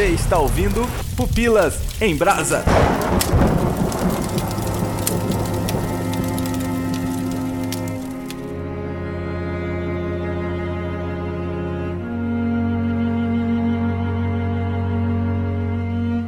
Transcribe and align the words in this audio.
Você 0.00 0.06
está 0.06 0.38
ouvindo 0.38 0.88
Pupilas 1.14 1.78
em 2.00 2.16
Brasa. 2.16 2.64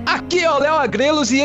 Aqui 0.05 0.41
é 0.41 0.51
o 0.51 0.59
Léo 0.59 0.75
Agrelos 0.75 1.33
e. 1.33 1.43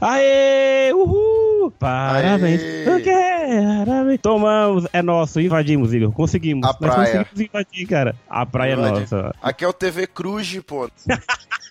Aê! 0.00 0.92
Uhul! 0.92 1.72
Parabéns! 1.80 2.62
Aê! 2.62 3.17
Tomamos! 4.16 4.86
É 4.92 5.02
nosso, 5.02 5.40
invadimos, 5.40 5.92
Igor. 5.92 6.12
Conseguimos. 6.12 6.64
A 6.64 6.68
Nós 6.68 6.76
praia. 6.78 7.24
conseguimos 7.24 7.40
invadir, 7.40 7.86
cara. 7.86 8.14
A 8.28 8.46
praia 8.46 8.72
é 8.72 8.76
nossa. 8.76 9.34
Aqui 9.42 9.64
é 9.64 9.68
o 9.68 9.72
TV 9.72 10.06
Cruz, 10.06 10.58
pô. 10.66 10.88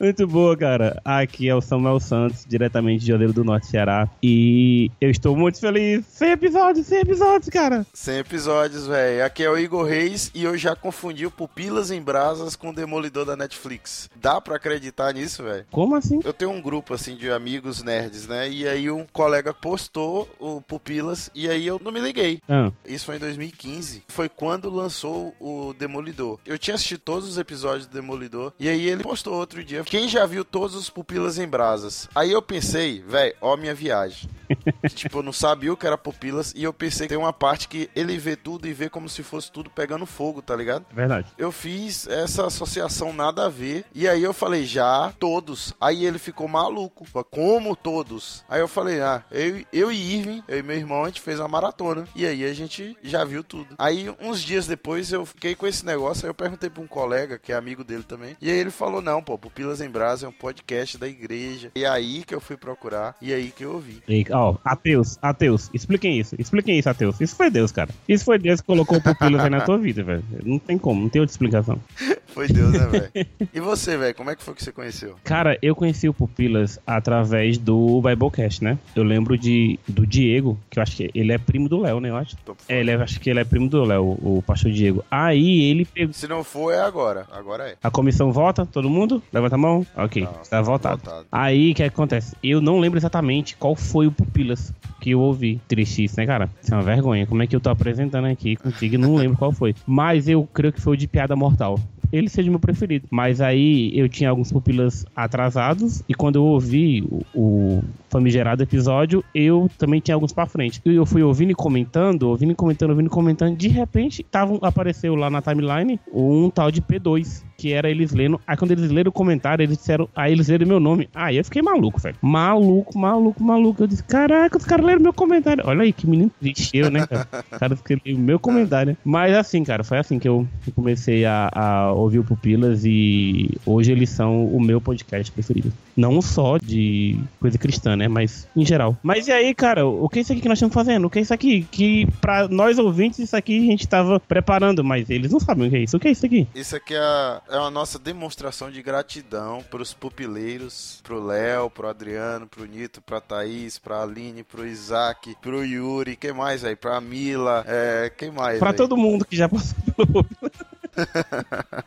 Muito 0.00 0.26
boa, 0.26 0.56
cara. 0.56 1.00
Aqui 1.04 1.48
é 1.48 1.54
o 1.54 1.60
Samuel 1.60 2.00
Santos, 2.00 2.44
diretamente 2.46 3.04
de 3.04 3.12
Odeiro 3.12 3.32
do 3.32 3.44
Norte, 3.44 3.66
Ceará. 3.66 4.08
E 4.22 4.90
eu 5.00 5.10
estou 5.10 5.36
muito 5.36 5.58
feliz. 5.60 6.04
100 6.06 6.30
episódios, 6.30 6.86
100 6.86 6.98
episódios, 7.00 7.48
cara. 7.48 7.86
100 7.92 8.18
episódios, 8.18 8.86
velho. 8.86 9.24
Aqui 9.24 9.42
é 9.42 9.50
o 9.50 9.58
Igor 9.58 9.84
Reis 9.84 10.30
e 10.34 10.44
eu 10.44 10.56
já 10.56 10.74
confundi 10.76 11.26
o 11.26 11.30
Pupilas 11.30 11.90
em 11.90 12.00
Brasas 12.00 12.56
com 12.56 12.70
o 12.70 12.74
Demolidor 12.74 13.24
da 13.24 13.36
Netflix. 13.36 14.08
Dá 14.16 14.40
pra 14.40 14.56
acreditar 14.56 15.12
nisso, 15.12 15.42
velho? 15.42 15.64
Como 15.70 15.94
assim? 15.96 16.20
Eu 16.24 16.32
tenho 16.32 16.50
um 16.50 16.60
grupo 16.60 16.94
assim 16.94 17.16
de 17.16 17.30
amigos 17.30 17.82
nerds, 17.82 18.26
né? 18.26 18.48
E 18.48 18.66
aí 18.66 18.90
um 18.90 19.04
colega 19.12 19.52
postou 19.52 20.28
o 20.38 20.60
Pupilas 20.60 21.30
e 21.34 21.48
aí 21.48 21.66
eu 21.66 21.80
não 21.82 21.92
me 21.92 22.00
liguei. 22.00 22.40
Ah, 22.48 22.70
Isso 22.86 23.06
foi 23.06 23.16
em 23.16 23.20
2015. 23.20 24.02
Foi 24.08 24.28
quando 24.28 24.70
lançou 24.70 25.34
o 25.40 25.74
Demolidor. 25.78 26.38
Eu 26.46 26.58
tinha 26.58 26.74
assistido 26.74 27.00
todos 27.00 27.28
os 27.28 27.38
episódios 27.38 27.86
do 27.86 27.94
Demolidor. 27.94 28.52
E 28.58 28.68
aí 28.68 28.88
ele 28.88 29.02
postou 29.02 29.34
outro 29.34 29.55
dia. 29.64 29.84
Quem 29.84 30.08
já 30.08 30.26
viu 30.26 30.44
todos 30.44 30.74
os 30.76 30.90
Pupilas 30.90 31.38
em 31.38 31.46
Brasas? 31.46 32.08
Aí 32.14 32.32
eu 32.32 32.42
pensei, 32.42 33.02
velho, 33.02 33.34
ó 33.40 33.56
minha 33.56 33.74
viagem. 33.74 34.28
Tipo, 34.94 35.18
eu 35.18 35.22
não 35.22 35.32
sabia 35.32 35.72
o 35.72 35.76
que 35.76 35.86
era 35.86 35.98
Pupilas. 35.98 36.52
E 36.56 36.62
eu 36.62 36.72
pensei 36.72 37.06
que 37.06 37.14
tem 37.14 37.18
uma 37.18 37.32
parte 37.32 37.68
que 37.68 37.90
ele 37.94 38.16
vê 38.18 38.36
tudo 38.36 38.66
e 38.66 38.72
vê 38.72 38.88
como 38.88 39.08
se 39.08 39.22
fosse 39.22 39.50
tudo 39.50 39.70
pegando 39.70 40.06
fogo, 40.06 40.42
tá 40.42 40.54
ligado? 40.54 40.84
verdade. 40.92 41.28
Eu 41.38 41.52
fiz 41.52 42.06
essa 42.06 42.46
associação 42.46 43.12
nada 43.12 43.46
a 43.46 43.48
ver. 43.48 43.84
E 43.94 44.08
aí 44.08 44.22
eu 44.22 44.32
falei, 44.32 44.64
já, 44.64 45.12
todos. 45.18 45.74
Aí 45.80 46.04
ele 46.04 46.18
ficou 46.18 46.48
maluco. 46.48 47.06
Como 47.30 47.76
todos? 47.76 48.44
Aí 48.48 48.60
eu 48.60 48.68
falei, 48.68 49.00
ah, 49.00 49.22
eu, 49.30 49.64
eu 49.72 49.92
e 49.92 50.16
Irving, 50.16 50.42
eu 50.48 50.58
e 50.58 50.62
meu 50.62 50.76
irmão, 50.76 51.04
a 51.04 51.06
gente 51.08 51.20
fez 51.20 51.38
uma 51.38 51.48
maratona. 51.48 52.06
E 52.14 52.26
aí 52.26 52.44
a 52.44 52.52
gente 52.54 52.96
já 53.02 53.24
viu 53.24 53.42
tudo. 53.42 53.74
Aí, 53.78 54.12
uns 54.20 54.40
dias 54.40 54.66
depois, 54.66 55.12
eu 55.12 55.24
fiquei 55.26 55.54
com 55.54 55.66
esse 55.66 55.84
negócio. 55.84 56.24
Aí 56.24 56.30
eu 56.30 56.34
perguntei 56.34 56.70
pra 56.70 56.82
um 56.82 56.86
colega, 56.86 57.38
que 57.38 57.52
é 57.52 57.56
amigo 57.56 57.84
dele 57.84 58.02
também. 58.02 58.36
E 58.40 58.50
aí 58.50 58.56
ele 58.56 58.70
falou, 58.70 59.00
não, 59.00 59.22
pô, 59.22 59.38
Pupilas 59.38 59.80
em 59.80 59.88
Brasa 59.88 60.26
é 60.26 60.28
um 60.28 60.32
podcast 60.32 60.98
da 60.98 61.08
igreja. 61.08 61.70
E 61.74 61.84
aí 61.84 62.24
que 62.24 62.34
eu 62.34 62.40
fui 62.40 62.56
procurar. 62.56 63.16
E 63.20 63.32
aí 63.32 63.50
que 63.50 63.64
eu 63.64 63.74
ouvi. 63.74 64.02
E, 64.08 64.24
ó, 64.36 64.56
ateus, 64.64 65.18
ateus, 65.22 65.70
expliquem 65.72 66.18
isso, 66.18 66.34
expliquem 66.38 66.78
isso, 66.78 66.88
ateus. 66.88 67.20
Isso 67.20 67.36
foi 67.36 67.50
Deus, 67.50 67.72
cara. 67.72 67.90
Isso 68.08 68.24
foi 68.24 68.38
Deus 68.38 68.60
que 68.60 68.66
colocou 68.66 69.00
pupilas 69.00 69.40
aí 69.44 69.50
na 69.50 69.60
tua 69.60 69.78
vida, 69.78 70.02
velho. 70.02 70.24
Não 70.44 70.58
tem 70.58 70.78
como, 70.78 71.02
não 71.02 71.08
tem 71.08 71.20
outra 71.20 71.32
explicação. 71.32 71.80
Foi 72.36 72.48
Deus, 72.48 72.70
né, 72.70 72.86
velho? 72.86 73.26
E 73.54 73.60
você, 73.60 73.96
velho, 73.96 74.14
como 74.14 74.28
é 74.30 74.36
que 74.36 74.42
foi 74.42 74.52
que 74.54 74.62
você 74.62 74.70
conheceu? 74.70 75.16
Cara, 75.24 75.58
eu 75.62 75.74
conheci 75.74 76.06
o 76.06 76.12
Pupilas 76.12 76.78
através 76.86 77.56
do 77.56 78.02
Biblecast, 78.02 78.62
né? 78.62 78.78
Eu 78.94 79.02
lembro 79.02 79.38
de 79.38 79.78
do 79.88 80.06
Diego, 80.06 80.58
que 80.68 80.78
eu 80.78 80.82
acho 80.82 80.94
que 80.94 81.10
ele 81.14 81.32
é 81.32 81.38
primo 81.38 81.66
do 81.66 81.80
Léo, 81.80 81.98
né? 81.98 82.10
Eu 82.10 82.16
acho. 82.16 82.36
É, 82.68 82.80
ele 82.80 82.90
é, 82.90 82.94
acho 82.96 83.18
que 83.18 83.30
ele 83.30 83.40
é 83.40 83.44
primo 83.44 83.70
do 83.70 83.82
Léo, 83.82 84.18
o 84.22 84.42
pastor 84.46 84.70
Diego. 84.70 85.02
Aí 85.10 85.62
ele 85.70 85.86
pegou. 85.86 86.12
Se 86.12 86.28
não 86.28 86.44
for, 86.44 86.72
é 86.72 86.80
agora. 86.80 87.26
Agora 87.32 87.70
é. 87.70 87.76
A 87.82 87.90
comissão 87.90 88.30
vota, 88.30 88.66
todo 88.66 88.90
mundo? 88.90 89.22
Levanta 89.32 89.54
a 89.54 89.58
mão? 89.58 89.86
Ok, 89.96 90.24
Não, 90.24 90.42
está 90.42 90.60
votado. 90.60 90.98
votado. 91.02 91.26
Aí, 91.32 91.72
o 91.72 91.74
que 91.74 91.82
acontece? 91.84 92.36
Eu 92.42 92.60
não 92.60 92.78
lembro 92.78 92.98
exatamente 92.98 93.56
qual 93.56 93.74
foi 93.74 94.06
o 94.06 94.12
Pupilas 94.12 94.74
que 95.00 95.12
eu 95.12 95.20
ouvi. 95.20 95.58
Triste 95.66 96.04
isso, 96.04 96.16
né, 96.18 96.26
cara? 96.26 96.50
Isso 96.62 96.74
é 96.74 96.76
uma 96.76 96.82
vergonha. 96.82 97.26
Como 97.26 97.42
é 97.42 97.46
que 97.46 97.56
eu 97.56 97.60
tô 97.60 97.70
apresentando 97.70 98.26
aqui 98.26 98.56
contigo 98.56 98.96
e 98.96 98.98
não 98.98 99.14
lembro 99.14 99.38
qual 99.38 99.52
foi. 99.52 99.74
Mas 99.86 100.28
eu 100.28 100.46
creio 100.52 100.72
que 100.72 100.80
foi 100.82 100.94
o 100.94 100.96
de 100.96 101.06
Piada 101.06 101.34
Mortal. 101.34 101.78
Ele 102.12 102.28
seja 102.28 102.50
meu 102.50 102.60
preferido. 102.60 103.06
Mas 103.10 103.40
aí 103.40 103.90
eu 103.98 104.08
tinha 104.08 104.30
alguns 104.30 104.52
pupilas 104.52 105.04
atrasados 105.14 106.02
e 106.08 106.14
quando 106.14 106.36
eu 106.36 106.44
ouvi 106.44 107.04
o, 107.34 107.82
famigerado 108.08 108.62
episódio, 108.62 109.22
eu 109.34 109.70
também 109.78 110.00
tinha 110.00 110.14
alguns 110.14 110.32
pra 110.32 110.46
frente. 110.46 110.80
E 110.84 110.94
eu 110.94 111.04
fui 111.04 111.22
ouvindo 111.22 111.50
e 111.50 111.54
comentando, 111.54 112.24
ouvindo 112.24 112.52
e 112.52 112.54
comentando, 112.54 112.90
ouvindo 112.90 113.06
e 113.06 113.10
comentando. 113.10 113.56
De 113.56 113.68
repente, 113.68 114.22
tava, 114.22 114.58
apareceu 114.62 115.14
lá 115.14 115.28
na 115.28 115.42
timeline 115.42 116.00
um 116.12 116.48
tal 116.48 116.70
de 116.70 116.80
P2, 116.80 117.42
que 117.56 117.72
era 117.72 117.90
eles 117.90 118.12
lendo. 118.12 118.40
Aí 118.46 118.56
quando 118.56 118.72
eles 118.72 118.90
leram 118.90 119.08
o 119.08 119.12
comentário, 119.12 119.62
eles 119.62 119.78
disseram, 119.78 120.08
aí 120.14 120.32
eles 120.32 120.48
leram 120.48 120.66
meu 120.66 120.80
nome. 120.80 121.08
Aí 121.14 121.36
eu 121.36 121.44
fiquei 121.44 121.62
maluco, 121.62 122.00
velho. 122.00 122.16
Maluco, 122.20 122.98
maluco, 122.98 123.42
maluco. 123.42 123.82
Eu 123.82 123.86
disse, 123.86 124.04
caraca, 124.04 124.58
os 124.58 124.64
caras 124.64 124.84
leram 124.84 125.00
meu 125.00 125.12
comentário. 125.12 125.64
Olha 125.66 125.82
aí, 125.82 125.92
que 125.92 126.06
menino 126.06 126.30
eu, 126.72 126.90
né, 126.90 127.06
cara? 127.06 127.28
Os 127.52 127.58
caras 127.58 127.78
escreveram 127.78 128.18
meu 128.18 128.38
comentário. 128.38 128.96
Mas 129.04 129.34
assim, 129.34 129.64
cara, 129.64 129.82
foi 129.82 129.98
assim 129.98 130.18
que 130.18 130.28
eu 130.28 130.46
comecei 130.74 131.24
a, 131.24 131.50
a 131.52 131.92
ouvir 131.92 132.18
o 132.18 132.24
Pupilas 132.24 132.84
e 132.84 133.50
hoje 133.64 133.92
eles 133.92 134.10
são 134.10 134.46
o 134.46 134.60
meu 134.60 134.80
podcast 134.80 135.32
preferido. 135.32 135.72
Não 135.96 136.20
só 136.20 136.58
de 136.58 137.18
coisa 137.40 137.58
cristã, 137.58 137.96
né? 137.96 138.08
Mas 138.08 138.48
em 138.54 138.64
geral. 138.64 138.96
Mas 139.02 139.28
e 139.28 139.32
aí, 139.32 139.54
cara, 139.54 139.86
o 139.86 140.08
que 140.08 140.18
é 140.18 140.22
isso 140.22 140.32
aqui 140.32 140.42
que 140.42 140.48
nós 140.48 140.58
estamos 140.58 140.74
fazendo? 140.74 141.06
O 141.06 141.10
que 141.10 141.18
é 141.18 141.22
isso 141.22 141.34
aqui? 141.34 141.66
Que 141.70 142.06
pra 142.20 142.48
nós 142.48 142.78
ouvintes, 142.78 143.18
isso 143.18 143.36
aqui 143.36 143.58
a 143.58 143.62
gente 143.62 143.88
tava 143.88 144.20
preparando, 144.20 144.84
mas 144.84 145.08
eles 145.10 145.30
não 145.30 145.40
sabem 145.40 145.68
o 145.68 145.70
que 145.70 145.76
é 145.76 145.80
isso. 145.80 145.96
O 145.96 146.00
que 146.00 146.08
é 146.08 146.10
isso 146.10 146.26
aqui? 146.26 146.46
Isso 146.54 146.76
aqui 146.76 146.94
é 146.94 146.98
a, 146.98 147.40
é 147.48 147.56
a 147.56 147.70
nossa 147.70 147.98
demonstração 147.98 148.70
de 148.70 148.82
gratidão 148.82 149.62
pros 149.70 149.94
pupileiros, 149.94 151.00
pro 151.02 151.24
Léo, 151.24 151.70
pro 151.70 151.88
Adriano, 151.88 152.46
pro 152.46 152.64
Nito, 152.64 153.00
pra 153.00 153.20
Thaís, 153.20 153.78
pra 153.78 154.02
Aline, 154.02 154.42
pro 154.42 154.66
Isaac, 154.66 155.36
pro 155.40 155.64
Yuri, 155.64 156.16
quem 156.16 156.32
mais 156.32 156.64
aí? 156.64 156.76
Pra 156.76 157.00
Mila, 157.00 157.64
é, 157.66 158.10
quem 158.16 158.30
mais? 158.30 158.58
Pra 158.58 158.70
aí? 158.70 158.76
todo 158.76 158.96
mundo 158.96 159.24
que 159.24 159.36
já 159.36 159.48
passou 159.48 159.76
pelo 159.84 160.26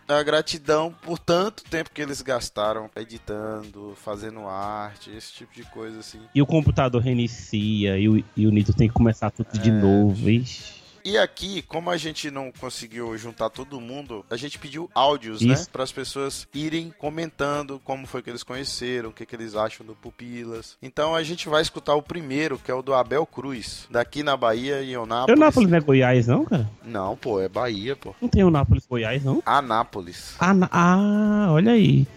É 0.07 0.13
a 0.13 0.23
gratidão 0.23 0.93
por 1.01 1.17
tanto 1.17 1.63
tempo 1.63 1.89
que 1.93 2.01
eles 2.01 2.21
gastaram 2.21 2.89
editando, 2.95 3.93
fazendo 3.95 4.47
arte, 4.47 5.11
esse 5.11 5.33
tipo 5.33 5.53
de 5.53 5.63
coisa 5.63 5.99
assim. 5.99 6.19
E 6.33 6.41
o 6.41 6.45
computador 6.45 7.01
reinicia 7.01 7.97
e 7.97 8.07
o, 8.07 8.23
e 8.35 8.47
o 8.47 8.51
Nito 8.51 8.73
tem 8.73 8.87
que 8.87 8.93
começar 8.93 9.31
tudo 9.31 9.57
de 9.57 9.71
novo. 9.71 10.29
Ixi. 10.29 10.78
E 11.03 11.17
aqui, 11.17 11.61
como 11.63 11.89
a 11.89 11.97
gente 11.97 12.29
não 12.29 12.51
conseguiu 12.51 13.17
juntar 13.17 13.49
todo 13.49 13.79
mundo, 13.79 14.25
a 14.29 14.35
gente 14.37 14.57
pediu 14.59 14.89
áudios, 14.93 15.41
né? 15.41 15.53
Isso. 15.53 15.69
Para 15.69 15.83
as 15.83 15.91
pessoas 15.91 16.47
irem 16.53 16.93
comentando 16.97 17.79
como 17.83 18.05
foi 18.07 18.21
que 18.21 18.29
eles 18.29 18.43
conheceram, 18.43 19.09
o 19.09 19.13
que, 19.13 19.25
que 19.25 19.35
eles 19.35 19.55
acham 19.55 19.85
do 19.85 19.95
Pupilas. 19.95 20.77
Então 20.81 21.15
a 21.15 21.23
gente 21.23 21.47
vai 21.49 21.61
escutar 21.61 21.95
o 21.95 22.01
primeiro, 22.01 22.57
que 22.57 22.69
é 22.71 22.73
o 22.73 22.81
do 22.81 22.93
Abel 22.93 23.25
Cruz, 23.25 23.87
daqui 23.89 24.23
na 24.23 24.35
Bahia, 24.37 24.81
em 24.83 24.91
Eunápolis. 24.91 25.37
Eunápolis 25.39 25.69
não 25.69 25.77
é 25.77 25.81
Goiás, 25.81 26.27
não, 26.27 26.45
cara? 26.45 26.69
Não, 26.83 27.15
pô, 27.17 27.39
é 27.39 27.47
Bahia, 27.49 27.95
pô. 27.95 28.13
Não 28.21 28.29
tem 28.29 28.41
Eunápolis, 28.41 28.85
Goiás, 28.87 29.23
não? 29.23 29.41
Anápolis. 29.45 30.35
Ah, 30.39 30.53
na- 30.53 30.69
ah 30.71 31.47
olha 31.51 31.71
aí. 31.73 32.07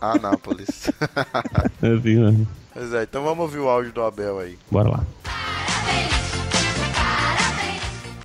Anápolis. 0.00 0.90
Assim, 1.82 2.16
mano. 2.16 2.46
pois 2.72 2.92
é, 2.92 3.02
então 3.02 3.22
vamos 3.24 3.40
ouvir 3.40 3.58
o 3.58 3.68
áudio 3.68 3.92
do 3.92 4.02
Abel 4.02 4.38
aí. 4.38 4.58
Bora 4.70 4.90
lá. 4.90 5.04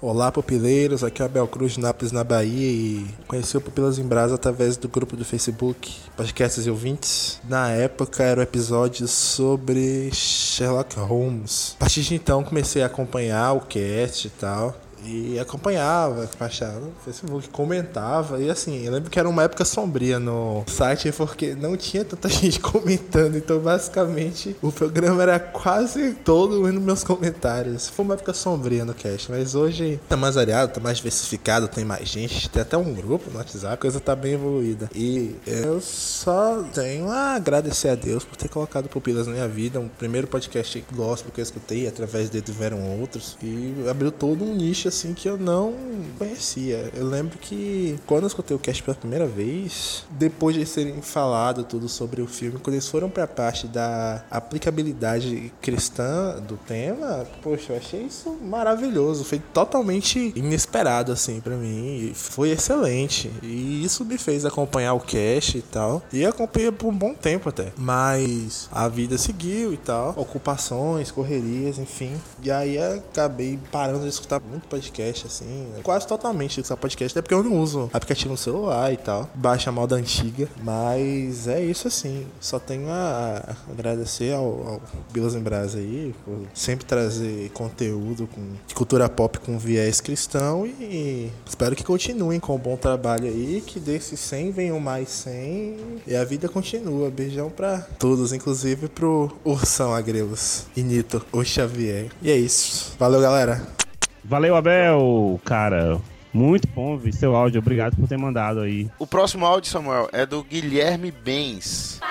Olá, 0.08 0.32
pupileiros. 0.32 1.04
Aqui 1.04 1.24
é 1.24 1.26
Abel 1.26 1.48
Cruz 1.48 1.72
de 1.72 1.80
Nápoles, 1.80 2.12
na 2.12 2.24
Bahia. 2.24 2.70
E 2.72 3.08
conheci 3.28 3.58
o 3.58 3.62
Pupilas 3.62 3.98
em 3.98 4.04
Brasa 4.04 4.36
através 4.36 4.78
do 4.78 4.88
grupo 4.88 5.18
do 5.18 5.26
Facebook 5.26 5.92
Podcasts 6.16 6.68
e 6.68 6.70
Ouvintes. 6.70 7.42
Na 7.50 7.72
época 7.72 8.22
era 8.22 8.40
o 8.40 8.44
episódio 8.44 9.08
sobre 9.08 10.12
Sherlock 10.14 10.96
Holmes. 11.00 11.76
A 11.78 11.80
partir 11.80 12.04
de 12.04 12.14
então 12.14 12.44
comecei 12.44 12.84
a 12.84 12.86
acompanhar 12.86 13.54
o 13.54 13.62
cast 13.62 14.28
e 14.28 14.30
tal. 14.30 14.76
E 15.06 15.40
acompanhava, 15.40 16.30
baixava 16.40 16.80
no 16.80 16.92
Facebook, 17.04 17.50
comentava. 17.50 18.42
E 18.42 18.50
assim, 18.50 18.86
eu 18.86 18.92
lembro 18.92 19.10
que 19.10 19.20
era 19.20 19.30
uma 19.30 19.44
época 19.44 19.64
sombria 19.64 20.20
no 20.20 20.64
site 20.68 21.12
porque 21.12 21.54
não 21.54 21.78
tinha 21.78 22.04
tanta 22.04 22.28
gente 22.30 22.60
comentando. 22.60 23.38
Então, 23.38 23.60
basicamente, 23.60 24.56
o 24.62 24.72
programa 24.72 25.22
era 25.22 25.40
quase 25.40 26.14
todo 26.14 26.60
nos 26.72 26.82
meus 26.82 27.04
comentários. 27.04 27.88
Foi 27.90 28.04
uma 28.04 28.16
época 28.16 28.34
sombria 28.34 28.84
no 28.84 28.94
cast, 28.94 29.32
mas 29.32 29.54
hoje 29.54 30.00
tá 30.10 30.18
mais 30.18 30.36
variado, 30.36 30.74
tá 30.74 30.80
mais 30.80 30.98
diversificado, 30.98 31.68
tem 31.68 31.86
mais 31.86 32.10
gente. 32.10 32.50
Tem 32.50 32.62
até 32.62 32.78
um 32.78 32.94
grupo 32.94 33.30
no 33.30 33.38
WhatsApp, 33.38 33.74
a 33.74 33.78
coisa 33.78 34.00
tá 34.00 34.16
bem 34.16 34.34
evoluída. 34.34 34.90
E 34.96 35.36
eu 35.46 35.80
só 35.82 36.64
tenho 36.74 37.10
a 37.10 37.36
agradecer 37.36 37.90
a 37.90 37.96
Deus 37.96 38.24
por 38.24 38.36
ter 38.36 38.50
colocado 38.50 38.90
Pupilas 38.90 39.28
na 39.28 39.34
minha 39.34 39.48
vida. 39.48 39.80
Um 39.80 39.88
primeiro 39.88 40.28
podcast 40.28 40.84
gospel 40.94 41.32
que 41.32 41.40
eu 41.40 41.44
escutei, 41.44 41.88
através 41.88 42.30
dele 42.30 42.44
tiveram 42.44 43.00
outros. 43.00 43.38
E 43.42 43.86
abriu 43.90 44.12
todo 44.12 44.44
um 44.44 44.56
nicho 44.56 44.88
assim 44.96 45.14
que 45.14 45.28
eu 45.28 45.38
não 45.38 45.74
conhecia. 46.18 46.90
Eu 46.96 47.06
lembro 47.06 47.38
que 47.38 48.00
quando 48.08 48.24
eu 48.24 48.28
escutei 48.28 48.56
o 48.56 48.60
cast 48.60 48.82
pela 48.82 48.96
primeira 48.96 49.28
vez, 49.28 50.06
depois 50.12 50.54
de 50.56 50.62
eles 50.62 50.74
terem 50.74 51.02
falado 51.02 51.66
tudo 51.66 51.90
sobre 51.90 52.22
o 52.22 52.28
filme, 52.28 52.60
quando 52.60 52.76
eles 52.76 52.88
foram 52.88 53.10
pra 53.10 53.28
parte 53.28 53.68
da 53.68 54.24
aplicabilidade 54.32 55.52
cristã 55.62 56.42
do 56.48 56.56
tema, 56.56 57.28
poxa, 57.44 57.74
eu 57.74 57.78
achei 57.78 58.04
isso 58.04 58.38
maravilhoso. 58.42 59.26
Foi 59.26 59.40
totalmente 59.54 60.32
inesperado, 60.36 61.12
assim, 61.12 61.42
para 61.42 61.56
mim. 61.58 62.14
Foi 62.16 62.52
excelente. 62.52 63.30
E 63.44 63.84
isso 63.84 64.06
me 64.06 64.18
fez 64.18 64.46
acompanhar 64.46 64.94
o 64.94 65.00
cast 65.00 65.58
e 65.58 65.62
tal. 65.62 66.02
E 66.14 66.26
acompanhei 66.26 66.72
por 66.72 66.88
um 66.88 66.98
bom 66.98 67.14
tempo 67.14 67.50
até. 67.50 67.74
Mas 67.78 68.70
a 68.72 68.88
vida 68.88 69.18
seguiu 69.18 69.74
e 69.74 69.78
tal. 69.78 70.14
Ocupações, 70.16 71.12
correrias, 71.12 71.78
enfim. 71.78 72.14
E 72.42 72.50
aí 72.50 72.78
acabei 72.78 73.60
parando 73.72 74.04
de 74.04 74.10
escutar 74.10 74.40
muito 74.40 74.68
podcast, 74.68 74.85
assim. 75.26 75.68
Quase 75.84 76.08
totalmente 76.08 76.60
escutar 76.60 76.78
podcast, 76.78 77.18
até 77.18 77.22
porque 77.22 77.34
eu 77.34 77.44
não 77.44 77.60
uso 77.60 77.90
aplicativo 77.94 78.32
no 78.32 78.38
celular 78.38 78.92
e 78.92 78.98
tal. 78.98 79.30
Baixa 79.36 79.70
a 79.70 79.74
moda 79.74 79.96
antiga. 79.96 80.48
Mas 80.62 81.48
é 81.48 81.64
isso 81.64 81.88
assim. 81.88 82.26
Só 82.40 82.60
tenho 82.60 82.90
a 82.90 83.56
agradecer 83.70 84.34
ao, 84.34 84.44
ao 84.44 84.82
Bilas 85.12 85.36
em 85.36 85.40
Brasa 85.40 85.78
aí 85.78 86.14
por 86.24 86.38
sempre 86.54 86.86
trazer 86.86 87.50
conteúdo 87.52 88.28
com 88.28 88.42
cultura 88.74 89.08
pop 89.10 89.40
com 89.40 89.58
viés 89.58 90.02
cristão 90.02 90.66
e 90.66 91.32
espero 91.46 91.76
que 91.76 91.84
continuem 91.84 92.40
com 92.40 92.56
o 92.56 92.58
bom 92.58 92.76
trabalho 92.76 93.26
aí, 93.26 93.64
que 93.66 93.80
desses 93.80 94.20
100 94.20 94.52
venham 94.52 94.80
mais 94.80 95.10
100 95.10 95.78
e 96.08 96.16
a 96.16 96.24
vida 96.24 96.50
continua. 96.50 97.10
Beijão 97.10 97.50
pra 97.50 97.80
todos, 98.00 98.34
inclusive 98.34 98.88
pro 98.88 99.32
Ursão 99.44 99.94
Agrelos 99.94 100.66
e 100.76 100.82
Nito, 100.82 101.26
o 101.32 101.44
Xavier. 101.44 102.08
E 102.22 102.32
é 102.32 102.38
isso. 102.38 102.94
Valeu, 103.00 103.22
galera. 103.22 103.85
Valeu, 104.28 104.56
Abel, 104.56 105.40
cara. 105.46 106.00
Muito 106.34 106.68
bom 106.68 106.98
ver 106.98 107.14
seu 107.14 107.36
áudio. 107.36 107.60
Obrigado 107.60 107.96
por 107.96 108.08
ter 108.08 108.18
mandado 108.18 108.60
aí. 108.60 108.90
O 109.00 109.06
próximo 109.06 109.46
áudio, 109.46 109.72
Samuel, 109.72 110.10
é 110.12 110.26
do 110.26 110.44
Guilherme 110.44 111.12
Bens. 111.12 112.02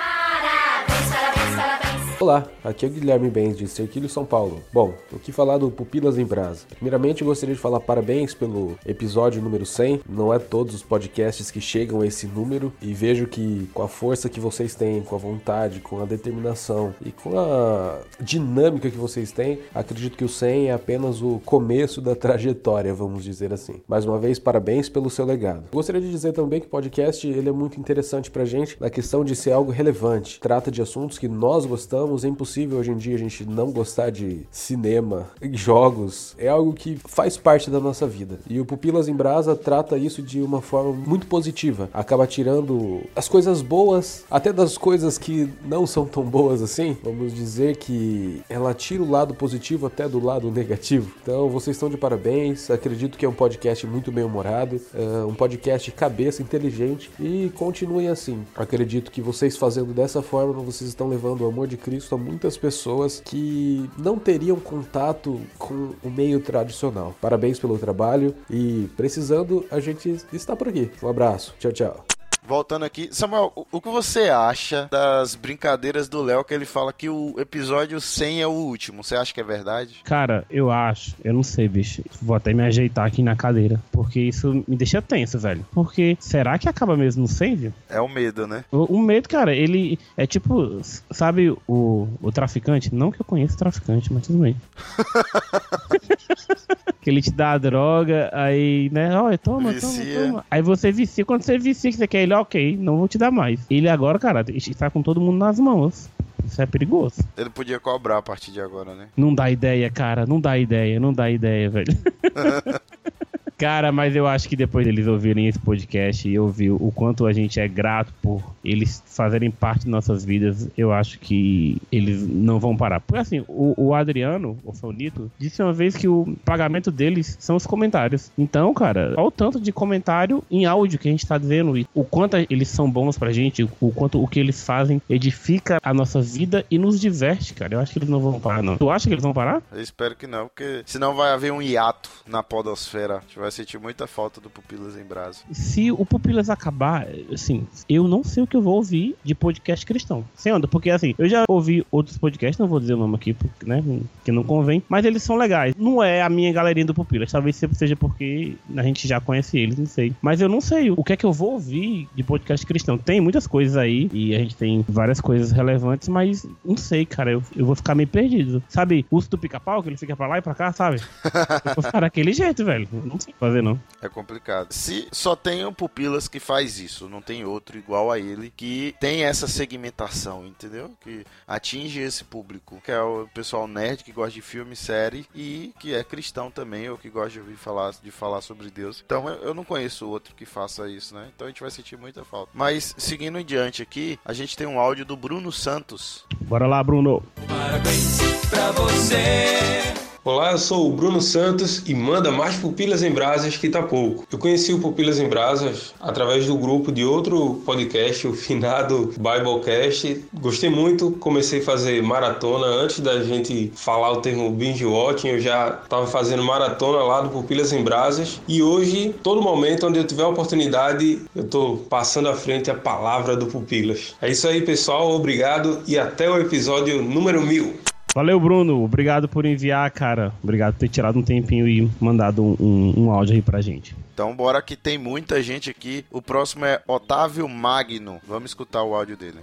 Olá, 2.21 2.47
aqui 2.63 2.87
é 2.87 2.89
Guilherme 2.89 3.29
Bens 3.29 3.59
de 3.59 3.67
Cerquilho, 3.67 4.09
São 4.09 4.25
Paulo. 4.25 4.63
Bom, 4.73 4.95
o 5.13 5.19
que 5.19 5.33
falar 5.33 5.59
do 5.59 5.69
Pupilas 5.69 6.17
em 6.17 6.25
Brasa? 6.25 6.65
Primeiramente, 6.77 7.23
eu 7.23 7.27
gostaria 7.27 7.55
de 7.55 7.61
falar 7.61 7.81
parabéns 7.81 8.33
pelo 8.33 8.79
episódio 8.87 9.43
número 9.43 9.67
100. 9.67 10.03
Não 10.09 10.33
é 10.33 10.39
todos 10.39 10.77
os 10.77 10.83
podcasts 10.83 11.51
que 11.51 11.61
chegam 11.61 12.03
a 12.03 12.07
esse 12.07 12.29
número 12.29 12.73
e 12.81 12.95
vejo 12.95 13.27
que 13.27 13.69
com 13.75 13.83
a 13.83 13.89
força 13.89 14.29
que 14.29 14.39
vocês 14.39 14.77
têm, 14.77 15.03
com 15.03 15.17
a 15.17 15.19
vontade, 15.19 15.81
com 15.81 16.01
a 16.01 16.05
determinação 16.05 16.95
e 17.05 17.11
com 17.11 17.37
a 17.37 17.99
dinâmica 18.21 18.89
que 18.89 18.97
vocês 18.97 19.33
têm, 19.33 19.59
acredito 19.75 20.17
que 20.17 20.25
o 20.25 20.29
100 20.29 20.69
é 20.69 20.73
apenas 20.73 21.21
o 21.21 21.41
começo 21.45 22.01
da 22.01 22.15
trajetória, 22.15 22.95
vamos 22.95 23.25
dizer 23.25 23.53
assim. 23.53 23.83
Mais 23.89 24.05
uma 24.05 24.19
vez, 24.19 24.39
parabéns 24.39 24.89
pelo 24.89 25.11
seu 25.11 25.27
legado. 25.27 25.65
Gostaria 25.73 26.01
de 26.01 26.11
dizer 26.11 26.33
também 26.33 26.61
que 26.61 26.67
o 26.67 26.71
podcast 26.71 27.27
ele 27.27 27.49
é 27.49 27.53
muito 27.53 27.79
interessante 27.79 28.31
pra 28.31 28.45
gente 28.45 28.77
na 28.81 28.89
questão 28.89 29.25
de 29.25 29.35
ser 29.35 29.51
algo 29.51 29.73
relevante. 29.73 30.39
Trata 30.39 30.71
de 30.71 30.81
assuntos 30.81 31.19
que 31.19 31.29
nós 31.29 31.67
gostamos 31.67 32.04
é 32.25 32.29
impossível 32.29 32.79
hoje 32.79 32.91
em 32.91 32.97
dia 32.97 33.15
a 33.15 33.19
gente 33.19 33.45
não 33.45 33.71
gostar 33.71 34.11
de 34.11 34.41
cinema, 34.51 35.27
jogos. 35.53 36.35
É 36.39 36.49
algo 36.49 36.73
que 36.73 36.97
faz 37.07 37.37
parte 37.37 37.71
da 37.71 37.81
nossa 37.81 38.07
vida. 38.07 38.39
E 38.49 38.61
o 38.61 38.65
Pupilas 38.65 39.09
em 39.09 39.15
Brasa 39.15 39.57
trata 39.57 39.97
isso 39.97 40.23
de 40.23 40.41
uma 40.41 40.61
forma 40.61 40.93
muito 40.93 41.27
positiva. 41.27 41.89
Acaba 41.93 42.27
tirando 42.27 43.01
as 43.17 43.29
coisas 43.29 43.63
boas, 43.63 44.25
até 44.31 44.53
das 44.53 44.77
coisas 44.77 45.19
que 45.19 45.49
não 45.65 45.87
são 45.87 46.07
tão 46.07 46.23
boas 46.23 46.63
assim. 46.63 46.97
Vamos 47.03 47.35
dizer 47.35 47.77
que 47.77 48.43
ela 48.49 48.75
tira 48.75 49.03
o 49.03 49.11
lado 49.11 49.35
positivo 49.35 49.87
até 49.87 50.09
do 50.09 50.23
lado 50.23 50.51
negativo. 50.51 51.11
Então 51.23 51.49
vocês 51.49 51.77
estão 51.77 51.89
de 51.89 51.97
parabéns. 51.97 52.71
Acredito 52.71 53.17
que 53.17 53.25
é 53.25 53.29
um 53.29 53.33
podcast 53.33 53.87
muito 53.87 54.13
bem 54.13 54.25
humorado, 54.25 54.81
é 54.93 55.25
um 55.25 55.35
podcast 55.35 55.91
cabeça 55.93 56.43
inteligente 56.43 57.11
e 57.19 57.51
continuem 57.55 58.09
assim. 58.09 58.45
Acredito 58.55 59.11
que 59.11 59.23
vocês 59.23 59.57
fazendo 59.57 59.93
dessa 59.93 60.23
forma, 60.23 60.53
vocês 60.55 60.89
estão 60.89 61.09
levando 61.09 61.43
o 61.43 61.47
amor 61.47 61.67
de 61.67 61.77
Cristo 61.77 61.94
a 62.01 62.19
muitas 62.19 62.57
pessoas 62.57 63.21
que 63.25 63.89
não 63.99 64.19
teriam 64.19 64.59
contato 64.59 65.41
com 65.59 65.95
o 66.03 66.11
meio 66.11 66.41
tradicional. 66.41 67.15
Parabéns 67.21 67.59
pelo 67.59 67.79
trabalho 67.79 68.35
e 68.51 68.89
precisando, 68.97 69.65
a 69.71 69.81
gente 69.81 70.17
está 70.33 70.55
por 70.57 70.69
aqui. 70.69 70.91
Um 71.03 71.09
abraço. 71.09 71.55
Tchau, 71.59 71.73
tchau. 71.73 72.14
Voltando 72.47 72.85
aqui, 72.85 73.09
Samuel, 73.11 73.53
o, 73.57 73.67
o 73.73 73.81
que 73.81 73.89
você 73.89 74.29
acha 74.29 74.87
das 74.91 75.35
brincadeiras 75.35 76.09
do 76.09 76.23
Léo 76.23 76.45
que 76.45 76.53
ele 76.53 76.67
fala 76.67 76.93
que 76.93 77.09
o 77.09 77.35
episódio 77.39 78.01
100 78.01 78.43
é 78.43 78.47
o 78.47 78.51
último? 78.51 79.03
Você 79.03 79.17
acha 79.17 79.33
que 79.33 79.41
é 79.41 79.45
verdade? 79.45 80.03
Cara, 80.05 80.45
eu 80.51 80.71
acho, 80.71 81.17
eu 81.25 81.33
não 81.33 81.43
sei, 81.43 81.69
bicho. 81.69 82.03
Vou 82.21 82.37
até 82.37 82.53
me 82.53 82.63
ajeitar 82.63 83.07
aqui 83.07 83.23
na 83.23 83.35
cadeira, 83.35 83.81
porque 83.91 84.21
isso 84.21 84.63
me 84.69 84.77
deixa 84.77 85.01
tenso, 85.01 85.39
velho. 85.39 85.65
Porque 85.73 86.17
será 86.21 86.59
que 86.59 86.69
acaba 86.69 86.97
mesmo 86.97 87.23
no 87.23 87.29
100, 87.29 87.57
viu? 87.57 87.73
É 87.89 88.01
o 88.01 88.09
medo, 88.09 88.47
né? 88.47 88.65
O, 88.71 88.97
o 88.97 89.03
medo, 89.03 89.29
cara, 89.29 89.55
ele 89.55 89.99
é 90.17 90.27
tipo, 90.27 90.81
sabe 91.11 91.51
o, 91.67 92.09
o 92.21 92.31
traficante? 92.31 92.95
Não 92.95 93.11
que 93.11 93.21
eu 93.21 93.25
conheça 93.25 93.55
o 93.55 93.59
traficante, 93.59 94.13
mas 94.13 94.27
tudo 94.27 94.41
bem. 94.41 94.57
que 97.05 97.11
ele 97.11 97.21
te 97.21 97.31
dá 97.31 97.53
a 97.53 97.59
droga, 97.59 98.31
aí, 98.33 98.89
né, 98.91 99.15
olha, 99.21 99.37
toma, 99.37 99.73
Vicia. 99.73 100.05
toma, 100.15 100.27
toma. 100.27 100.47
Aí 100.51 100.63
você 100.63 100.91
vicia, 100.91 101.23
quando 101.23 101.43
você 101.43 101.59
vicia, 101.59 101.91
que 101.91 101.99
você 101.99 102.07
quer 102.09 102.23
ele, 102.23 102.33
ok, 102.33 102.79
não 102.81 102.97
vou 102.97 103.07
te 103.07 103.19
dar 103.19 103.31
mais. 103.31 103.61
Ele 103.69 103.91
agora, 103.91 104.19
cara, 104.19 104.43
está 104.49 104.89
com 104.89 105.03
todo 105.03 105.21
mundo 105.21 105.37
nas 105.37 105.61
mãos. 105.61 106.09
Isso 106.43 106.61
é 106.61 106.67
perigoso. 106.67 107.17
Ele 107.37 107.51
podia 107.51 107.79
cobrar 107.79 108.19
a 108.19 108.23
partir 108.23 108.53
de 108.53 108.61
agora, 108.61 108.95
né? 108.95 109.09
Não 109.15 109.35
dá 109.35 109.51
ideia, 109.51 109.91
cara, 109.91 110.27
não 110.27 110.41
dá 110.41 110.57
ideia, 110.59 110.99
não 110.99 111.13
dá 111.13 111.31
ideia, 111.31 111.69
velho. 111.69 111.93
Cara, 113.65 113.91
mas 113.91 114.15
eu 114.15 114.27
acho 114.27 114.47
que 114.47 114.57
depois 114.57 114.85
deles 114.85 115.07
ouvirem 115.07 115.49
esse 115.49 115.59
podcast 115.59 116.29
e 116.29 116.39
ouvir 116.39 116.71
o 116.71 116.93
quanto 116.95 117.25
a 117.25 117.33
gente 117.33 117.59
é 117.59 117.67
grato 117.67 118.13
por 118.21 118.45
eles 118.63 119.03
fazerem 119.07 119.51
parte 119.51 119.85
de 119.85 119.91
nossas 119.91 120.23
vidas, 120.23 120.69
eu 120.77 120.93
acho 120.93 121.19
que 121.19 121.81
eles 121.91 122.29
não 122.29 122.61
vão 122.61 122.77
parar. 122.77 123.01
Porque 123.01 123.23
assim, 123.23 123.43
o, 123.49 123.73
o 123.75 123.95
Adriano, 123.95 124.59
o 124.63 124.73
Fonito, 124.75 125.33
disse 125.39 125.63
uma 125.63 125.73
vez 125.73 125.97
que 125.97 126.07
o 126.07 126.37
pagamento 126.45 126.91
deles 126.91 127.39
são 127.41 127.57
os 127.57 127.67
comentários. 127.67 128.31
Então, 128.37 128.75
cara, 128.75 129.15
olha 129.17 129.29
o 129.29 129.31
tanto 129.31 129.59
de 129.59 129.73
comentário 129.73 130.45
em 130.51 130.67
áudio 130.67 130.99
que 130.99 131.09
a 131.09 131.11
gente 131.11 131.27
tá 131.27 131.39
dizendo 131.39 131.79
e 131.79 131.87
o 131.95 132.05
quanto 132.05 132.37
eles 132.37 132.69
são 132.69 132.91
bons 132.91 133.17
pra 133.17 133.33
gente, 133.33 133.67
o 133.81 133.91
quanto 133.93 134.23
o 134.23 134.29
que 134.29 134.41
eles 134.41 134.63
fazem 134.63 135.01
edifica 135.09 135.79
a 135.83 135.95
nossa 135.95 136.21
vida 136.21 136.67
e 136.71 136.77
nos 136.77 137.01
diverte, 137.01 137.55
cara. 137.55 137.77
Eu 137.77 137.81
acho 137.81 137.95
que 137.95 137.99
eles 137.99 138.11
não 138.11 138.21
vão 138.21 138.39
parar, 138.39 138.63
não. 138.63 138.77
Tu 138.77 138.91
acha 138.91 139.09
que 139.09 139.15
eles 139.15 139.25
vão 139.25 139.33
parar? 139.33 139.63
Eu 139.73 139.81
espero 139.81 140.15
que 140.15 140.27
não, 140.27 140.49
porque 140.49 140.83
senão 140.85 141.15
vai 141.15 141.33
haver 141.33 141.51
um 141.51 141.63
hiato 141.63 142.11
na 142.27 142.43
podosfera. 142.43 143.17
A 143.17 143.21
gente 143.21 143.39
vai 143.39 143.54
sentir 143.55 143.79
muita 143.79 144.07
falta 144.07 144.41
do 144.41 144.51
Pupilas 144.51 144.97
em 144.97 145.05
Brasa. 145.05 145.41
Se 145.53 145.91
o 145.91 146.05
Pupilas 146.05 146.51
acabar, 146.51 147.07
assim, 147.33 147.67
eu 147.89 148.07
não 148.09 148.23
sei 148.25 148.43
o 148.43 148.47
que 148.47 148.57
eu 148.57 148.63
vou 148.63 148.75
ouvir 148.75 149.17
de 149.23 149.35
podcast 149.35 149.85
cristão. 149.87 150.25
Sem 150.35 150.53
onda, 150.53 150.67
porque 150.67 150.91
assim, 150.91 151.15
eu 151.19 151.29
já 151.29 151.45
ouvi 151.49 151.87
outros 151.91 152.19
podcasts, 152.19 152.59
não 152.59 152.67
vou 152.67 152.81
dizer 152.81 152.95
o 152.95 152.99
nome 152.99 153.15
aqui, 153.17 153.33
porque, 153.33 153.67
né, 153.67 153.83
que 154.25 154.33
não 154.33 154.43
convém, 154.43 154.83
mas 154.89 155.05
eles 155.05 155.23
são 155.23 155.37
legais. 155.37 155.75
Não 155.77 156.03
é 156.03 156.23
a 156.23 156.29
minha 156.29 156.53
galerinha 156.53 156.87
do 156.87 156.95
Pupilas, 156.95 157.31
talvez 157.31 157.61
seja 157.73 157.97
porque 157.97 158.55
a 158.77 158.83
gente 158.83 159.07
já 159.07 159.21
conhece 159.21 159.59
eles, 159.59 159.79
não 159.79 159.87
sei. 159.87 160.13
Mas 160.21 160.41
eu 160.41 160.49
não 160.49 160.61
sei 160.61 160.91
o 160.91 161.03
que 161.05 161.13
é 161.13 161.17
que 161.17 161.25
eu 161.25 161.33
vou 161.33 161.53
ouvir 161.53 162.09
de 162.15 162.23
podcast 162.23 162.65
cristão. 162.67 162.99
Tem 162.99 163.21
muitas 163.21 163.47
coisas 163.47 163.77
aí, 163.77 164.09
e 164.13 164.35
a 164.35 164.39
gente 164.39 164.57
tem 164.57 164.85
várias 164.89 165.21
coisas 165.21 165.53
relevantes, 165.53 166.09
mas 166.09 166.47
não 166.65 166.77
sei, 166.77 167.05
cara, 167.05 167.33
eu, 167.33 167.43
eu 167.57 167.67
vou 167.67 167.75
ficar 167.75 167.95
meio 167.95 168.09
perdido. 168.09 168.63
Sabe, 168.69 169.07
o 169.11 169.17
uso 169.17 169.31
do 169.31 169.39
pica-pau, 169.39 169.83
que 169.83 169.89
ele 169.89 169.97
fica 169.97 170.17
pra 170.17 170.27
lá 170.27 170.39
e 170.39 170.43
pra 170.43 170.55
cá, 170.55 170.73
sabe? 170.73 171.01
eu 171.65 171.75
vou 171.75 171.85
ficar 171.85 172.01
daquele 172.01 172.33
jeito, 172.33 172.65
velho. 172.65 172.89
Não 173.05 173.19
sei 173.19 173.34
fazer, 173.39 173.63
não. 173.63 173.81
É 174.01 174.09
complicado. 174.09 174.73
Se 174.73 175.09
só 175.13 175.35
tem 175.35 175.65
o 175.65 175.73
Pupilas 175.73 176.29
que 176.29 176.41
faz 176.41 176.79
isso, 176.79 177.09
não 177.09 177.23
tem 177.23 177.45
outro 177.45 177.79
igual 177.79 178.11
a 178.11 178.19
ele 178.19 178.53
que 178.55 178.95
tem 179.01 179.25
essa 179.25 179.47
segmentação, 179.49 180.47
entendeu? 180.47 180.91
Que 181.01 181.25
atinge 181.47 182.01
esse 182.01 182.25
público, 182.25 182.81
que 182.85 182.93
é 182.93 183.01
o 183.01 183.29
pessoal 183.33 183.67
nerd 183.67 184.05
que 184.05 184.13
gosta 184.13 184.33
de 184.33 184.43
filme, 184.43 184.77
série 184.77 185.27
e 185.35 185.73
que 185.79 185.95
é 185.95 186.05
cristão 186.05 186.51
também, 186.51 186.89
ou 186.89 186.99
que 186.99 187.09
gosta 187.09 187.31
de 187.31 187.41
ouvir 187.41 187.57
falar, 187.57 187.95
de 188.03 188.11
falar 188.11 188.41
sobre 188.41 188.71
Deus. 188.71 189.03
Então 189.05 189.29
eu, 189.29 189.37
eu 189.37 189.55
não 189.55 189.65
conheço 189.65 190.09
outro 190.09 190.35
que 190.35 190.45
faça 190.45 190.89
isso, 190.89 191.15
né? 191.15 191.29
Então 191.35 191.47
a 191.47 191.51
gente 191.51 191.63
vai 191.63 191.71
sentir 191.71 191.97
muita 191.97 192.25
falta. 192.25 192.51
Mas 192.55 192.95
seguindo 192.99 193.39
em 193.39 193.45
diante 193.45 193.83
aqui, 193.83 194.19
a 194.25 194.33
gente 194.33 194.57
tem 194.57 194.67
um 194.67 194.79
áudio 194.79 195.05
do 195.05 195.17
Bruno 195.17 195.51
Santos. 195.51 196.25
Bora 196.43 196.67
lá, 196.67 196.83
Bruno. 196.83 197.23
Parabéns 197.49 198.19
pra 198.51 198.71
você. 198.73 200.04
Olá, 200.27 200.53
eu 200.53 200.59
sou 200.59 200.89
o 200.89 200.91
Bruno 200.91 201.21
Santos 201.21 201.83
e 201.87 201.93
manda 201.93 202.31
mais 202.31 202.57
Pupilas 202.57 203.03
em 203.03 203.11
Brasas 203.11 203.59
que 203.59 203.69
tá 203.69 203.83
pouco. 203.83 204.27
Eu 204.33 204.39
conheci 204.39 204.73
o 204.73 204.81
Pupilas 204.81 205.21
em 205.21 205.29
Brasas 205.29 205.93
através 206.01 206.47
do 206.47 206.57
grupo 206.57 206.91
de 206.91 207.05
outro 207.05 207.61
podcast, 207.67 208.27
o 208.27 208.33
finado 208.33 209.13
Biblecast. 209.19 210.25
Gostei 210.33 210.71
muito, 210.71 211.11
comecei 211.11 211.61
a 211.61 211.63
fazer 211.63 212.03
maratona 212.03 212.65
antes 212.65 213.01
da 213.01 213.23
gente 213.23 213.71
falar 213.77 214.13
o 214.13 214.23
termo 214.23 214.51
binge 214.51 214.87
watching, 214.87 215.29
eu 215.29 215.41
já 215.41 215.79
estava 215.83 216.07
fazendo 216.07 216.43
maratona 216.43 217.05
lá 217.05 217.21
do 217.21 217.29
Pupilas 217.29 217.75
em 217.75 217.85
Brasas 217.85 218.41
e 218.49 218.63
hoje, 218.63 219.15
todo 219.23 219.43
momento 219.43 219.87
onde 219.87 219.99
eu 219.99 220.07
tiver 220.07 220.23
a 220.23 220.29
oportunidade, 220.29 221.21
eu 221.37 221.45
tô 221.45 221.77
passando 221.91 222.31
à 222.31 222.35
frente 222.35 222.71
a 222.71 222.75
palavra 222.75 223.37
do 223.37 223.45
Pupilas. 223.45 224.15
É 224.23 224.31
isso 224.31 224.49
aí, 224.49 224.63
pessoal, 224.63 225.13
obrigado 225.13 225.83
e 225.87 225.99
até 225.99 226.31
o 226.31 226.41
episódio 226.41 227.03
número 227.03 227.43
mil. 227.43 227.75
Valeu, 228.15 228.39
Bruno. 228.39 228.85
Obrigado 228.85 229.29
por 229.29 229.45
enviar, 229.45 229.91
cara. 229.91 230.33
Obrigado 230.43 230.75
por 230.75 230.81
ter 230.81 230.89
tirado 230.89 231.19
um 231.19 231.23
tempinho 231.23 231.67
e 231.67 231.91
mandado 232.01 232.45
um, 232.45 232.57
um, 232.61 233.05
um 233.05 233.11
áudio 233.11 233.35
aí 233.35 233.43
pra 233.43 233.61
gente. 233.61 233.97
Então 234.15 234.35
bora 234.37 234.63
que 234.63 234.77
tem 234.77 234.97
muita 234.97 235.43
gente 235.43 235.69
aqui. 235.69 236.05
O 236.13 236.23
próximo 236.23 236.65
é 236.65 236.81
Otávio 236.87 237.49
Magno. 237.49 238.21
Vamos 238.27 238.53
escutar 238.53 238.85
o 238.85 238.95
áudio 238.95 239.17
dele. 239.17 239.41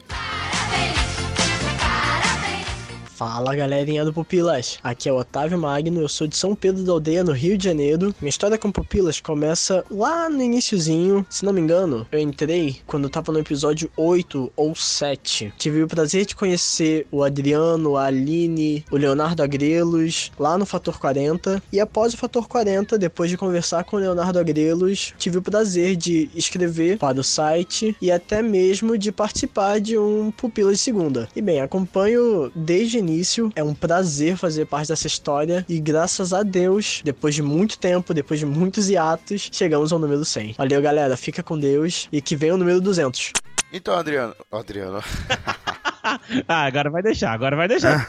Fala 3.21 3.55
galerinha 3.55 4.03
do 4.03 4.11
Pupilas, 4.11 4.79
aqui 4.83 5.07
é 5.07 5.13
o 5.13 5.17
Otávio 5.17 5.55
Magno, 5.55 6.01
eu 6.01 6.09
sou 6.09 6.25
de 6.25 6.35
São 6.35 6.55
Pedro 6.55 6.83
da 6.83 6.91
Aldeia, 6.91 7.23
no 7.23 7.33
Rio 7.33 7.55
de 7.55 7.65
Janeiro. 7.65 8.15
Minha 8.19 8.31
história 8.31 8.57
com 8.57 8.71
Pupilas 8.71 9.21
começa 9.21 9.85
lá 9.91 10.27
no 10.27 10.41
iniciozinho, 10.41 11.23
se 11.29 11.45
não 11.45 11.53
me 11.53 11.61
engano, 11.61 12.07
eu 12.11 12.17
entrei 12.17 12.77
quando 12.87 13.03
eu 13.03 13.11
tava 13.11 13.31
no 13.31 13.37
episódio 13.37 13.91
8 13.95 14.51
ou 14.55 14.73
7. 14.73 15.53
Tive 15.55 15.83
o 15.83 15.87
prazer 15.87 16.25
de 16.25 16.35
conhecer 16.35 17.05
o 17.11 17.23
Adriano, 17.23 17.95
a 17.95 18.05
Aline, 18.05 18.83
o 18.89 18.97
Leonardo 18.97 19.43
Agrelos 19.43 20.31
lá 20.39 20.57
no 20.57 20.65
Fator 20.65 20.97
40. 20.97 21.61
E 21.71 21.79
após 21.79 22.15
o 22.15 22.17
Fator 22.17 22.47
40, 22.47 22.97
depois 22.97 23.29
de 23.29 23.37
conversar 23.37 23.83
com 23.83 23.97
o 23.97 23.99
Leonardo 23.99 24.39
Agrelos, 24.39 25.13
tive 25.19 25.37
o 25.37 25.43
prazer 25.43 25.95
de 25.95 26.27
escrever 26.33 26.97
para 26.97 27.19
o 27.19 27.23
site 27.23 27.95
e 28.01 28.11
até 28.11 28.41
mesmo 28.41 28.97
de 28.97 29.11
participar 29.11 29.79
de 29.79 29.95
um 29.95 30.31
Pupilas 30.31 30.77
de 30.77 30.83
Segunda. 30.83 31.29
E 31.35 31.41
bem, 31.43 31.61
acompanho 31.61 32.51
desde 32.55 32.97
o 32.97 33.10
início, 33.11 33.51
é 33.55 33.63
um 33.63 33.73
prazer 33.73 34.37
fazer 34.37 34.65
parte 34.65 34.87
dessa 34.87 35.07
história 35.07 35.65
e 35.67 35.79
graças 35.79 36.33
a 36.33 36.43
Deus, 36.43 37.01
depois 37.03 37.35
de 37.35 37.41
muito 37.41 37.77
tempo, 37.77 38.13
depois 38.13 38.39
de 38.39 38.45
muitos 38.45 38.89
hiatos, 38.89 39.49
chegamos 39.51 39.91
ao 39.91 39.99
número 39.99 40.23
100. 40.23 40.53
Valeu, 40.57 40.81
galera, 40.81 41.17
fica 41.17 41.43
com 41.43 41.59
Deus 41.59 42.07
e 42.11 42.21
que 42.21 42.35
venha 42.35 42.55
o 42.55 42.57
número 42.57 42.79
200. 42.79 43.33
Então, 43.73 43.93
Adriano. 43.95 44.35
Adriano. 44.51 44.99
ah, 46.47 46.65
agora 46.65 46.89
vai 46.89 47.01
deixar, 47.01 47.31
agora 47.31 47.55
vai 47.55 47.67
deixar. 47.67 48.07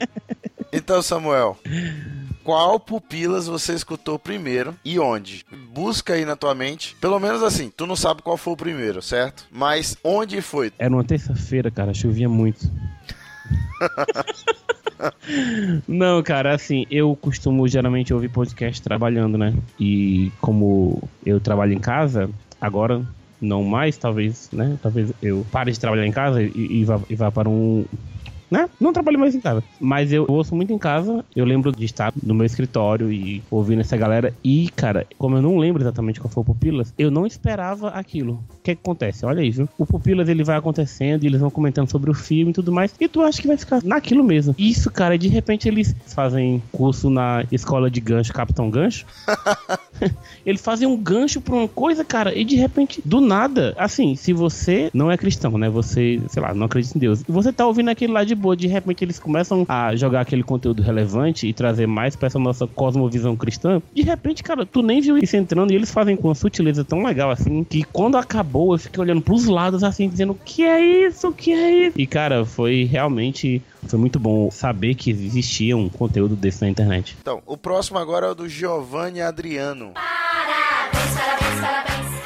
então, 0.72 1.02
Samuel. 1.02 1.58
Qual 2.44 2.80
pupilas 2.80 3.46
você 3.46 3.72
escutou 3.72 4.18
primeiro 4.18 4.74
e 4.84 4.98
onde? 4.98 5.44
Busca 5.72 6.14
aí 6.14 6.24
na 6.24 6.34
tua 6.34 6.54
mente. 6.54 6.96
Pelo 7.00 7.20
menos 7.20 7.42
assim, 7.42 7.70
tu 7.74 7.86
não 7.86 7.94
sabe 7.94 8.20
qual 8.20 8.36
foi 8.36 8.52
o 8.52 8.56
primeiro, 8.56 9.00
certo? 9.00 9.46
Mas 9.50 9.96
onde 10.02 10.42
foi? 10.42 10.72
Era 10.76 10.92
uma 10.92 11.04
terça-feira, 11.04 11.70
cara, 11.70 11.94
chovia 11.94 12.28
muito. 12.28 12.68
Não, 15.86 16.22
cara, 16.22 16.54
assim, 16.54 16.86
eu 16.90 17.16
costumo 17.16 17.66
geralmente 17.66 18.14
ouvir 18.14 18.28
podcast 18.28 18.80
trabalhando, 18.82 19.36
né? 19.36 19.54
E 19.78 20.30
como 20.40 21.02
eu 21.24 21.40
trabalho 21.40 21.72
em 21.72 21.78
casa, 21.78 22.30
agora 22.60 23.02
não 23.40 23.64
mais, 23.64 23.96
talvez, 23.96 24.48
né? 24.52 24.78
Talvez 24.80 25.12
eu 25.20 25.44
pare 25.50 25.72
de 25.72 25.80
trabalhar 25.80 26.06
em 26.06 26.12
casa 26.12 26.42
e, 26.42 26.52
e, 26.54 26.84
vá, 26.84 27.00
e 27.08 27.16
vá 27.16 27.30
para 27.30 27.48
um, 27.48 27.84
né? 28.52 28.68
Não 28.78 28.92
trabalho 28.92 29.18
mais 29.18 29.34
em 29.34 29.40
casa. 29.40 29.64
Mas 29.80 30.12
eu 30.12 30.26
ouço 30.28 30.54
muito 30.54 30.74
em 30.74 30.78
casa. 30.78 31.24
Eu 31.34 31.46
lembro 31.46 31.72
de 31.72 31.86
estar 31.86 32.12
no 32.22 32.34
meu 32.34 32.44
escritório 32.44 33.10
e 33.10 33.42
ouvindo 33.50 33.80
essa 33.80 33.96
galera. 33.96 34.34
E, 34.44 34.68
cara, 34.76 35.06
como 35.16 35.38
eu 35.38 35.42
não 35.42 35.56
lembro 35.56 35.82
exatamente 35.82 36.20
qual 36.20 36.30
foi 36.30 36.42
o 36.42 36.44
Pupilas, 36.44 36.92
eu 36.98 37.10
não 37.10 37.26
esperava 37.26 37.88
aquilo. 37.88 38.34
O 38.34 38.62
que, 38.62 38.74
que 38.74 38.80
acontece? 38.82 39.24
Olha 39.24 39.40
aí, 39.40 39.50
viu? 39.50 39.66
O 39.78 39.86
Pupilas 39.86 40.28
ele 40.28 40.44
vai 40.44 40.58
acontecendo 40.58 41.24
e 41.24 41.28
eles 41.28 41.40
vão 41.40 41.50
comentando 41.50 41.90
sobre 41.90 42.10
o 42.10 42.14
filme 42.14 42.50
e 42.50 42.54
tudo 42.54 42.70
mais. 42.70 42.94
E 43.00 43.08
tu 43.08 43.22
acha 43.22 43.40
que 43.40 43.48
vai 43.48 43.56
ficar 43.56 43.82
naquilo 43.82 44.22
mesmo. 44.22 44.54
Isso, 44.58 44.90
cara, 44.90 45.16
de 45.16 45.28
repente 45.28 45.66
eles 45.66 45.96
fazem 46.08 46.62
curso 46.70 47.08
na 47.08 47.46
escola 47.50 47.90
de 47.90 48.02
gancho, 48.02 48.34
Capitão 48.34 48.68
Gancho. 48.68 49.06
eles 50.44 50.60
fazem 50.60 50.86
um 50.86 50.96
gancho 50.96 51.40
pra 51.40 51.54
uma 51.54 51.68
coisa, 51.68 52.04
cara, 52.04 52.36
e 52.36 52.44
de 52.44 52.56
repente, 52.56 53.00
do 53.02 53.18
nada, 53.18 53.74
assim, 53.78 54.14
se 54.14 54.34
você 54.34 54.90
não 54.92 55.10
é 55.10 55.16
cristão, 55.16 55.56
né? 55.56 55.70
Você, 55.70 56.20
sei 56.28 56.42
lá, 56.42 56.52
não 56.52 56.66
acredita 56.66 56.98
em 56.98 57.00
Deus. 57.00 57.22
E 57.26 57.32
você 57.32 57.50
tá 57.50 57.66
ouvindo 57.66 57.88
aquele 57.88 58.12
lá 58.12 58.24
de 58.24 58.34
boa, 58.42 58.56
de 58.56 58.66
repente 58.66 59.04
eles 59.04 59.18
começam 59.18 59.64
a 59.68 59.94
jogar 59.94 60.22
aquele 60.22 60.42
conteúdo 60.42 60.82
relevante 60.82 61.46
e 61.46 61.52
trazer 61.52 61.86
mais 61.86 62.16
pra 62.16 62.26
essa 62.26 62.38
nossa 62.38 62.66
cosmovisão 62.66 63.36
cristã. 63.36 63.80
De 63.94 64.02
repente, 64.02 64.42
cara, 64.42 64.66
tu 64.66 64.82
nem 64.82 65.00
viu 65.00 65.16
isso 65.16 65.36
entrando 65.36 65.72
e 65.72 65.76
eles 65.76 65.92
fazem 65.92 66.16
com 66.16 66.28
uma 66.28 66.34
sutileza 66.34 66.84
tão 66.84 67.04
legal 67.04 67.30
assim 67.30 67.64
que 67.64 67.84
quando 67.84 68.16
acabou 68.16 68.74
eu 68.74 68.78
fiquei 68.78 69.00
olhando 69.00 69.22
pros 69.22 69.46
lados 69.46 69.84
assim, 69.84 70.08
dizendo: 70.08 70.36
que 70.44 70.64
é 70.64 70.80
isso? 71.06 71.28
O 71.28 71.32
que 71.32 71.52
é 71.52 71.86
isso? 71.86 71.98
E 71.98 72.06
cara, 72.06 72.44
foi 72.44 72.84
realmente 72.84 73.62
foi 73.86 73.98
muito 73.98 74.18
bom 74.18 74.50
saber 74.50 74.94
que 74.94 75.10
existia 75.10 75.76
um 75.76 75.88
conteúdo 75.88 76.36
desse 76.36 76.62
na 76.62 76.68
internet. 76.68 77.16
Então, 77.20 77.42
o 77.46 77.56
próximo 77.56 77.98
agora 77.98 78.26
é 78.26 78.30
o 78.30 78.34
do 78.34 78.48
Giovanni 78.48 79.20
Adriano. 79.20 79.92
Parabéns, 79.92 80.90
parabéns, 80.92 81.14
parabéns. 81.14 81.31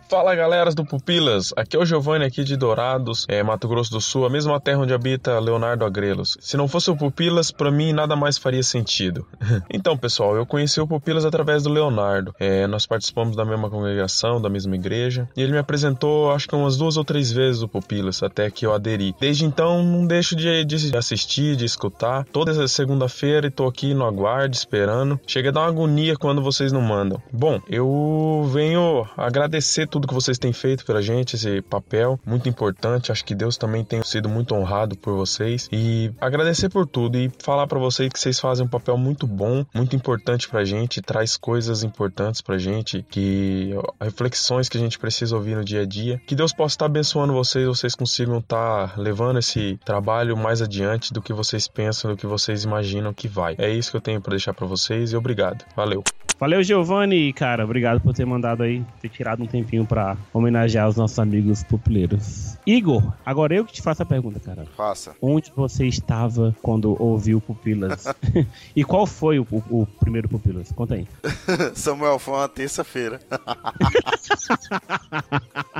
Fala 0.08 0.36
galera 0.36 0.72
do 0.72 0.84
Pupilas, 0.84 1.52
aqui 1.56 1.76
é 1.76 1.80
o 1.80 1.84
Giovanni 1.84 2.24
aqui 2.24 2.44
de 2.44 2.56
Dourados, 2.56 3.26
é, 3.28 3.42
Mato 3.42 3.66
Grosso 3.66 3.90
do 3.90 4.00
Sul, 4.00 4.24
a 4.24 4.30
mesma 4.30 4.60
terra 4.60 4.78
onde 4.78 4.94
habita 4.94 5.40
Leonardo 5.40 5.84
Agrelos. 5.84 6.38
Se 6.40 6.56
não 6.56 6.68
fosse 6.68 6.88
o 6.92 6.96
Pupilas, 6.96 7.50
para 7.50 7.72
mim 7.72 7.92
nada 7.92 8.14
mais 8.14 8.38
faria 8.38 8.62
sentido. 8.62 9.26
então 9.68 9.96
pessoal, 9.96 10.36
eu 10.36 10.46
conheci 10.46 10.80
o 10.80 10.86
Pupilas 10.86 11.24
através 11.24 11.64
do 11.64 11.70
Leonardo. 11.70 12.32
É, 12.38 12.68
nós 12.68 12.86
participamos 12.86 13.34
da 13.34 13.44
mesma 13.44 13.68
congregação, 13.68 14.40
da 14.40 14.48
mesma 14.48 14.76
igreja, 14.76 15.28
e 15.36 15.42
ele 15.42 15.50
me 15.50 15.58
apresentou 15.58 16.30
acho 16.30 16.46
que 16.46 16.54
umas 16.54 16.76
duas 16.76 16.96
ou 16.96 17.04
três 17.04 17.32
vezes 17.32 17.62
o 17.62 17.68
Pupilas, 17.68 18.22
até 18.22 18.48
que 18.48 18.64
eu 18.64 18.72
aderi. 18.72 19.12
Desde 19.18 19.44
então 19.44 19.82
não 19.82 20.06
deixo 20.06 20.36
de, 20.36 20.64
de 20.64 20.96
assistir, 20.96 21.56
de 21.56 21.64
escutar. 21.64 22.24
Toda 22.26 22.68
segunda-feira 22.68 23.48
e 23.48 23.50
tô 23.50 23.66
aqui 23.66 23.92
no 23.92 24.04
aguardo, 24.04 24.54
esperando. 24.54 25.18
Chega 25.26 25.48
a 25.48 25.52
dar 25.52 25.60
uma 25.62 25.68
agonia 25.68 26.16
quando 26.16 26.40
vocês 26.40 26.70
não 26.70 26.80
mandam. 26.80 27.20
Bom, 27.32 27.60
eu 27.68 28.48
venho 28.52 29.04
agradecer 29.16 29.88
tudo 29.96 30.06
que 30.06 30.12
vocês 30.12 30.36
têm 30.36 30.52
feito 30.52 30.84
pela 30.84 31.00
gente, 31.00 31.36
esse 31.36 31.62
papel 31.62 32.20
muito 32.26 32.50
importante. 32.50 33.10
Acho 33.10 33.24
que 33.24 33.34
Deus 33.34 33.56
também 33.56 33.82
tem 33.82 34.02
sido 34.02 34.28
muito 34.28 34.54
honrado 34.54 34.94
por 34.94 35.14
vocês 35.14 35.70
e 35.72 36.12
agradecer 36.20 36.68
por 36.68 36.86
tudo 36.86 37.16
e 37.16 37.32
falar 37.42 37.66
para 37.66 37.78
vocês 37.78 38.12
que 38.12 38.20
vocês 38.20 38.38
fazem 38.38 38.66
um 38.66 38.68
papel 38.68 38.98
muito 38.98 39.26
bom, 39.26 39.64
muito 39.74 39.96
importante 39.96 40.50
pra 40.50 40.66
gente, 40.66 41.00
traz 41.00 41.38
coisas 41.38 41.82
importantes 41.82 42.42
pra 42.42 42.58
gente, 42.58 43.06
que 43.08 43.70
reflexões 43.98 44.68
que 44.68 44.76
a 44.76 44.80
gente 44.80 44.98
precisa 44.98 45.34
ouvir 45.34 45.56
no 45.56 45.64
dia 45.64 45.80
a 45.80 45.86
dia. 45.86 46.20
Que 46.26 46.34
Deus 46.34 46.52
possa 46.52 46.74
estar 46.74 46.86
abençoando 46.86 47.32
vocês, 47.32 47.66
vocês 47.66 47.94
consigam 47.94 48.36
estar 48.36 48.98
levando 48.98 49.38
esse 49.38 49.80
trabalho 49.82 50.36
mais 50.36 50.60
adiante 50.60 51.10
do 51.10 51.22
que 51.22 51.32
vocês 51.32 51.66
pensam, 51.66 52.10
do 52.10 52.18
que 52.18 52.26
vocês 52.26 52.64
imaginam 52.64 53.14
que 53.14 53.28
vai. 53.28 53.54
É 53.56 53.70
isso 53.70 53.90
que 53.90 53.96
eu 53.96 54.02
tenho 54.02 54.20
para 54.20 54.32
deixar 54.32 54.52
para 54.52 54.66
vocês 54.66 55.12
e 55.12 55.16
obrigado. 55.16 55.64
Valeu. 55.74 56.04
Valeu, 56.38 56.62
Giovanni, 56.62 57.32
cara. 57.32 57.64
Obrigado 57.64 58.00
por 58.00 58.12
ter 58.12 58.26
mandado 58.26 58.62
aí, 58.62 58.84
ter 59.00 59.08
tirado 59.08 59.42
um 59.42 59.46
tempinho 59.46 59.85
pra 59.86 60.16
homenagear 60.32 60.88
os 60.88 60.96
nossos 60.96 61.18
amigos 61.18 61.62
pupileiros. 61.62 62.56
Igor, 62.66 63.12
agora 63.24 63.54
eu 63.54 63.64
que 63.64 63.72
te 63.72 63.80
faço 63.80 64.02
a 64.02 64.06
pergunta, 64.06 64.40
cara. 64.40 64.66
Faça. 64.76 65.14
Onde 65.22 65.52
você 65.54 65.86
estava 65.86 66.54
quando 66.60 67.00
ouviu 67.00 67.40
Pupilas? 67.40 68.06
e 68.74 68.82
qual 68.82 69.06
foi 69.06 69.38
o, 69.38 69.46
o, 69.50 69.82
o 69.82 69.86
primeiro 69.86 70.28
Pupilas? 70.28 70.72
Conta 70.72 70.94
aí. 70.94 71.06
Samuel, 71.74 72.18
foi 72.18 72.34
uma 72.34 72.48
terça-feira. 72.48 73.20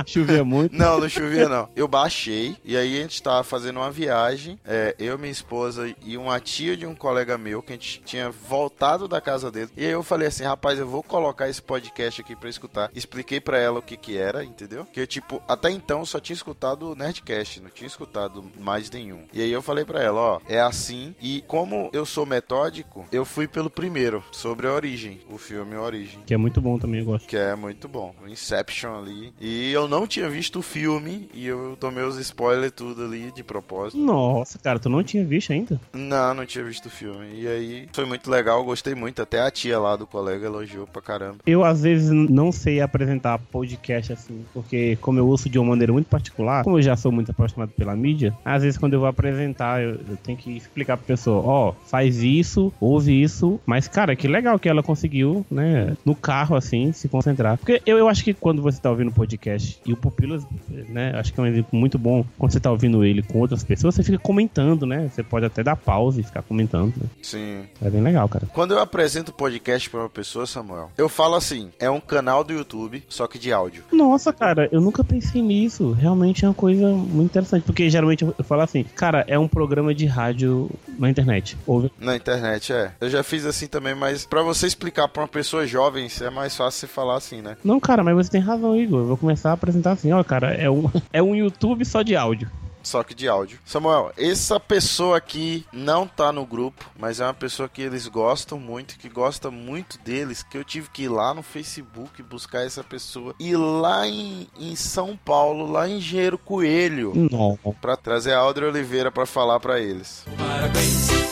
Chovia 0.05 0.43
muito? 0.45 0.75
Não, 0.75 0.99
não 0.99 1.09
chovia 1.09 1.49
não. 1.49 1.67
Eu 1.75 1.87
baixei 1.87 2.55
e 2.63 2.77
aí 2.77 2.97
a 2.97 3.01
gente 3.01 3.21
tava 3.21 3.43
fazendo 3.43 3.77
uma 3.77 3.91
viagem, 3.91 4.59
é, 4.63 4.95
eu, 4.97 5.17
minha 5.17 5.31
esposa 5.31 5.93
e 6.05 6.17
uma 6.17 6.39
tia 6.39 6.77
de 6.77 6.85
um 6.85 6.95
colega 6.95 7.37
meu 7.37 7.61
que 7.61 7.73
a 7.73 7.75
gente 7.75 8.01
tinha 8.05 8.29
voltado 8.29 9.07
da 9.07 9.19
casa 9.19 9.51
dele. 9.51 9.69
E 9.75 9.85
aí 9.85 9.91
eu 9.91 10.03
falei 10.03 10.27
assim, 10.27 10.43
rapaz, 10.43 10.79
eu 10.79 10.87
vou 10.87 11.03
colocar 11.03 11.49
esse 11.49 11.61
podcast 11.61 12.21
aqui 12.21 12.35
pra 12.35 12.49
escutar. 12.49 12.89
Expliquei 12.95 13.41
pra 13.41 13.57
ela 13.57 13.79
o 13.79 13.81
que 13.81 13.96
que 13.97 14.17
era, 14.17 14.43
entendeu? 14.43 14.85
Que 14.85 15.01
eu, 15.01 15.07
tipo, 15.07 15.41
até 15.47 15.69
então 15.71 16.05
só 16.05 16.19
tinha 16.19 16.35
escutado 16.35 16.91
o 16.91 16.95
Nerdcast, 16.95 17.61
não 17.61 17.69
tinha 17.69 17.87
escutado 17.87 18.43
mais 18.59 18.89
nenhum. 18.89 19.23
E 19.33 19.41
aí 19.41 19.51
eu 19.51 19.61
falei 19.61 19.85
pra 19.85 20.01
ela, 20.01 20.19
ó, 20.19 20.41
é 20.47 20.59
assim. 20.59 21.15
E 21.21 21.43
como 21.47 21.89
eu 21.93 22.05
sou 22.05 22.25
metódico, 22.25 23.05
eu 23.11 23.25
fui 23.25 23.47
pelo 23.47 23.69
primeiro, 23.69 24.23
sobre 24.31 24.67
a 24.67 24.73
origem, 24.73 25.19
o 25.29 25.37
filme 25.37 25.75
Origem. 25.75 26.19
Que 26.25 26.33
é 26.33 26.37
muito 26.37 26.61
bom 26.61 26.77
também, 26.77 26.99
eu 26.99 27.05
gosto. 27.05 27.27
Que 27.27 27.37
é 27.37 27.55
muito 27.55 27.87
bom. 27.87 28.13
O 28.23 28.27
Inception 28.27 28.99
ali. 28.99 29.33
E 29.39 29.71
eu 29.71 29.87
não 29.87 30.05
tinha 30.05 30.29
visto 30.29 30.59
o 30.59 30.61
filme 30.61 31.29
e 31.33 31.45
eu 31.45 31.77
tomei 31.79 32.03
os 32.03 32.17
spoilers 32.17 32.73
tudo 32.75 33.03
ali 33.05 33.31
de 33.31 33.43
propósito. 33.43 33.97
Nossa, 33.97 34.59
cara, 34.59 34.79
tu 34.79 34.89
não 34.89 35.03
tinha 35.03 35.25
visto 35.25 35.53
ainda? 35.53 35.79
Não, 35.93 36.33
não 36.33 36.45
tinha 36.45 36.63
visto 36.63 36.87
o 36.87 36.89
filme. 36.89 37.27
E 37.33 37.47
aí 37.47 37.89
foi 37.93 38.05
muito 38.05 38.29
legal, 38.29 38.63
gostei 38.63 38.95
muito. 38.95 39.21
Até 39.21 39.41
a 39.41 39.49
tia 39.49 39.79
lá 39.79 39.95
do 39.95 40.05
colega 40.05 40.45
elogiou 40.45 40.85
pra 40.87 41.01
caramba. 41.01 41.39
Eu, 41.45 41.63
às 41.63 41.81
vezes, 41.81 42.09
não 42.11 42.51
sei 42.51 42.81
apresentar 42.81 43.39
podcast 43.39 43.86
assim, 43.93 44.45
porque 44.53 44.97
como 45.01 45.19
eu 45.19 45.27
ouço 45.27 45.49
de 45.49 45.57
uma 45.59 45.69
maneira 45.69 45.93
muito 45.93 46.07
particular, 46.07 46.63
como 46.63 46.77
eu 46.77 46.81
já 46.81 46.95
sou 46.95 47.11
muito 47.11 47.31
apaixonado 47.31 47.71
pela 47.71 47.95
mídia, 47.95 48.33
às 48.43 48.63
vezes 48.63 48.77
quando 48.77 48.93
eu 48.93 48.99
vou 48.99 49.09
apresentar, 49.09 49.81
eu, 49.81 49.91
eu 49.91 50.17
tenho 50.23 50.37
que 50.37 50.55
explicar 50.55 50.97
pra 50.97 51.05
pessoa, 51.05 51.43
ó, 51.45 51.73
faz 51.85 52.21
isso, 52.21 52.71
ouve 52.79 53.21
isso, 53.21 53.59
mas, 53.65 53.87
cara, 53.87 54.15
que 54.15 54.27
legal 54.27 54.59
que 54.59 54.69
ela 54.69 54.83
conseguiu, 54.83 55.45
né, 55.49 55.95
no 56.05 56.15
carro, 56.15 56.55
assim, 56.55 56.91
se 56.91 57.07
concentrar. 57.07 57.57
Porque 57.57 57.81
eu, 57.85 57.97
eu 57.97 58.07
acho 58.07 58.23
que 58.23 58.33
quando 58.33 58.61
você 58.61 58.79
tá 58.81 58.89
ouvindo 58.89 59.09
o 59.09 59.13
podcast 59.13 59.79
e 59.85 59.93
o 59.93 59.97
Pupilas, 59.97 60.45
né, 60.89 61.13
acho 61.15 61.33
que 61.33 61.39
é 61.39 61.43
um 61.43 61.47
exemplo 61.47 61.77
muito 61.77 61.97
bom, 61.97 62.25
quando 62.37 62.51
você 62.51 62.59
tá 62.59 62.71
ouvindo 62.71 63.03
ele 63.03 63.21
com 63.21 63.39
outras 63.39 63.63
pessoas, 63.63 63.95
você 63.95 64.03
fica 64.03 64.17
comentando, 64.17 64.85
né, 64.85 65.09
você 65.13 65.23
pode 65.23 65.45
até 65.45 65.63
dar 65.63 65.75
pausa 65.75 66.21
e 66.21 66.23
ficar 66.23 66.41
comentando, 66.41 66.93
né? 66.97 67.07
Sim. 67.21 67.63
É 67.81 67.89
bem 67.89 68.01
legal, 68.01 68.27
cara. 68.27 68.47
Quando 68.53 68.73
eu 68.73 68.79
apresento 68.79 69.33
podcast 69.33 69.89
pra 69.89 70.01
uma 70.01 70.09
pessoa, 70.09 70.45
Samuel. 70.45 70.91
Eu 70.97 71.07
falo 71.07 71.35
assim, 71.35 71.71
é 71.79 71.89
um 71.89 71.99
canal 71.99 72.43
do 72.43 72.53
YouTube, 72.53 73.03
só 73.07 73.27
que 73.27 73.39
de 73.39 73.51
áudio. 73.51 73.76
Nossa, 73.91 74.31
cara, 74.33 74.67
eu 74.71 74.81
nunca 74.81 75.03
pensei 75.03 75.41
nisso. 75.41 75.91
Realmente 75.91 76.45
é 76.45 76.47
uma 76.47 76.53
coisa 76.53 76.87
muito 76.87 77.31
interessante. 77.31 77.63
Porque 77.63 77.89
geralmente 77.89 78.23
eu 78.23 78.43
falo 78.43 78.61
assim, 78.61 78.83
cara, 78.83 79.23
é 79.27 79.37
um 79.37 79.47
programa 79.47 79.93
de 79.93 80.05
rádio 80.05 80.69
na 80.97 81.09
internet. 81.09 81.57
Ouve. 81.65 81.91
Na 81.99 82.15
internet, 82.15 82.73
é. 82.73 82.91
Eu 82.99 83.09
já 83.09 83.23
fiz 83.23 83.45
assim 83.45 83.67
também, 83.67 83.95
mas 83.95 84.25
pra 84.25 84.41
você 84.41 84.67
explicar 84.67 85.07
pra 85.07 85.23
uma 85.23 85.27
pessoa 85.27 85.65
jovem, 85.65 86.07
é 86.21 86.29
mais 86.29 86.55
fácil 86.55 86.79
você 86.81 86.87
falar 86.87 87.17
assim, 87.17 87.41
né? 87.41 87.57
Não, 87.63 87.79
cara, 87.79 88.03
mas 88.03 88.15
você 88.15 88.31
tem 88.31 88.41
razão, 88.41 88.75
Igor. 88.75 89.01
Eu 89.01 89.07
vou 89.07 89.17
começar 89.17 89.51
a 89.51 89.53
apresentar 89.53 89.91
assim, 89.91 90.11
ó, 90.11 90.23
cara, 90.23 90.53
é 90.53 90.69
um, 90.69 90.89
é 91.11 91.21
um 91.21 91.35
YouTube 91.35 91.85
só 91.85 92.01
de 92.01 92.15
áudio. 92.15 92.49
Só 92.87 93.03
que 93.03 93.13
de 93.13 93.27
áudio. 93.27 93.59
Samuel, 93.65 94.13
essa 94.17 94.61
pessoa 94.61 95.17
aqui 95.17 95.65
não 95.73 96.07
tá 96.07 96.31
no 96.31 96.45
grupo, 96.45 96.89
mas 96.97 97.19
é 97.19 97.25
uma 97.25 97.33
pessoa 97.33 97.67
que 97.67 97.81
eles 97.81 98.07
gostam 98.07 98.57
muito, 98.57 98.97
que 98.97 99.09
gosta 99.09 99.51
muito 99.51 99.99
deles, 99.99 100.41
que 100.41 100.57
eu 100.57 100.63
tive 100.63 100.89
que 100.89 101.03
ir 101.03 101.09
lá 101.09 101.33
no 101.33 101.43
Facebook 101.43 102.23
buscar 102.23 102.65
essa 102.65 102.85
pessoa. 102.85 103.35
E 103.37 103.57
lá 103.57 104.07
em, 104.07 104.47
em 104.57 104.73
São 104.77 105.17
Paulo, 105.17 105.69
lá 105.69 105.85
em 105.89 105.97
Engenheiro 105.97 106.37
Coelho, 106.37 107.11
Não. 107.29 107.59
pra 107.81 107.97
trazer 107.97 108.31
a 108.31 108.37
Audrey 108.39 108.69
Oliveira 108.69 109.11
pra 109.11 109.25
falar 109.25 109.59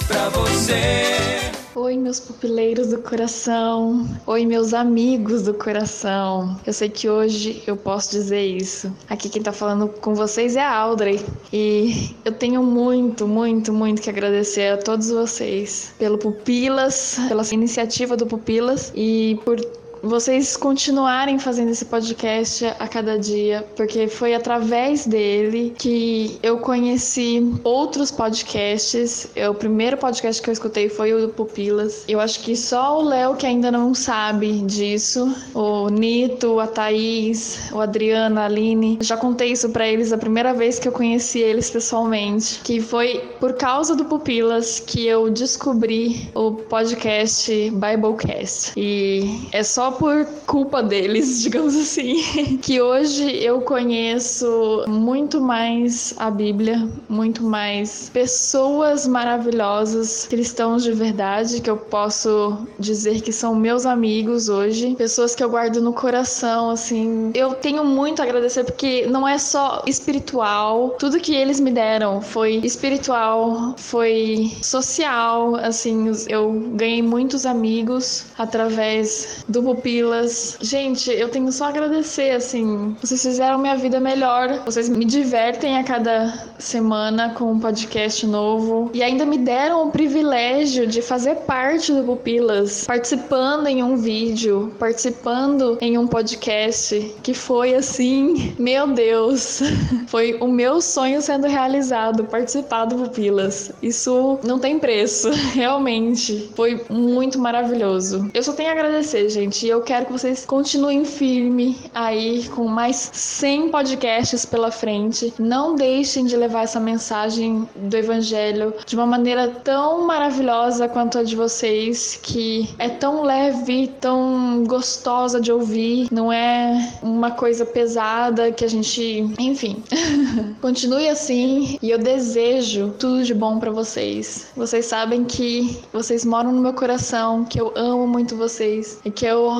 pra 0.08 0.28
eles. 0.28 1.56
Oi, 1.76 1.98
meus 1.98 2.20
pupileiros 2.20 2.88
do 2.88 3.00
coração. 3.00 4.08
Oi, 4.26 4.46
meus 4.46 4.74
amigos 4.74 5.44
do 5.44 5.54
coração. 5.54 6.58
Eu 6.66 6.72
sei 6.72 6.88
que 6.88 7.10
hoje 7.10 7.62
eu 7.68 7.76
posso 7.76 8.12
dizer 8.12 8.42
isso. 8.42 8.96
Aqui 9.10 9.28
quem 9.28 9.42
tá 9.42 9.52
falando 9.52 9.90
com 9.90 10.16
vocês 10.16 10.56
é 10.56 10.62
a 10.62 10.74
Audrey. 10.74 11.20
E 11.52 12.16
eu 12.24 12.32
tenho 12.32 12.64
muito, 12.64 13.28
muito, 13.28 13.74
muito 13.74 14.02
que 14.02 14.10
agradecer 14.10 14.72
a 14.72 14.78
todos 14.78 15.10
vocês 15.10 15.94
pelo 16.00 16.18
Pupilas, 16.18 17.20
pela 17.28 17.44
iniciativa 17.52 18.16
do 18.16 18.26
Pupilas 18.26 18.94
e 18.96 19.38
por 19.44 19.60
vocês 20.06 20.56
continuarem 20.56 21.40
fazendo 21.40 21.72
esse 21.72 21.86
podcast 21.86 22.66
a 22.80 22.88
cada 22.88 23.18
dia, 23.18 23.66
porque 23.76 24.08
foi 24.08 24.34
através 24.36 25.06
dele 25.08 25.74
que 25.78 26.38
eu 26.44 26.60
conheci 26.60 27.54
outros 27.64 28.12
podcasts. 28.12 29.28
Eu- 29.36 29.56
O 29.56 29.58
primeiro 29.58 29.96
podcast 29.98 30.42
que 30.42 30.50
eu 30.50 30.54
escutei 30.54 30.90
foi 30.90 31.14
o 31.14 31.22
do 31.22 31.30
Pupilas. 31.30 32.04
Eu 32.08 32.20
acho 32.20 32.42
que 32.42 32.56
só 32.58 33.00
o 33.00 33.04
Léo 33.04 33.36
que 33.36 33.46
ainda 33.46 33.72
não 33.72 33.94
sabe 33.96 34.52
disso, 34.62 35.34
o 35.54 35.88
Nito, 35.90 36.60
a 36.60 36.68
Thaís, 36.68 37.72
o 37.72 37.80
Adriano, 37.80 38.40
a 38.40 38.46
Aline. 38.46 38.98
Já 39.02 39.16
contei 39.16 39.52
isso 39.54 39.70
pra 39.70 39.88
eles 39.88 40.12
a 40.12 40.18
primeira 40.18 40.54
vez 40.54 40.78
que 40.78 40.88
eu 40.88 40.92
conheci 40.92 41.40
eles 41.40 41.70
pessoalmente, 41.70 42.60
que 42.64 42.82
foi 42.82 43.24
por 43.40 43.54
causa 43.54 43.96
do 43.96 44.06
Pupilas 44.06 44.80
que 44.80 45.06
eu 45.08 45.30
descobri 45.30 46.30
o 46.36 46.52
podcast 46.52 47.52
Biblecast. 47.72 48.74
E 48.76 49.48
é 49.52 49.64
só 49.64 49.92
por 49.96 50.26
culpa 50.46 50.82
deles, 50.82 51.42
digamos 51.44 51.76
assim, 51.76 52.58
que 52.62 52.82
hoje 52.82 53.44
eu 53.44 53.62
conheço 53.62 54.86
muito 54.88 55.42
mais 55.42 56.14
a 56.18 56.30
Bíblia, 56.30 56.88
muito 57.10 57.44
mais 57.44 58.10
pessoas 58.10 59.08
maravilhosas, 59.08 60.28
cristãos 60.28 60.84
de 60.84 60.92
verdade, 60.92 61.62
que 61.62 61.70
eu 61.70 61.78
posso 61.78 62.58
dizer 62.80 63.22
que 63.22 63.32
são 63.32 63.56
meus 63.56 63.86
amigos 63.86 64.50
hoje, 64.50 64.96
pessoas 64.96 65.36
que 65.36 65.44
eu 65.44 65.50
guardo 65.50 65.82
no 65.82 65.94
coração, 65.94 66.70
assim. 66.70 67.32
Eu 67.34 67.54
tenho 67.54 67.84
muito 67.84 68.22
a 68.22 68.26
agradecer 68.26 68.64
porque 68.64 69.06
não 69.08 69.28
é 69.28 69.38
só 69.38 69.84
espiritual, 69.86 70.96
tudo 71.00 71.20
que 71.20 71.36
eles 71.36 71.60
me 71.60 71.72
deram 71.72 72.22
foi 72.22 72.56
espiritual, 72.64 73.76
foi 73.78 74.52
social, 74.62 75.56
assim, 75.56 76.12
eu 76.30 76.52
ganhei 76.74 77.02
muitos 77.02 77.46
amigos 77.46 78.26
através 78.38 79.44
do 79.48 79.75
Pupilas. 79.76 80.58
Gente, 80.62 81.12
eu 81.12 81.30
tenho 81.30 81.52
só 81.52 81.66
a 81.66 81.70
agradecer, 81.70 82.32
assim, 82.32 82.96
vocês 83.02 83.22
fizeram 83.22 83.58
minha 83.58 83.76
vida 83.76 84.00
melhor, 84.00 84.64
vocês 84.66 84.88
me 84.88 85.06
divertem 85.06 85.78
a 85.78 85.84
cada 85.84 86.34
semana 86.58 87.34
com 87.34 87.52
um 87.52 87.60
podcast 87.60 88.26
novo 88.26 88.90
e 88.94 89.04
ainda 89.04 89.26
me 89.26 89.38
deram 89.38 89.88
o 89.88 89.92
privilégio 89.92 90.88
de 90.88 91.02
fazer 91.02 91.36
parte 91.48 91.92
do 91.92 92.04
Pupilas, 92.04 92.86
participando 92.86 93.68
em 93.68 93.84
um 93.84 93.98
vídeo, 93.98 94.74
participando 94.80 95.78
em 95.82 95.98
um 95.98 96.08
podcast, 96.08 97.14
que 97.22 97.34
foi 97.34 97.76
assim, 97.76 98.56
meu 98.58 98.88
Deus, 98.88 99.62
foi 100.08 100.38
o 100.40 100.48
meu 100.48 100.82
sonho 100.82 101.22
sendo 101.22 101.48
realizado, 101.48 102.26
participar 102.26 102.86
do 102.86 102.96
Pupilas. 102.96 103.72
Isso 103.82 104.40
não 104.44 104.60
tem 104.60 104.80
preço, 104.80 105.30
realmente. 105.54 106.50
Foi 106.56 106.82
muito 106.90 107.38
maravilhoso. 107.40 108.30
Eu 108.34 108.44
só 108.44 108.54
tenho 108.54 108.70
a 108.70 108.72
agradecer, 108.72 109.30
gente. 109.30 109.65
E 109.66 109.70
eu 109.70 109.82
quero 109.82 110.06
que 110.06 110.12
vocês 110.12 110.46
continuem 110.46 111.04
firme 111.04 111.76
aí 111.92 112.48
com 112.50 112.68
mais 112.68 113.10
100 113.12 113.70
podcasts 113.70 114.46
pela 114.46 114.70
frente. 114.70 115.34
Não 115.40 115.74
deixem 115.74 116.24
de 116.26 116.38
levar 116.38 116.66
essa 116.66 116.80
mensagem 116.80 117.68
do 117.76 117.98
evangelho 117.98 118.76
de 118.86 118.96
uma 118.96 119.08
maneira 119.08 119.48
tão 119.48 120.06
maravilhosa 120.06 120.88
quanto 120.88 121.18
a 121.18 121.24
de 121.24 121.36
vocês, 121.36 122.20
que 122.22 122.70
é 122.78 122.90
tão 122.90 123.24
leve, 123.24 123.88
tão 124.00 124.64
gostosa 124.68 125.42
de 125.42 125.52
ouvir, 125.52 126.10
não 126.12 126.32
é 126.32 127.00
uma 127.02 127.32
coisa 127.32 127.66
pesada 127.66 128.52
que 128.52 128.64
a 128.64 128.68
gente, 128.68 129.34
enfim. 129.40 129.84
Continue 130.62 131.10
assim 131.10 131.80
e 131.82 131.90
eu 131.90 131.98
desejo 131.98 132.94
tudo 133.00 133.24
de 133.24 133.34
bom 133.34 133.58
pra 133.58 133.72
vocês. 133.72 134.52
Vocês 134.56 134.86
sabem 134.86 135.24
que 135.24 135.80
vocês 135.92 136.24
moram 136.24 136.52
no 136.52 136.62
meu 136.62 136.74
coração, 136.74 137.44
que 137.44 137.60
eu 137.60 137.74
amo 137.76 138.06
muito 138.06 138.36
vocês 138.36 139.00
e 139.04 139.10
que 139.10 139.26
eu 139.26 139.55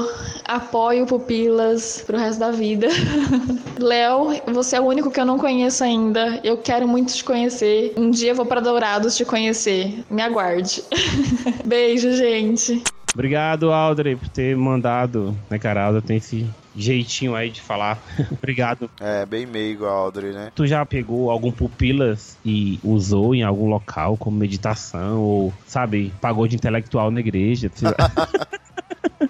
apoio 0.46 1.06
pupilas 1.06 2.04
pro 2.06 2.18
resto 2.18 2.40
da 2.40 2.52
vida. 2.52 2.88
Léo, 3.80 4.42
você 4.54 4.78
é 4.78 4.82
o 4.82 4.86
único 4.86 5.12
que 5.12 5.20
eu 5.20 5.26
não 5.26 5.38
conheço 5.38 5.84
ainda. 5.84 6.40
Eu 6.44 6.58
quero 6.58 6.88
muito 6.88 7.14
te 7.14 7.24
conhecer. 7.24 7.94
Um 7.98 8.10
dia 8.10 8.32
eu 8.32 8.36
vou 8.36 8.46
pra 8.46 8.62
Dourados 8.62 9.16
te 9.16 9.26
conhecer. 9.26 10.04
Me 10.10 10.22
aguarde. 10.22 10.84
Beijo, 11.66 12.12
gente. 12.16 12.84
Obrigado, 13.14 13.72
Audrey, 13.72 14.16
por 14.16 14.28
ter 14.28 14.58
mandado. 14.58 15.36
Né, 15.50 15.58
cara? 15.58 15.84
A 15.84 15.86
Audrey 15.86 16.02
tem 16.02 16.18
esse 16.18 16.46
jeitinho 16.76 17.34
aí 17.34 17.50
de 17.50 17.62
falar. 17.62 17.98
Obrigado. 18.32 18.90
É, 19.00 19.26
bem 19.26 19.46
meigo 19.46 19.86
Audrey, 19.86 20.34
né? 20.34 20.52
Tu 20.54 20.68
já 20.68 20.86
pegou 20.86 21.32
algum 21.32 21.52
pupilas 21.52 22.38
e 22.46 22.80
usou 22.84 23.34
em 23.34 23.44
algum 23.44 23.70
local 23.70 24.18
como 24.18 24.38
meditação 24.38 25.22
ou, 25.22 25.54
sabe, 25.66 26.12
pagou 26.20 26.48
de 26.48 26.56
intelectual 26.56 27.10
na 27.10 27.22
igreja? 27.22 27.72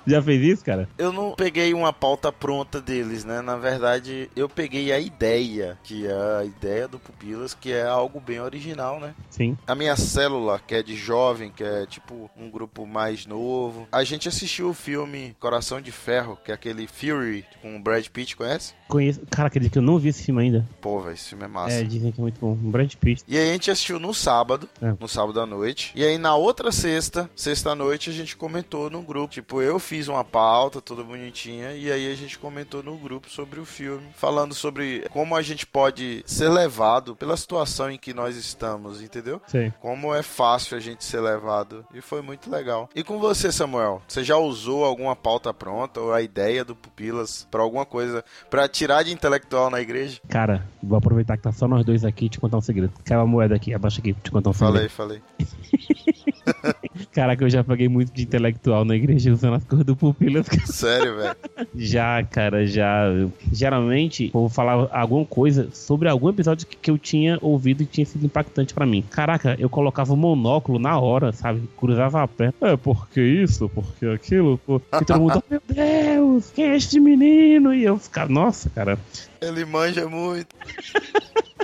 Já- 0.08 0.22
fez 0.22 0.42
isso, 0.42 0.66
cara? 0.66 0.90
Eu 0.98 1.12
não 1.14 1.34
peguei 1.36 1.74
uma 1.74 1.94
pauta 1.94 2.32
pronta 2.32 2.82
deles, 2.82 3.24
né? 3.24 3.42
Na 3.42 3.56
verdade, 3.58 4.30
eu 4.36 4.50
peguei 4.50 4.92
a 4.92 5.00
ideia, 5.00 5.78
que 5.84 6.08
é 6.08 6.12
a 6.40 6.44
ideia 6.46 6.88
do 6.88 6.98
Pupilas, 6.98 7.54
que 7.54 7.72
é 7.72 7.84
algo 7.86 8.20
bem 8.20 8.40
original, 8.40 9.00
né? 9.00 9.14
Sim. 9.30 9.56
A 9.68 9.76
minha 9.76 9.96
célula, 9.96 10.60
que 10.66 10.74
é 10.76 10.82
de 10.84 10.96
jovem, 10.96 11.52
que 11.52 11.64
é 11.64 11.86
tipo 11.86 12.30
um 12.36 12.50
grupo 12.50 12.86
mais 12.88 13.26
novo. 13.26 13.88
A 13.92 14.04
gente 14.04 14.28
assistiu 14.28 14.70
o 14.70 14.74
filme 14.74 15.36
Coração 15.40 15.80
de 15.80 15.92
Ferro, 15.92 16.38
que 16.44 16.52
é 16.52 16.56
aquele 16.56 16.88
Fury 16.88 17.46
com 17.62 17.76
o 17.76 17.80
Brad 17.80 18.08
Pitt, 18.08 18.36
conhece? 18.36 18.74
Conheço. 18.88 19.22
Cara, 19.30 19.48
acredito 19.48 19.74
que 19.74 19.78
eu 19.78 19.84
não 19.84 19.98
vi 20.00 20.10
esse 20.10 20.24
filme 20.24 20.42
ainda. 20.42 20.68
Pô, 20.82 21.00
velho, 21.02 21.14
esse 21.14 21.30
filme 21.30 21.44
é 21.44 21.48
massa. 21.48 21.76
É, 21.76 21.84
dizem 21.84 22.12
que 22.12 22.20
é 22.20 22.24
muito 22.24 22.40
bom. 22.40 22.52
Um 22.54 22.72
Brad 22.72 22.92
Pitt. 22.96 23.24
E 23.28 23.38
aí 23.38 23.50
a 23.50 23.54
gente 23.54 23.70
assistiu 23.72 24.00
no 24.00 24.14
sábado, 24.14 24.68
É. 24.82 24.94
no 25.00 25.08
sábado 25.08 25.40
à 25.40 25.46
noite. 25.46 25.92
E 25.96 26.04
aí 26.04 26.18
na 26.18 26.36
outra 26.36 26.72
sexta, 26.72 27.30
sexta 27.36 27.72
à 27.72 27.76
noite, 27.76 28.10
a 28.10 28.14
gente 28.14 28.36
comentou 28.36 28.90
no 28.90 29.02
grupo. 29.02 29.34
Tipo, 29.34 29.62
eu 29.62 29.80
fiz 29.86 30.08
uma 30.08 30.24
pauta 30.24 30.82
toda 30.82 31.04
bonitinha. 31.04 31.74
E 31.74 31.92
aí 31.92 32.12
a 32.12 32.16
gente 32.16 32.40
comentou 32.40 32.82
no 32.82 32.98
grupo 32.98 33.30
sobre 33.30 33.60
o 33.60 33.66
filme. 33.66 34.08
Falando 34.16 34.54
sobre 34.54 35.06
como 35.12 35.36
a 35.36 35.42
gente 35.42 35.66
pode 35.66 36.24
ser 36.26 36.50
levado 36.50 37.16
pela 37.16 37.38
situação 37.38 37.92
em 37.92 37.98
que 37.98 38.14
nós 38.14 38.36
estamos, 38.36 39.02
entendeu? 39.02 39.40
Sei. 39.48 39.72
Como 39.80 40.14
é 40.14 40.24
fácil 40.24 40.76
a 40.76 40.80
gente 40.80 41.04
ser 41.04 41.20
levado. 41.20 41.86
E 41.94 42.02
foi 42.02 42.22
muito 42.22 42.50
legal. 42.50 42.90
E 42.96 43.04
com 43.04 43.20
você, 43.20 43.52
Samuel? 43.52 44.02
Você 44.08 44.24
já 44.24 44.38
usou 44.38 44.84
alguma 44.84 45.16
pauta 45.16 45.54
pronta 45.54 46.00
ou 46.00 46.14
a 46.14 46.22
ideia 46.22 46.66
do 46.66 46.76
Pupilas 46.76 47.48
pra 47.52 47.62
alguma 47.62 47.86
coisa 47.86 48.26
pra 48.50 48.68
tirar 48.68 49.04
de 49.04 49.14
intelectual 49.14 49.70
na 49.70 49.80
igreja? 49.80 50.20
Cara, 50.28 50.68
vou 50.82 50.98
aproveitar 50.98 51.38
que 51.38 51.44
tá 51.44 51.52
só 51.52 51.68
nós 51.68 51.86
dois 51.86 52.04
aqui 52.04 52.26
e 52.26 52.30
te 52.30 52.40
contar 52.40 52.58
um 52.58 52.62
segredo. 52.62 52.94
Cai 53.04 53.18
uma 53.18 53.28
moeda 53.28 53.56
aqui, 53.56 53.74
abaixa 53.74 54.00
aqui, 54.00 54.14
te 54.14 54.32
contar 54.32 54.50
um 54.50 54.54
segredo. 54.54 54.90
Falei, 54.90 55.22
falei. 55.22 55.22
Caraca, 57.12 57.44
eu 57.44 57.50
já 57.50 57.64
paguei 57.64 57.88
muito 57.88 58.12
de 58.12 58.24
intelectual 58.24 58.86
na 58.86 58.96
igreja 58.96 59.32
usando 59.32 59.56
as 59.56 59.64
coisas 59.64 59.86
do 59.86 59.96
pupilas. 59.96 60.46
Sério, 60.66 61.16
velho. 61.18 61.36
Já, 61.76 62.24
cara, 62.24 62.66
já. 62.66 63.06
Geralmente, 63.52 64.32
eu 64.34 64.42
vou 64.42 64.50
falar 64.50 64.90
alguma 64.92 65.26
coisa 65.26 65.70
sobre 65.72 66.10
algum 66.10 66.30
episódio 66.30 66.68
que, 66.68 66.90
eu 66.90 66.98
tinha 66.98 67.38
ouvido 67.42 67.84
e 67.84 67.86
tinha 67.86 68.06
sido 68.06 68.26
impactante 68.26 68.74
pra 68.74 68.86
mim. 68.86 69.04
Caraca, 69.10 69.56
eu 69.60 69.70
colocava 69.70 70.14
o 70.14 70.18
monóculo 70.18 70.80
na 70.80 71.00
hora, 71.00 71.32
sabe? 71.32 71.68
Cruzava 71.78 72.24
a 72.24 72.28
perna. 72.28 72.54
É, 72.62 72.78
porque 72.78 73.22
isso, 73.22 73.70
porque 73.70 74.06
aquilo. 74.06 74.58
Pô. 74.60 74.82
E 75.02 75.06
todo 75.06 75.20
mundo, 75.20 75.44
oh, 75.44 75.44
meu 75.50 75.62
Deus, 75.68 76.52
quem 76.52 76.66
é 76.66 76.76
este 76.76 77.00
menino? 77.00 77.74
E 77.74 77.84
eu 77.84 77.98
ficava, 77.98 78.32
nossa, 78.32 78.70
cara. 78.70 78.98
Ele 79.42 79.66
manja 79.66 80.08
muito. 80.08 80.48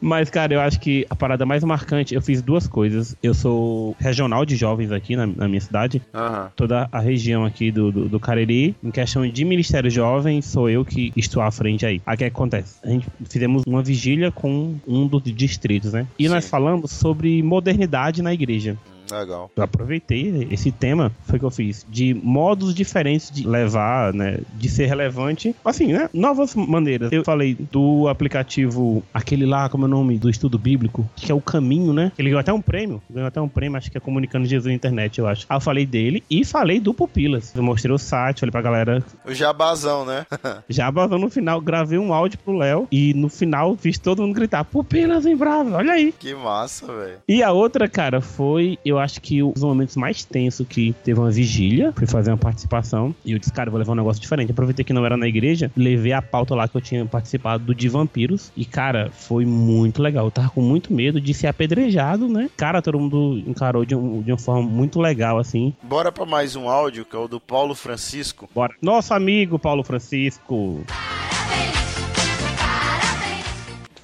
Mas, 0.00 0.30
cara, 0.30 0.54
eu 0.54 0.60
acho 0.60 0.80
que 0.80 1.06
a 1.10 1.14
parada 1.14 1.44
mais 1.44 1.62
marcante, 1.62 2.14
eu 2.14 2.22
fiz 2.22 2.40
duas 2.40 2.66
coisas. 2.66 3.14
Eu 3.22 3.34
sou 3.34 3.96
regional 3.98 4.44
de 4.44 4.56
jovens 4.56 4.90
aqui 4.90 5.14
na, 5.16 5.26
na 5.26 5.48
minha 5.48 5.60
cidade. 5.60 6.00
Aham. 6.14 6.50
Toda 6.56 6.88
a 6.90 7.00
região 7.00 7.44
aqui 7.44 7.70
do, 7.70 7.92
do, 7.92 8.08
do 8.08 8.20
Cariri. 8.20 8.74
Em 8.82 8.90
questão 8.90 9.28
de 9.28 9.44
Ministério 9.44 9.90
Jovem, 9.90 10.40
sou 10.40 10.70
eu 10.70 10.84
que 10.84 11.12
estou 11.16 11.42
à 11.42 11.50
frente 11.50 11.84
aí. 11.84 12.00
Aí 12.06 12.14
o 12.14 12.18
que 12.18 12.24
acontece? 12.24 12.76
A 12.82 12.88
gente 12.88 13.06
fizemos 13.28 13.62
uma 13.66 13.82
vigília 13.82 14.30
com 14.30 14.76
um 14.86 15.06
dos 15.06 15.22
distritos, 15.22 15.92
né? 15.92 16.06
E 16.18 16.28
nós 16.28 16.48
falamos 16.48 16.90
sobre 16.90 17.42
modernidade 17.42 18.22
na 18.22 18.32
igreja. 18.32 18.76
Legal. 19.10 19.50
Eu 19.54 19.62
aproveitei 19.62 20.48
esse 20.50 20.70
tema, 20.70 21.12
foi 21.24 21.38
que 21.38 21.44
eu 21.44 21.50
fiz, 21.50 21.86
de 21.88 22.14
modos 22.14 22.74
diferentes 22.74 23.30
de 23.30 23.46
levar, 23.46 24.12
né, 24.12 24.38
de 24.54 24.68
ser 24.68 24.86
relevante, 24.86 25.54
assim, 25.64 25.92
né, 25.92 26.08
novas 26.12 26.54
maneiras. 26.54 27.12
Eu 27.12 27.24
falei 27.24 27.54
do 27.54 28.08
aplicativo, 28.08 29.02
aquele 29.12 29.46
lá, 29.46 29.68
como 29.68 29.84
é 29.84 29.88
o 29.88 29.90
nome, 29.90 30.18
do 30.18 30.30
estudo 30.30 30.58
bíblico, 30.58 31.08
que 31.16 31.30
é 31.30 31.34
o 31.34 31.40
Caminho, 31.40 31.92
né, 31.92 32.12
ele 32.18 32.28
ganhou 32.28 32.40
até 32.40 32.52
um 32.52 32.60
prêmio, 32.60 33.02
ganhou 33.10 33.28
até 33.28 33.40
um 33.40 33.48
prêmio, 33.48 33.76
acho 33.76 33.90
que 33.90 33.96
é 33.96 34.00
Comunicando 34.00 34.46
Jesus 34.46 34.66
na 34.66 34.74
Internet, 34.74 35.18
eu 35.18 35.26
acho. 35.26 35.46
Aí 35.48 35.56
eu 35.56 35.60
falei 35.60 35.86
dele 35.86 36.22
e 36.30 36.44
falei 36.44 36.80
do 36.80 36.92
Pupilas. 36.92 37.54
Eu 37.54 37.62
mostrei 37.62 37.94
o 37.94 37.98
site, 37.98 38.40
falei 38.40 38.50
pra 38.50 38.62
galera, 38.62 39.04
O 39.24 39.32
jabazão, 39.32 40.04
né? 40.04 40.26
vazou 40.92 41.18
no 41.18 41.30
final, 41.30 41.60
gravei 41.60 41.98
um 41.98 42.12
áudio 42.12 42.38
pro 42.38 42.56
Léo 42.56 42.88
e 42.90 43.14
no 43.14 43.28
final 43.28 43.76
fiz 43.76 43.98
todo 43.98 44.22
mundo 44.22 44.34
gritar, 44.34 44.64
Pupilas 44.64 45.26
em 45.26 45.36
Brasa, 45.36 45.76
olha 45.76 45.92
aí. 45.92 46.12
que 46.12 46.34
massa, 46.34 46.86
velho. 46.86 47.18
E 47.28 47.42
a 47.42 47.52
outra, 47.52 47.88
cara, 47.88 48.20
foi, 48.20 48.78
eu 48.84 48.98
acho 49.00 49.20
que 49.20 49.42
os 49.42 49.62
momentos 49.62 49.96
mais 49.96 50.24
tensos 50.24 50.66
que 50.66 50.92
teve 51.04 51.18
uma 51.20 51.30
vigília, 51.30 51.92
fui 51.96 52.06
fazer 52.06 52.30
uma 52.30 52.36
participação, 52.38 53.14
e 53.24 53.32
eu 53.32 53.38
disse, 53.38 53.52
cara, 53.52 53.68
eu 53.68 53.72
vou 53.72 53.78
levar 53.78 53.92
um 53.92 53.96
negócio 53.96 54.20
diferente. 54.20 54.50
Aproveitei 54.52 54.84
que 54.84 54.92
não 54.92 55.04
era 55.04 55.16
na 55.16 55.26
igreja, 55.26 55.70
levei 55.76 56.12
a 56.12 56.22
pauta 56.22 56.54
lá 56.54 56.68
que 56.68 56.76
eu 56.76 56.80
tinha 56.80 57.04
participado 57.06 57.64
do 57.64 57.74
de 57.74 57.88
vampiros, 57.88 58.52
e, 58.56 58.64
cara, 58.64 59.10
foi 59.12 59.44
muito 59.44 60.02
legal. 60.02 60.26
Eu 60.26 60.30
tava 60.30 60.50
com 60.50 60.62
muito 60.62 60.92
medo 60.92 61.20
de 61.20 61.32
ser 61.34 61.46
apedrejado, 61.46 62.28
né? 62.28 62.48
Cara, 62.56 62.80
todo 62.82 62.98
mundo 62.98 63.42
encarou 63.46 63.84
de, 63.84 63.94
um- 63.94 64.22
de 64.22 64.32
uma 64.32 64.38
forma 64.38 64.62
muito 64.62 65.00
legal, 65.00 65.38
assim. 65.38 65.74
Bora 65.82 66.10
pra 66.12 66.26
mais 66.26 66.56
um 66.56 66.68
áudio, 66.68 67.04
que 67.04 67.16
é 67.16 67.18
o 67.18 67.28
do 67.28 67.40
Paulo 67.40 67.74
Francisco. 67.74 68.48
Bora. 68.54 68.74
Nosso 68.82 69.12
amigo 69.14 69.58
Paulo 69.58 69.82
Francisco. 69.82 70.84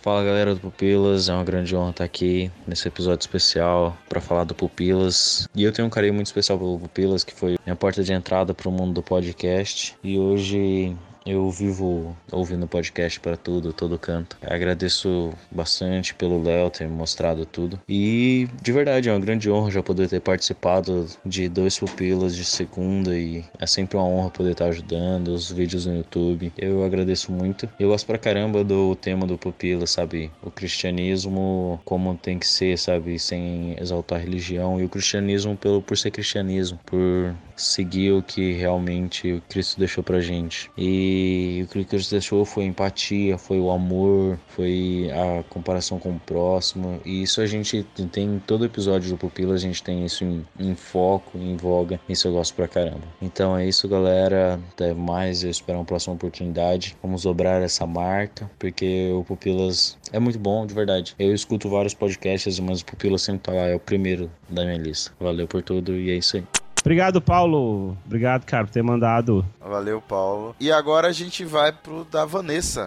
Fala 0.07 0.23
galera 0.23 0.55
do 0.55 0.61
Pupilas, 0.61 1.29
é 1.29 1.33
uma 1.33 1.43
grande 1.43 1.75
honra 1.75 1.91
estar 1.91 2.05
aqui 2.05 2.49
nesse 2.65 2.87
episódio 2.87 3.25
especial 3.25 3.99
para 4.09 4.21
falar 4.21 4.45
do 4.45 4.55
Pupilas. 4.55 5.49
E 5.53 5.65
eu 5.65 5.73
tenho 5.73 5.89
um 5.89 5.91
carinho 5.91 6.15
muito 6.15 6.29
especial 6.29 6.57
pelo 6.57 6.79
Pupilas, 6.79 7.25
que 7.25 7.35
foi 7.35 7.57
minha 7.67 7.75
porta 7.75 8.05
de 8.05 8.13
entrada 8.13 8.55
para 8.55 8.69
o 8.69 8.73
mundo 8.73 8.95
do 8.95 9.03
podcast. 9.03 9.97
E 10.05 10.17
hoje 10.17 10.97
eu 11.27 11.51
vivo 11.51 12.17
ouvindo 12.31 12.67
podcast 12.67 13.19
para 13.21 13.37
tudo, 13.37 13.73
todo 13.73 13.99
canto. 13.99 14.37
Agradeço 14.43 15.33
bastante 15.51 16.15
pelo 16.15 16.43
Léo 16.43 16.71
ter 16.71 16.89
mostrado 16.89 17.45
tudo. 17.45 17.81
E 17.89 18.49
de 18.63 18.73
verdade, 18.73 19.09
é 19.09 19.13
uma 19.13 19.21
grande 19.21 19.51
honra 19.51 19.71
já 19.71 19.83
poder 19.83 20.09
ter 20.09 20.21
participado 20.21 21.07
de 21.25 21.49
dois 21.49 21.79
pupilas 21.79 22.37
de 22.37 22.45
segunda 22.45 23.17
e 23.19 23.45
é 23.59 23.67
sempre 23.67 23.97
uma 23.97 24.07
honra 24.07 24.31
poder 24.31 24.53
estar 24.53 24.67
ajudando 24.67 25.29
os 25.29 25.51
vídeos 25.51 25.87
no 25.87 25.97
YouTube. 25.97 26.53
Eu 26.57 26.85
agradeço 26.85 27.33
muito. 27.33 27.69
Eu 27.79 27.89
gosto 27.89 28.07
pra 28.07 28.19
caramba 28.19 28.63
do 28.63 28.95
tema 28.95 29.27
do 29.27 29.37
pupila, 29.37 29.87
sabe? 29.87 30.31
O 30.43 30.51
cristianismo 30.51 31.81
como 31.85 32.17
tem 32.17 32.39
que 32.39 32.47
ser, 32.47 32.79
sabe? 32.79 33.19
Sem 33.19 33.77
exaltar 33.81 34.19
a 34.19 34.23
religião 34.23 34.81
e 34.81 34.85
o 34.85 34.89
cristianismo 34.89 35.57
pelo 35.57 35.83
por 35.83 35.97
ser 35.97 36.11
cristianismo, 36.11 36.79
por 36.87 37.35
seguir 37.57 38.13
o 38.13 38.23
que 38.23 38.53
realmente 38.53 39.43
Cristo 39.49 39.79
deixou 39.79 40.05
pra 40.05 40.21
gente. 40.21 40.71
E 40.77 41.65
o 41.65 41.73
que 41.73 41.85
Cristo 41.85 42.11
deixou 42.11 42.45
foi 42.45 42.65
empatia, 42.65 43.39
foi 43.39 43.59
o 43.59 43.71
amor, 43.71 44.39
foi 44.49 45.11
a 45.13 45.43
comparação 45.45 45.99
com 45.99 46.11
o 46.11 46.21
próximo. 46.21 47.01
E 47.05 47.23
isso 47.23 47.41
a 47.41 47.47
gente 47.47 47.83
tem 48.13 48.27
em 48.27 48.39
todo 48.39 48.65
episódio 48.65 49.11
do 49.11 49.17
Pupila, 49.17 49.55
a 49.55 49.59
gente 49.59 49.83
tem 49.83 50.05
isso 50.05 50.25
em, 50.25 50.47
em 50.59 50.75
foco, 50.75 51.39
em 51.39 51.57
voga. 51.57 52.01
Isso 52.09 52.29
eu 52.29 52.33
gosto 52.33 52.55
pra 52.55 52.69
caramba. 52.69 53.03
Então 53.21 53.57
é 53.57 53.67
isso, 53.67 53.89
galera. 53.89 54.61
Até 54.73 54.93
mais, 54.93 55.43
eu 55.43 55.51
espero 55.51 55.79
uma 55.79 55.85
próxima 55.85 56.15
oportunidade. 56.15 56.97
Vamos 57.03 57.23
dobrar 57.23 57.63
essa 57.63 57.87
marca, 57.87 58.51
porque 58.59 59.11
o 59.13 59.25
Pupilas 59.25 59.97
é 60.13 60.19
muito 60.19 60.39
bom, 60.39 60.67
de 60.67 60.75
verdade. 60.75 61.15
Eu 61.19 61.35
escuto 61.35 61.69
vários 61.69 61.95
podcasts, 61.95 62.59
mas 62.61 62.81
o 62.81 62.85
Pupilas 62.85 63.23
sempre 63.23 63.43
tá 63.43 63.53
lá, 63.53 63.69
é 63.69 63.75
o 63.75 63.81
primeiro 63.81 64.31
da 64.49 64.65
minha 64.65 64.79
lista. 64.79 65.13
Valeu 65.19 65.47
por 65.47 65.63
tudo 65.63 65.97
e 65.97 66.11
é 66.11 66.15
isso 66.15 66.37
aí. 66.37 66.45
Obrigado, 66.87 67.21
Paulo. 67.21 67.97
Obrigado, 68.07 68.45
cara, 68.45 68.65
por 68.65 68.71
ter 68.71 68.81
mandado. 68.81 69.45
Valeu, 69.61 70.01
Paulo. 70.01 70.55
E 70.61 70.71
agora 70.71 71.09
a 71.09 71.13
gente 71.13 71.45
vai 71.45 71.73
pro 71.73 72.05
da 72.05 72.25
Vanessa. 72.25 72.87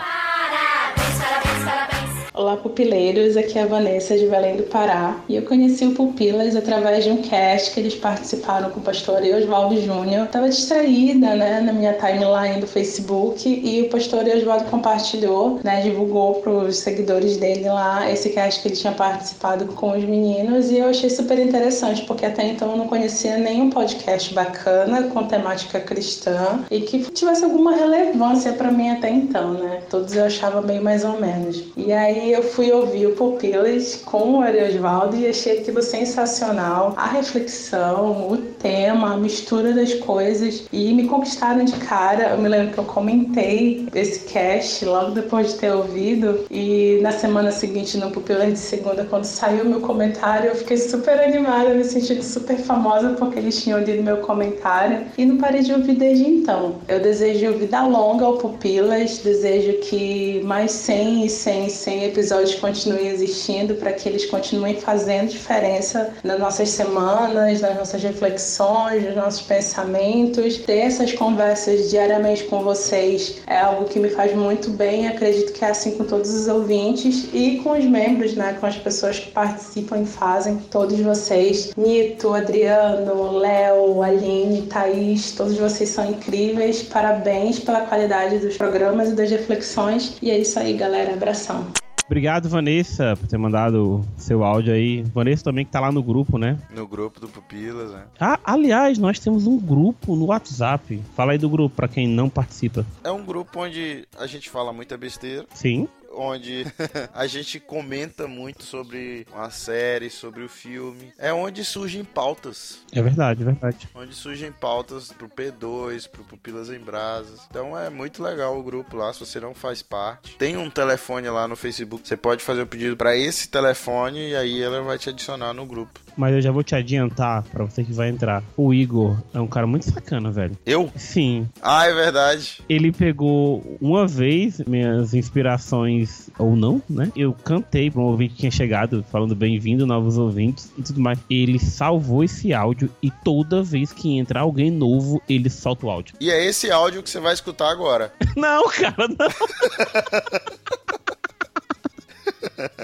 Olá, 2.39 2.56
pupileiros. 2.56 3.36
Aqui 3.36 3.60
é 3.60 3.63
a 3.63 3.65
Vanessa 3.65 4.17
de 4.17 4.25
Belém 4.25 4.56
do 4.56 4.63
Pará. 4.63 5.17
E 5.28 5.36
eu 5.36 5.41
conheci 5.41 5.84
o 5.84 5.93
Pupilas 5.93 6.56
através 6.56 7.04
de 7.04 7.10
um 7.10 7.17
cast 7.17 7.73
que 7.73 7.82
eles 7.82 7.95
participaram 7.95 8.69
com 8.69 8.80
o 8.80 8.82
pastor 8.82 9.21
Oswaldo 9.21 9.75
Júnior. 9.82 10.25
Tava 10.28 10.47
distraída, 10.47 11.36
né, 11.36 11.60
na 11.60 11.73
minha 11.73 11.91
timeline 11.95 12.62
do 12.62 12.65
Facebook 12.65 13.45
e 13.45 13.82
o 13.82 13.89
pastor 13.89 14.23
Oswaldo 14.23 14.63
compartilhou, 14.71 15.60
né, 15.65 15.82
divulgou 15.82 16.36
para 16.36 16.49
os 16.49 16.78
seguidores 16.78 17.36
dele 17.36 17.67
lá 17.67 18.10
esse 18.10 18.30
cast 18.30 18.62
que 18.62 18.69
ele 18.69 18.75
tinha 18.78 18.93
participado 18.93 19.65
com 19.73 19.91
os 19.91 20.06
meninos 20.06 20.71
e 20.71 20.78
eu 20.78 20.88
achei 20.88 21.10
super 21.10 21.38
interessante 21.38 22.06
porque 22.06 22.25
até 22.25 22.47
então 22.47 22.71
eu 22.71 22.78
não 22.78 22.88
conhecia 22.88 23.38
nenhum 23.38 23.69
podcast 23.69 24.34
bacana 24.34 25.04
com 25.10 25.25
temática 25.25 25.82
cristã 25.82 26.63
e 26.71 26.80
que 26.80 26.99
tivesse 27.12 27.43
alguma 27.43 27.75
relevância 27.75 28.54
para 28.54 28.71
mim 28.71 28.91
até 28.91 29.10
então, 29.10 29.56
né? 29.56 29.82
Todos 29.89 30.15
eu 30.15 30.23
achava 30.23 30.62
bem 30.62 30.80
mais 30.80 31.04
ou 31.04 31.19
menos. 31.19 31.65
E 31.75 31.91
aí 31.91 32.29
eu 32.32 32.44
fui 32.44 32.72
ouvir 32.72 33.08
o 33.08 33.12
Pupilas 33.12 34.02
com 34.06 34.36
o 34.36 34.42
Ariosvaldo 34.42 35.18
e 35.18 35.28
achei 35.28 35.60
aquilo 35.60 35.82
sensacional. 35.82 36.94
A 36.96 37.08
reflexão, 37.08 38.32
o 38.32 38.38
tema, 38.38 39.13
a 39.13 39.18
mistura 39.18 39.74
das 39.74 39.94
coisas 39.96 40.65
e 40.72 40.94
me 40.94 41.08
conquistaram 41.08 41.65
de 41.65 41.74
cara. 41.74 42.30
Eu 42.30 42.38
me 42.38 42.48
lembro 42.48 42.74
que 42.74 42.78
eu 42.80 42.84
comentei 42.84 43.88
esse 43.96 44.20
cast 44.26 44.86
logo 44.86 45.12
depois 45.12 45.54
de 45.54 45.60
ter 45.60 45.72
ouvido 45.72 46.46
e 46.52 47.00
na 47.02 47.12
semana 47.12 47.52
seguinte 47.52 47.98
no 47.98 48.12
Pupilas 48.12 48.54
de 48.54 48.60
segunda, 48.60 49.04
quando 49.06 49.26
saiu 49.26 49.65
meu 49.65 49.82
comentário, 49.82 50.50
eu 50.50 50.56
fiquei 50.56 50.78
super 50.78 51.20
animada, 51.20 51.74
me 51.74 51.84
sentindo 51.84 52.24
super 52.24 52.58
famosa 52.58 53.15
porque 53.18 53.39
eles 53.39 53.62
tinham 53.62 53.80
lido 53.80 54.04
meu 54.04 54.18
comentário 54.18 55.06
e 55.18 55.26
não 55.26 55.38
parei 55.38 55.62
de 55.62 55.74
ouvir 55.74 55.96
desde 55.96 56.26
então. 56.26 56.76
Eu 56.88 57.00
desejo 57.00 57.54
vida 57.54 57.82
longa 57.82 58.26
ao 58.26 58.38
Pupilas, 58.38 59.18
desejo 59.20 59.80
que 59.80 60.42
mais 60.44 60.72
100 60.72 61.26
e 61.26 61.30
100 61.30 61.65
e 61.65 61.70
100 61.70 62.04
episódios 62.06 62.19
continuem 62.60 63.08
existindo 63.08 63.76
para 63.76 63.94
que 63.94 64.08
eles 64.08 64.26
continuem 64.26 64.76
fazendo 64.76 65.30
diferença 65.30 66.14
nas 66.24 66.40
nossas 66.40 66.70
semanas, 66.70 67.62
nas 67.62 67.76
nossas 67.76 68.04
reflexões, 68.04 69.04
nos 69.04 69.16
nossos 69.16 69.42
pensamentos. 69.42 70.58
Ter 70.58 70.80
essas 70.80 71.14
conversas 71.14 71.90
diariamente 71.90 72.44
com 72.46 72.62
vocês 72.62 73.42
é 73.48 73.58
algo 73.58 73.86
que 73.86 74.00
me 74.00 74.10
faz 74.10 74.36
muito 74.36 74.70
bem. 74.70 75.08
Acredito 75.08 75.54
que 75.54 75.64
é 75.64 75.70
assim 75.70 75.92
com 75.92 76.04
todos 76.04 76.34
os 76.34 76.48
ouvintes 76.48 77.28
e 77.34 77.58
com 77.64 77.72
os 77.72 77.86
membros, 77.86 78.36
né, 78.36 78.58
com 78.60 78.66
as 78.66 78.76
pessoas 78.78 79.20
que 79.20 79.32
participam 79.32 80.02
e 80.02 80.06
fazem, 80.06 80.58
todos 80.70 81.00
vocês, 81.00 81.72
Nito, 81.76 82.34
Adriano, 82.34 83.38
Léo, 83.38 84.02
Aline, 84.02 84.64
Thaís, 84.64 85.32
todos 85.32 85.58
vocês 85.58 85.90
são 85.90 86.10
incríveis. 86.10 86.84
Parabéns 86.84 87.60
pela 87.60 87.82
qualidade 87.82 88.40
dos 88.40 88.58
programas 88.58 89.10
e 89.10 89.14
das 89.14 89.30
reflexões. 89.30 90.16
E 90.22 90.30
é 90.32 90.38
isso 90.38 90.60
aí, 90.60 90.74
galera. 90.74 91.14
Abração. 91.14 91.88
Obrigado, 92.10 92.50
Vanessa, 92.50 93.15
por 93.15 93.28
ter 93.28 93.38
mandado 93.38 94.04
seu 94.17 94.43
áudio 94.43 94.74
aí. 94.74 95.04
Vanessa 95.13 95.43
também 95.43 95.63
que 95.63 95.72
tá 95.72 95.80
lá 95.80 95.91
no 95.91 96.02
grupo, 96.02 96.39
né? 96.39 96.58
No 96.74 96.88
grupo 96.88 97.19
do 97.19 97.28
Pupilas, 97.28 97.91
né? 97.91 98.06
Ah, 98.19 98.39
aliás, 98.43 98.98
nós 98.98 99.19
temos 99.19 99.45
um 99.45 99.60
grupo 99.60 100.15
no 100.15 100.26
WhatsApp. 100.26 101.04
Fala 101.15 101.34
aí 101.34 101.38
do 101.38 101.48
grupo 101.48 101.76
pra 101.76 101.88
quem 101.88 102.08
não 102.08 102.28
participa. 102.28 102.84
É 103.04 103.12
um 103.12 103.24
grupo 103.24 103.60
onde 103.60 104.08
a 104.17 104.26
gente 104.26 104.50
fala 104.50 104.74
muita 104.74 104.98
besteira. 104.98 105.45
Sim. 105.54 105.88
Onde 106.12 106.65
a 107.13 107.28
gente 107.28 107.60
comenta 107.60 108.28
muito 108.28 108.63
sobre 108.63 109.26
uma 109.34 109.50
série, 109.50 110.10
sobre 110.10 110.43
o 110.43 110.50
filme. 110.50 111.13
É 111.17 111.32
onde 111.32 111.63
surgem 111.63 112.04
pautas. 112.04 112.80
É 112.91 113.02
verdade, 113.02 113.41
é 113.41 113.45
verdade. 113.45 113.89
Onde 113.93 114.13
surgem 114.13 114.52
pautas 114.52 115.12
pro 115.12 115.30
P2, 115.30 116.10
pro 116.10 116.24
Pupilas 116.24 116.69
em 116.69 116.80
Brasas. 116.80 117.41
Então 117.50 117.78
é 117.78 117.89
muito 117.89 118.24
legal 118.24 118.58
o 118.58 118.63
grupo 118.63 118.98
lá, 118.98 119.13
se 119.13 119.19
você 119.19 119.39
não 119.39 119.54
faz 119.54 119.82
parte. 119.82 120.36
Tem 120.38 120.58
um 120.58 120.69
telefone 120.69 121.30
lá 121.30 121.48
no 121.48 121.56
Facebook. 121.56 122.08
Você 122.08 122.17
pode 122.17 122.43
fazer 122.43 122.62
o 122.62 122.67
pedido 122.67 122.98
para 122.98 123.15
esse 123.15 123.50
telefone 123.50 124.30
e 124.30 124.36
aí 124.36 124.62
ela 124.62 124.82
vai 124.82 124.98
te 124.98 125.10
adicionar 125.10 125.54
no 125.54 125.65
grupo. 125.65 126.00
Mas 126.17 126.34
eu 126.36 126.41
já 126.41 126.52
vou 126.52 126.63
te 126.63 126.76
adiantar 126.76 127.43
pra 127.43 127.65
você 127.65 127.84
que 127.84 127.93
vai 127.93 128.10
entrar. 128.10 128.43
O 128.56 128.74
Igor 128.74 129.17
é 129.34 129.39
um 129.39 129.48
cara 129.48 129.65
muito 129.67 129.89
sacana, 129.89 130.32
velho. 130.32 130.58
Eu? 130.65 130.91
Sim. 130.95 131.48
Ah, 131.62 131.86
é 131.88 131.93
verdade. 131.93 132.62
Ele 132.67 132.91
pegou 132.91 133.78
uma 133.82 134.08
vez 134.08 134.60
minhas 134.60 135.13
inspirações, 135.13 136.30
ou 136.38 136.56
não, 136.56 136.82
né? 136.89 137.12
Eu 137.15 137.34
cantei 137.34 137.89
pra 137.89 138.02
um 138.02 138.06
ouvinte 138.06 138.34
que 138.34 138.39
tinha 138.41 138.52
chegado, 138.52 139.04
falando 139.12 139.36
bem-vindo, 139.36 139.86
novos 139.86 140.17
ouvintes 140.17 140.72
e 140.78 140.82
tudo 140.82 141.00
mais. 141.00 141.19
Ele 141.30 141.60
salvou 141.60 142.24
esse 142.24 142.54
áudio 142.54 142.89
e 143.02 143.12
toda 143.12 143.63
vez 143.63 143.91
que 143.91 144.17
entra 144.17 144.41
alguém 144.41 144.72
novo, 144.72 145.22
ele 145.28 145.50
solta 145.50 145.86
o 145.86 145.89
áudio. 145.89 146.15
E 146.19 146.30
é 146.30 146.45
esse 146.45 146.72
áudio 146.72 147.04
que 147.04 147.10
você 147.10 147.19
vai 147.19 147.34
escutar 147.34 147.69
agora. 147.69 148.12
Não, 148.36 148.69
cara, 148.69 149.08
não. 149.08 149.28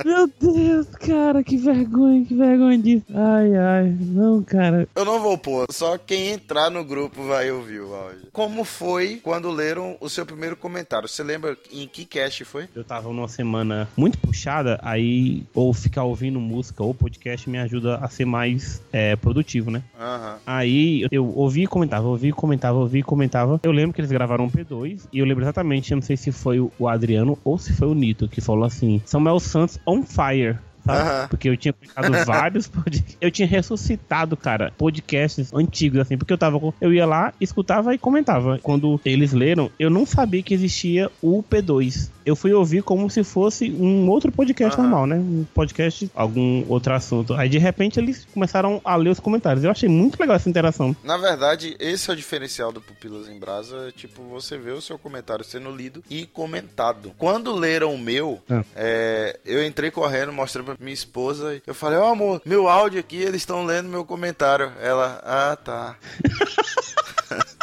Meu 0.05 0.29
Deus, 0.39 0.87
cara, 0.99 1.43
que 1.43 1.57
vergonha, 1.57 2.25
que 2.25 2.35
vergonha 2.35 2.77
disso. 2.77 3.05
Ai, 3.13 3.55
ai, 3.55 3.97
não, 3.99 4.43
cara. 4.43 4.87
Eu 4.95 5.05
não 5.05 5.19
vou 5.19 5.37
pôr, 5.37 5.65
só 5.71 5.97
quem 5.97 6.29
entrar 6.29 6.69
no 6.69 6.83
grupo 6.83 7.23
vai 7.23 7.51
ouvir 7.51 7.81
o 7.81 7.93
áudio. 7.93 8.27
Como 8.31 8.63
foi 8.63 9.19
quando 9.23 9.49
leram 9.49 9.97
o 9.99 10.09
seu 10.09 10.25
primeiro 10.25 10.55
comentário? 10.55 11.07
Você 11.07 11.23
lembra 11.23 11.57
em 11.71 11.87
que 11.87 12.05
cast 12.05 12.43
foi? 12.45 12.67
Eu 12.75 12.83
tava 12.83 13.09
numa 13.09 13.27
semana 13.27 13.87
muito 13.95 14.17
puxada, 14.17 14.79
aí 14.81 15.43
ou 15.53 15.73
ficar 15.73 16.03
ouvindo 16.03 16.39
música 16.39 16.83
ou 16.83 16.93
podcast 16.93 17.49
me 17.49 17.57
ajuda 17.57 17.97
a 17.97 18.07
ser 18.09 18.25
mais 18.25 18.81
é, 18.91 19.15
produtivo, 19.15 19.71
né? 19.71 19.83
Aham. 19.99 20.37
Aí 20.45 21.07
eu 21.11 21.25
ouvi 21.35 21.63
e 21.63 21.67
comentava, 21.67 22.07
ouvi 22.07 22.29
e 22.29 22.33
comentava, 22.33 22.77
ouvi 22.77 22.99
e 22.99 23.03
comentava. 23.03 23.59
Eu 23.63 23.71
lembro 23.71 23.93
que 23.93 24.01
eles 24.01 24.11
gravaram 24.11 24.45
um 24.45 24.49
P2 24.49 25.07
e 25.11 25.19
eu 25.19 25.25
lembro 25.25 25.43
exatamente, 25.43 25.91
eu 25.91 25.95
não 25.95 26.01
sei 26.01 26.17
se 26.17 26.31
foi 26.31 26.59
o 26.59 26.87
Adriano 26.87 27.37
ou 27.43 27.57
se 27.57 27.73
foi 27.73 27.87
o 27.87 27.93
Nito 27.93 28.27
que 28.27 28.41
falou 28.41 28.65
assim: 28.65 29.01
Samuel 29.05 29.39
Santos 29.39 29.64
on 29.87 30.03
fire. 30.03 30.59
Sabe? 30.85 31.29
Porque 31.29 31.49
eu 31.49 31.57
tinha 31.57 31.73
publicado 31.73 32.11
vários 32.25 32.67
podcasts. 32.67 33.17
Eu 33.19 33.31
tinha 33.31 33.47
ressuscitado, 33.47 34.35
cara, 34.37 34.71
podcasts 34.77 35.53
antigos, 35.53 35.99
assim, 35.99 36.17
porque 36.17 36.31
eu 36.33 36.37
tava 36.37 36.59
com. 36.59 36.73
Eu 36.79 36.93
ia 36.93 37.05
lá, 37.05 37.33
escutava 37.39 37.93
e 37.93 37.97
comentava. 37.97 38.59
Quando 38.61 38.99
eles 39.05 39.33
leram, 39.33 39.69
eu 39.79 39.89
não 39.89 40.05
sabia 40.05 40.41
que 40.43 40.53
existia 40.53 41.09
o 41.21 41.43
P2. 41.43 42.09
Eu 42.25 42.35
fui 42.35 42.51
ouvir 42.53 42.81
como 42.81 43.07
se 43.07 43.23
fosse 43.23 43.69
um 43.71 44.09
outro 44.09 44.31
podcast 44.31 44.79
normal, 44.79 45.05
né? 45.05 45.15
Um 45.17 45.45
podcast, 45.53 46.09
algum 46.15 46.65
outro 46.67 46.91
assunto. 46.93 47.35
Aí 47.35 47.47
de 47.47 47.59
repente 47.59 47.99
eles 47.99 48.25
começaram 48.33 48.81
a 48.83 48.95
ler 48.95 49.09
os 49.09 49.19
comentários. 49.19 49.63
Eu 49.63 49.69
achei 49.69 49.87
muito 49.87 50.19
legal 50.19 50.35
essa 50.35 50.49
interação. 50.49 50.95
Na 51.03 51.17
verdade, 51.17 51.75
esse 51.79 52.09
é 52.09 52.13
o 52.13 52.15
diferencial 52.15 52.71
do 52.71 52.81
Pupilas 52.81 53.29
em 53.29 53.37
Brasa. 53.37 53.91
Tipo, 53.95 54.23
você 54.23 54.57
vê 54.57 54.71
o 54.71 54.81
seu 54.81 54.97
comentário 54.97 55.45
sendo 55.45 55.69
lido 55.69 56.03
e 56.09 56.25
comentado. 56.25 57.11
Quando 57.17 57.53
leram 57.53 57.93
o 57.93 57.97
meu, 57.97 58.41
Ah. 58.49 58.63
é, 58.75 59.39
eu 59.45 59.63
entrei 59.63 59.91
correndo, 59.91 60.33
mostrei 60.33 60.65
pra 60.65 60.74
minha 60.79 60.93
esposa. 60.93 61.61
Eu 61.65 61.73
falei, 61.73 61.97
ó 61.99 62.11
amor, 62.11 62.41
meu 62.45 62.67
áudio 62.67 62.99
aqui, 62.99 63.17
eles 63.17 63.41
estão 63.41 63.65
lendo 63.65 63.89
meu 63.89 64.05
comentário. 64.05 64.71
Ela, 64.81 65.21
ah 65.23 65.55
tá. 65.55 65.95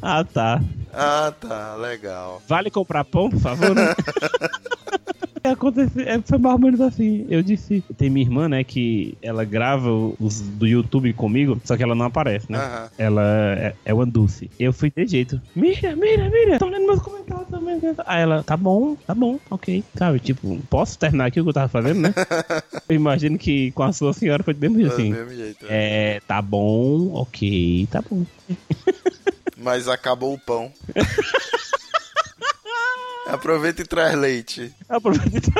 Ah, 0.00 0.22
tá. 0.22 0.60
Ah 0.92 1.32
tá, 1.40 1.74
legal. 1.74 2.40
Vale 2.46 2.70
comprar 2.70 3.04
pão, 3.04 3.28
por 3.30 3.40
favor? 3.40 3.74
né? 5.46 5.52
Aconteceu, 5.52 6.02
é, 6.02 6.20
foi 6.22 6.38
mais 6.38 6.54
ou 6.54 6.60
menos 6.60 6.80
assim. 6.80 7.26
Eu 7.28 7.42
disse. 7.42 7.82
Tem 7.96 8.10
minha 8.10 8.24
irmã, 8.26 8.48
né, 8.48 8.64
que 8.64 9.16
ela 9.22 9.44
grava 9.44 9.90
os 9.90 10.40
do 10.40 10.66
YouTube 10.66 11.12
comigo, 11.12 11.60
só 11.64 11.76
que 11.76 11.82
ela 11.82 11.94
não 11.94 12.06
aparece, 12.06 12.50
né? 12.50 12.88
Ela 12.98 13.22
é, 13.58 13.74
é 13.84 13.94
uma 13.94 14.06
Dulce. 14.06 14.50
Eu 14.58 14.72
fui 14.72 14.90
de 14.94 15.06
jeito. 15.06 15.40
Mira, 15.54 15.94
mira, 15.96 16.28
mira, 16.30 16.58
tô 16.58 16.66
lendo 16.68 16.86
meus 16.86 17.00
comentários 17.00 17.48
também. 17.48 17.80
Aí 18.06 18.22
ela, 18.22 18.42
tá 18.42 18.56
bom, 18.56 18.96
tá 19.06 19.14
bom, 19.14 19.38
ok. 19.50 19.82
Sabe, 19.96 20.20
tipo, 20.20 20.58
posso 20.70 20.98
terminar 20.98 21.26
aqui 21.26 21.40
o 21.40 21.44
que 21.44 21.50
eu 21.50 21.54
tava 21.54 21.68
fazendo, 21.68 22.00
né? 22.00 22.14
eu 22.88 22.96
imagino 22.96 23.38
que 23.38 23.70
com 23.72 23.82
a 23.82 23.92
sua 23.92 24.12
senhora 24.12 24.42
foi 24.42 24.54
do 24.54 24.60
mesmo 24.60 24.76
jeito, 24.78 24.90
do 24.90 24.94
assim. 24.94 25.12
mesmo 25.12 25.34
jeito, 25.34 25.66
É, 25.68 26.20
tá 26.26 26.40
bom, 26.40 27.12
ok, 27.12 27.88
tá 27.90 28.02
bom. 28.08 28.24
Mas 29.56 29.88
acabou 29.88 30.34
o 30.34 30.38
pão. 30.38 30.70
Aproveita 33.36 33.82
e 33.82 33.84
traz 33.84 34.14
leite. 34.14 34.74
Aproveita. 34.88 35.52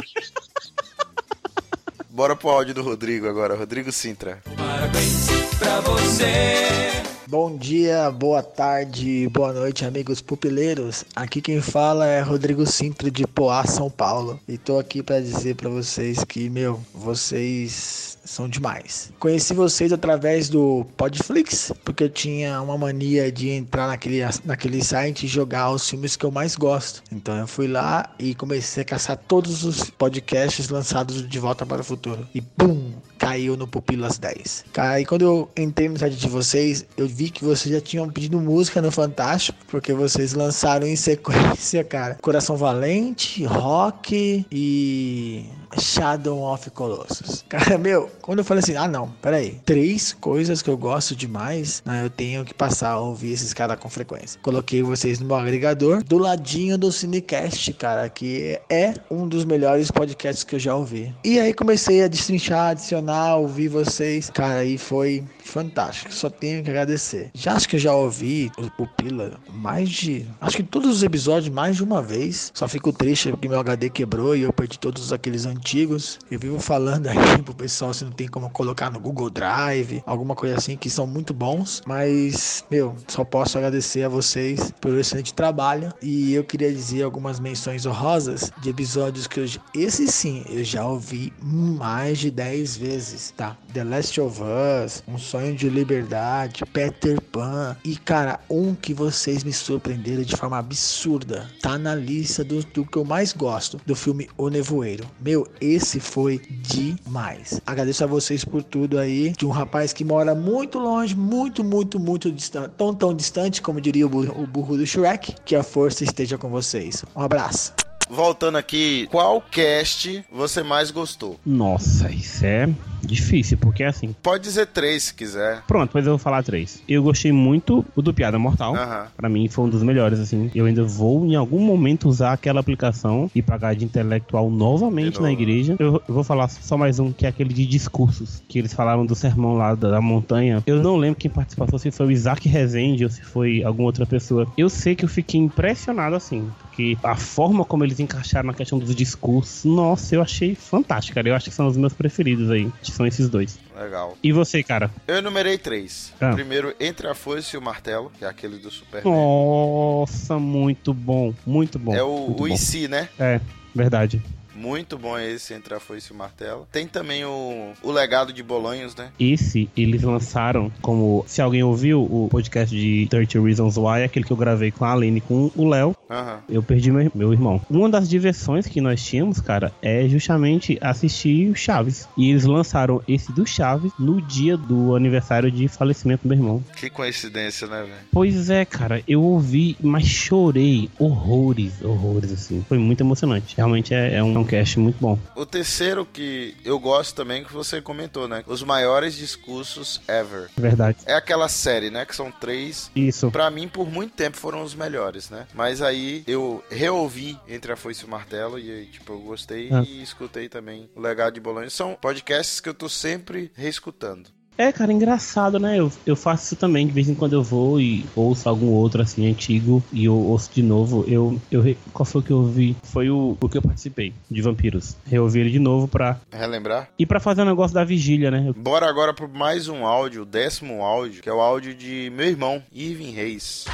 Bora 2.09 2.35
pro 2.35 2.49
áudio 2.49 2.73
do 2.73 2.83
Rodrigo 2.83 3.29
agora, 3.29 3.55
Rodrigo 3.55 3.93
Sintra. 3.93 4.43
Parabéns 4.57 5.27
pra 5.59 5.81
você. 5.83 7.03
Bom 7.29 7.55
dia, 7.55 8.11
boa 8.11 8.43
tarde, 8.43 9.29
boa 9.29 9.53
noite, 9.53 9.85
amigos 9.85 10.23
pupileiros. 10.23 11.05
Aqui 11.15 11.43
quem 11.43 11.61
fala 11.61 12.07
é 12.07 12.23
Rodrigo 12.23 12.65
Sintra 12.65 13.11
de 13.11 13.27
Poá, 13.27 13.67
São 13.67 13.91
Paulo. 13.91 14.41
E 14.49 14.57
tô 14.57 14.79
aqui 14.79 15.03
pra 15.03 15.21
dizer 15.21 15.55
pra 15.57 15.69
vocês 15.69 16.25
que, 16.25 16.49
meu, 16.49 16.81
vocês 16.95 18.16
são 18.27 18.49
demais. 18.49 19.13
Conheci 19.19 19.55
vocês 19.55 19.93
através 19.93 20.49
do 20.49 20.87
Podflix, 20.97 21.73
porque 21.85 22.05
eu 22.05 22.11
tinha 22.11 22.61
uma 22.61 22.77
mania 22.77 23.31
de 23.33 23.49
entrar 23.51 23.87
naquele, 23.87 24.21
naquele 24.45 24.83
site 24.83 25.25
e 25.25 25.29
jogar 25.29 25.71
os 25.71 25.89
filmes 25.89 26.17
que 26.17 26.27
eu 26.27 26.31
mais 26.31 26.57
gosto. 26.57 27.03
Então 27.11 27.37
eu 27.39 27.47
fui 27.47 27.67
lá 27.69 28.15
e 28.19 28.35
comecei 28.35 28.83
a 28.83 28.87
caçar 28.87 29.17
todos 29.17 29.65
os 29.65 29.89
podcasts 29.91 30.69
lançados 30.69 31.27
de 31.27 31.39
Volta 31.39 31.65
para 31.65 31.81
o 31.81 31.85
Futuro. 31.85 32.27
E 32.35 32.41
pum! 32.41 32.93
Caiu 33.19 33.57
no 33.57 33.67
Pupilas 33.67 34.19
10. 34.19 34.67
Cara, 34.73 35.01
e 35.01 35.07
quando 35.07 35.23
eu 35.23 35.49
entrei 35.57 35.89
no 35.89 35.99
site 35.99 36.17
de 36.17 36.29
vocês, 36.29 36.85
eu 36.97 37.09
vi 37.09 37.31
que 37.31 37.43
vocês 37.43 37.75
já 37.75 37.81
tinham 37.81 38.09
pedido 38.11 38.39
música 38.39 38.83
no 38.83 38.91
Fantástico, 38.91 39.59
porque 39.69 39.93
vocês 39.95 40.35
lançaram 40.35 40.87
em 40.87 40.97
sequência, 40.97 41.83
cara. 41.83 42.17
Coração 42.21 42.57
Valente, 42.57 43.45
Rock 43.45 44.47
e 44.53 45.47
Shadow 45.81 46.43
of 46.43 46.71
Colossus. 46.71 47.45
Cara, 47.49 47.79
meu, 47.79 48.11
quando 48.21 48.41
eu 48.41 48.45
falei 48.45 48.63
assim, 48.63 48.77
ah 48.77 48.89
não, 48.89 49.09
peraí, 49.23 49.61
três 49.65 50.13
coisas 50.13 50.63
que 50.63 50.71
eu 50.71 50.77
gosto 50.77 51.15
demais, 51.15 51.83
né, 51.85 52.05
eu 52.05 52.11
tenho 52.11 52.45
que 52.45 52.55
passar 52.55 52.91
a 52.91 53.01
ouvir 53.01 53.33
esses 53.33 53.53
caras 53.53 53.79
com 53.79 53.89
frequência. 53.89 54.41
Coloquei 54.43 54.83
vocês 54.83 55.21
no 55.21 55.27
meu 55.27 55.37
agregador, 55.37 56.03
do 56.03 56.19
ladinho 56.19 56.77
do 56.79 56.91
Cinecast, 56.91 57.73
cara, 57.75 58.09
que 58.09 58.59
é 58.69 58.95
um 59.11 59.29
dos 59.29 59.45
melhores 59.45 59.91
podcasts 59.91 60.45
que 60.45 60.55
eu 60.55 60.59
já 60.59 60.75
ouvi. 60.75 61.15
E 61.25 61.39
aí 61.39 61.53
comecei 61.53 62.03
a 62.03 62.09
destrinchar, 62.09 62.71
adicionar, 62.71 63.37
ouvir 63.37 63.69
vocês, 63.69 64.31
cara, 64.31 64.65
e 64.65 64.79
foi 64.79 65.25
fantástico. 65.49 66.13
Só 66.13 66.29
tenho 66.29 66.63
que 66.63 66.71
agradecer. 66.71 67.31
Já 67.35 67.55
acho 67.55 67.69
que 67.69 67.77
eu 67.77 67.81
já 67.81 67.95
ouvi 67.95 68.51
o 68.59 68.71
Pupila 68.71 69.39
mais 69.51 69.89
de, 69.89 70.27
acho 70.41 70.57
que 70.57 70.63
todos 70.63 70.91
os 70.91 71.03
episódios 71.03 71.53
mais 71.53 71.77
de 71.77 71.85
uma 71.85 72.03
vez. 72.03 72.51
Só 72.55 72.69
fico 72.69 72.93
triste 72.93 73.31
porque 73.31 73.49
meu 73.49 73.61
HD 73.61 73.91
quebrou 73.91 74.37
e 74.37 74.43
eu 74.43 74.53
perdi 74.53 74.79
todos 74.79 75.13
aqueles 75.13 75.47
antigos. 75.47 76.19
Eu 76.31 76.39
vivo 76.39 76.59
falando 76.59 77.07
aí 77.07 77.17
pro 77.45 77.55
pessoal 77.55 77.93
se 77.95 78.05
não 78.05 78.13
tem 78.13 78.29
como 78.29 78.51
colocar 78.51 78.91
no 78.91 79.01
Google 79.01 79.31
Drive, 79.31 80.03
alguma 80.07 80.35
coisa 80.35 80.57
assim, 80.57 80.77
que 80.77 80.91
são 80.91 81.07
muito 81.07 81.33
bons. 81.33 81.83
Mas, 81.87 82.65
meu, 82.71 82.95
só 83.09 83.25
posso 83.25 83.59
agradecer 83.59 84.03
a 84.05 84.09
vocês 84.09 84.73
pelo 84.81 84.99
excelente 84.99 85.33
trabalho. 85.35 85.93
E 86.03 86.35
eu 86.35 86.45
queria 86.45 86.73
dizer 86.73 87.03
algumas 87.03 87.41
menções 87.41 87.87
honrosas 87.87 88.53
de 88.61 88.71
episódios 88.71 89.27
que 89.27 89.41
eu. 89.41 89.47
Esse 89.75 90.07
sim, 90.09 90.45
eu 90.49 90.65
já 90.65 90.87
ouvi 90.87 91.33
mais 91.41 92.19
de 92.19 92.31
10 92.31 92.77
vezes, 92.77 93.33
tá? 93.37 93.57
The 93.73 93.85
Last 93.85 94.21
of 94.21 94.41
Us, 94.43 95.03
Um 95.07 95.19
Sonho 95.37 95.55
de 95.55 95.69
Liberdade, 95.69 96.65
Peter 96.73 97.21
Pan. 97.21 97.77
E, 97.85 97.95
cara, 97.95 98.41
um 98.49 98.75
que 98.75 98.95
vocês 98.95 99.45
me 99.45 99.53
surpreenderam 99.53 100.23
de 100.23 100.35
forma 100.35 100.57
absurda. 100.57 101.47
Tá 101.61 101.77
na 101.77 101.95
lista 101.95 102.43
do, 102.43 102.65
do 102.65 102.87
que 102.87 102.97
eu 102.97 103.05
mais 103.05 103.35
gosto, 103.35 103.79
do 103.85 103.95
filme 103.95 104.31
O 104.39 104.49
Nevoeiro. 104.49 105.05
Meu, 105.21 105.47
esse 105.61 106.01
foi 106.01 106.39
demais. 106.39 107.61
Agradeço 107.67 108.03
a 108.03 108.07
vocês 108.07 108.47
por 108.47 108.63
tudo 108.63 108.99
aí. 108.99 109.33
De 109.37 109.45
um 109.45 109.51
rapaz 109.51 109.93
que 109.93 110.07
mora 110.07 110.35
muito 110.35 110.79
longe, 110.79 111.15
muito, 111.15 111.63
muito, 111.63 112.01
muito 112.01 112.33
distante. 112.33 112.71
Tão, 112.79 112.95
tão 112.95 113.15
distante, 113.15 113.61
como 113.61 113.79
diria 113.79 114.07
o 114.07 114.09
burro, 114.09 114.43
o 114.43 114.47
burro 114.47 114.79
do 114.79 114.87
Shrek. 114.87 115.35
Que 115.45 115.55
a 115.55 115.63
força 115.63 116.03
esteja 116.03 116.39
com 116.39 116.49
vocês. 116.49 117.05
Um 117.15 117.21
abraço. 117.21 117.75
Voltando 118.09 118.57
aqui, 118.57 119.07
qual 119.11 119.43
cast 119.43 120.25
você 120.33 120.63
mais 120.63 120.91
gostou? 120.91 121.39
Nossa, 121.45 122.09
isso 122.11 122.47
é 122.47 122.69
difícil, 123.07 123.57
porque 123.59 123.83
é 123.83 123.87
assim. 123.87 124.15
Pode 124.23 124.45
dizer 124.45 124.67
três 124.67 125.05
se 125.05 125.15
quiser. 125.15 125.63
Pronto, 125.67 125.91
mas 125.95 126.05
eu 126.07 126.13
vou 126.13 126.19
falar 126.19 126.43
três. 126.43 126.83
Eu 126.89 127.03
gostei 127.03 127.33
muito 127.33 127.85
o 127.95 128.03
do 128.03 128.13
Piada 128.13 128.39
Mortal. 128.39 128.75
Aham. 128.75 129.07
Pra 129.17 129.29
mim 129.29 129.49
foi 129.49 129.65
um 129.65 129.69
dos 129.69 129.83
melhores, 129.83 130.19
assim. 130.19 130.51
Eu 130.55 130.67
ainda 130.67 130.85
vou, 130.85 131.25
em 131.27 131.35
algum 131.35 131.61
momento, 131.61 132.09
usar 132.09 132.33
aquela 132.33 132.61
aplicação 132.61 133.31
e 133.35 133.43
pagar 133.43 133.75
de 133.75 133.85
intelectual 133.85 134.51
novamente 134.51 135.17
na 135.21 135.29
novo. 135.29 135.41
igreja. 135.41 135.77
Eu, 135.79 136.03
eu 136.07 136.15
vou 136.15 136.25
falar 136.25 136.49
só 136.49 136.77
mais 136.77 136.99
um, 136.99 137.13
que 137.13 137.27
é 137.27 137.29
aquele 137.29 137.53
de 137.53 137.67
discursos, 137.67 138.43
que 138.49 138.59
eles 138.59 138.73
falaram 138.73 139.07
do 139.07 139.15
sermão 139.15 139.55
lá 139.55 139.75
da, 139.75 139.91
da 139.91 140.01
montanha. 140.01 140.63
Eu 140.67 140.83
não 140.83 140.97
lembro 140.97 141.19
quem 141.19 141.31
participou, 141.31 141.79
se 141.79 141.91
foi 141.91 142.07
o 142.07 142.11
Isaac 142.11 142.49
Rezende 142.49 143.05
ou 143.05 143.11
se 143.11 143.23
foi 143.23 143.63
alguma 143.63 143.87
outra 143.87 144.07
pessoa. 144.07 144.47
Eu 144.57 144.69
sei 144.69 144.95
que 144.95 145.05
eu 145.05 145.09
fiquei 145.09 145.41
impressionado, 145.41 146.17
assim, 146.17 146.49
porque 146.77 146.99
a 147.03 147.17
forma 147.17 147.65
como 147.65 147.83
eles 147.85 147.99
encaixaram 147.99 148.49
na 148.49 148.53
questão 148.53 148.79
dos 148.79 148.95
discursos, 148.95 149.65
nossa, 149.65 150.15
eu 150.15 150.21
achei 150.21 150.55
fantástico, 150.55 151.15
cara. 151.15 151.27
Eu 151.27 151.35
acho 151.35 151.49
que 151.49 151.55
são 151.55 151.67
os 151.67 151.77
meus 151.77 151.95
preferidos 151.95 152.51
aí, 152.51 152.71
que 152.83 152.93
são 152.93 153.07
esses 153.07 153.31
dois. 153.31 153.59
Legal. 153.75 154.15
E 154.23 154.31
você, 154.31 154.63
cara? 154.63 154.91
Eu 155.09 155.17
enumerei 155.17 155.57
três. 155.57 156.13
Ah. 156.21 156.35
Primeiro, 156.35 156.75
Entre 156.79 157.09
a 157.09 157.15
Foice 157.15 157.57
e 157.57 157.59
o 157.59 157.63
Martelo, 157.63 158.13
que 158.19 158.27
é 158.27 158.29
aquele 158.29 158.59
do 158.59 158.71
Superman. 158.71 159.11
Nossa, 159.11 160.39
muito 160.39 160.93
bom, 160.93 161.33
muito 161.47 161.79
bom. 161.79 161.95
é 161.95 162.03
o, 162.03 162.27
o 162.27 162.35
bom. 162.35 162.47
IC, 162.47 162.89
né? 162.89 163.09
É, 163.19 163.41
verdade. 163.75 164.23
Muito 164.57 164.97
bom 164.99 165.19
esse 165.19 165.53
Entre 165.55 165.75
a 165.75 165.81
Foice 165.81 166.09
e 166.11 166.15
o 166.15 166.17
Martelo. 166.19 166.67
Tem 166.73 166.87
também 166.87 167.25
o, 167.25 167.73
o 167.83 167.93
Legado 167.93 168.33
de 168.33 168.43
Bolanhos, 168.43 168.95
né? 168.97 169.11
Esse 169.21 169.69
eles 169.77 170.03
lançaram 170.03 170.73
como. 170.81 171.25
Se 171.27 171.43
alguém 171.43 171.63
ouviu 171.63 172.03
o 172.03 172.29
podcast 172.31 172.75
de 172.75 173.07
30 173.11 173.41
Reasons 173.43 173.77
Why, 173.77 174.03
aquele 174.05 174.25
que 174.25 174.33
eu 174.33 174.37
gravei 174.37 174.71
com 174.71 174.85
a 174.85 174.93
Aline 174.93 175.21
com 175.21 175.51
o 175.55 175.69
Léo, 175.69 175.95
Aham. 176.11 176.41
eu 176.49 176.63
perdi 176.63 176.91
meu, 176.91 177.11
meu 177.15 177.33
irmão. 177.33 177.61
Uma 177.69 177.89
das 177.89 178.09
diversões 178.09 178.67
que 178.67 178.81
nós 178.81 179.05
tínhamos, 179.05 179.41
cara, 179.41 179.73
é 179.83 180.09
justamente 180.09 180.79
assistir 180.81 181.51
o 181.51 181.55
Chaves. 181.55 182.09
E 182.17 182.31
eles 182.31 182.45
lançaram 182.45 183.03
esse 183.07 183.33
do 183.33 183.47
Chaves 183.47 183.93
no 183.99 184.21
dia 184.23 184.57
do 184.57 184.97
aniversário 184.97 185.51
de 185.51 185.69
falecimento 185.69 186.23
do 186.23 186.29
meu 186.29 186.39
irmão. 186.39 186.65
Que 186.77 186.89
coincidência, 186.89 187.67
né, 187.67 187.83
velho? 187.83 187.95
Pois 188.13 188.49
é, 188.51 188.65
cara, 188.65 189.03
eu 189.07 189.23
ouvi, 189.23 189.77
mas 189.81 190.07
chorei 190.07 190.89
horrores, 190.99 191.83
horrores, 191.83 192.33
assim. 192.33 192.65
Foi 192.69 192.79
muito 192.79 193.03
emocionante. 193.03 193.55
Realmente 193.57 193.93
é, 193.93 194.15
é 194.15 194.23
um 194.23 194.46
cast 194.47 194.79
muito 194.79 194.97
bom. 195.01 195.19
O 195.35 195.45
terceiro 195.45 196.07
que 196.07 196.57
eu 196.65 196.79
gosto 196.79 197.15
também, 197.15 197.45
que 197.45 197.53
você 197.53 197.81
comentou, 197.83 198.27
né? 198.29 198.43
Os 198.47 198.63
maiores 198.63 199.15
discursos 199.15 200.01
ever. 200.09 200.49
Verdade. 200.57 200.99
É 201.07 201.15
aquela 201.15 201.49
série, 201.49 201.91
né? 201.91 202.05
Que 202.07 202.15
são 202.17 202.31
três. 202.31 202.91
Isso. 202.95 203.31
Pra 203.31 203.51
mim, 203.51 203.69
por 203.69 203.91
muito 203.91 204.15
tempo, 204.15 204.37
foram 204.37 204.63
os 204.63 204.75
melhores, 204.75 205.31
né? 205.31 205.47
Mas 205.55 205.83
aí 205.83 206.23
eu 206.27 206.65
reouvi 206.71 207.39
Entre 207.49 207.73
a 207.73 207.77
Foice 207.77 208.03
e 208.03 208.07
o 208.07 208.11
Martelo 208.11 208.59
e 208.59 208.87
tipo, 208.87 209.13
eu 209.13 209.19
gostei 209.21 209.69
Ah. 209.73 209.83
e 209.87 210.03
escutei 210.03 210.49
também 210.49 210.89
o 210.95 211.01
Legado 211.01 211.35
de 211.35 211.41
Bolonha. 211.41 211.69
São 211.71 211.95
podcasts 212.01 212.61
que 212.61 212.69
eu 212.69 212.75
tô 212.75 212.89
sempre 212.89 213.51
reescutando. 213.55 214.31
É, 214.59 214.73
cara, 214.73 214.91
engraçado, 214.91 215.59
né? 215.59 215.79
Eu, 215.79 215.93
eu 216.07 216.17
faço 216.17 216.45
isso 216.47 216.57
também, 216.57 216.87
de 216.87 216.93
vez 216.93 217.11
em 217.11 217.15
quando 217.15 217.35
eu 217.35 217.43
vou 217.43 217.79
e 217.79 218.07
ouço 218.17 218.49
algum 218.49 218.69
outro, 218.69 219.03
assim, 219.03 219.29
antigo, 219.31 219.83
e 219.93 220.07
eu 220.07 220.15
ouço 220.15 220.51
de 220.51 220.63
novo. 220.63 221.05
Eu, 221.07 221.39
eu 221.51 221.77
Qual 221.93 222.07
foi 222.07 222.23
o 222.23 222.25
que 222.25 222.31
eu 222.31 222.39
ouvi? 222.39 222.75
Foi 222.85 223.11
o, 223.11 223.37
o 223.39 223.49
que 223.51 223.59
eu 223.59 223.63
participei, 223.63 224.15
de 224.31 224.41
Vampiros. 224.41 224.97
Reouvi 225.07 225.41
ele 225.41 225.51
de 225.51 225.59
novo 225.59 225.87
pra... 225.87 226.19
Relembrar? 226.33 226.89
E 226.99 227.05
pra 227.05 227.21
fazer 227.21 227.43
o 227.43 227.45
negócio 227.45 227.75
da 227.75 227.85
vigília, 227.85 228.31
né? 228.31 228.45
Eu- 228.49 228.55
Bora 228.55 228.89
agora 228.89 229.13
pro 229.13 229.29
mais 229.29 229.69
um 229.69 229.85
áudio, 229.85 230.23
o 230.23 230.27
décimo 230.27 230.83
áudio, 230.83 231.21
que 231.23 231.29
é 231.29 231.33
o 231.35 231.41
áudio 231.41 231.75
de 231.75 232.11
meu 232.17 232.27
irmão, 232.27 232.63
Irving 232.73 233.11
Reis. 233.13 233.67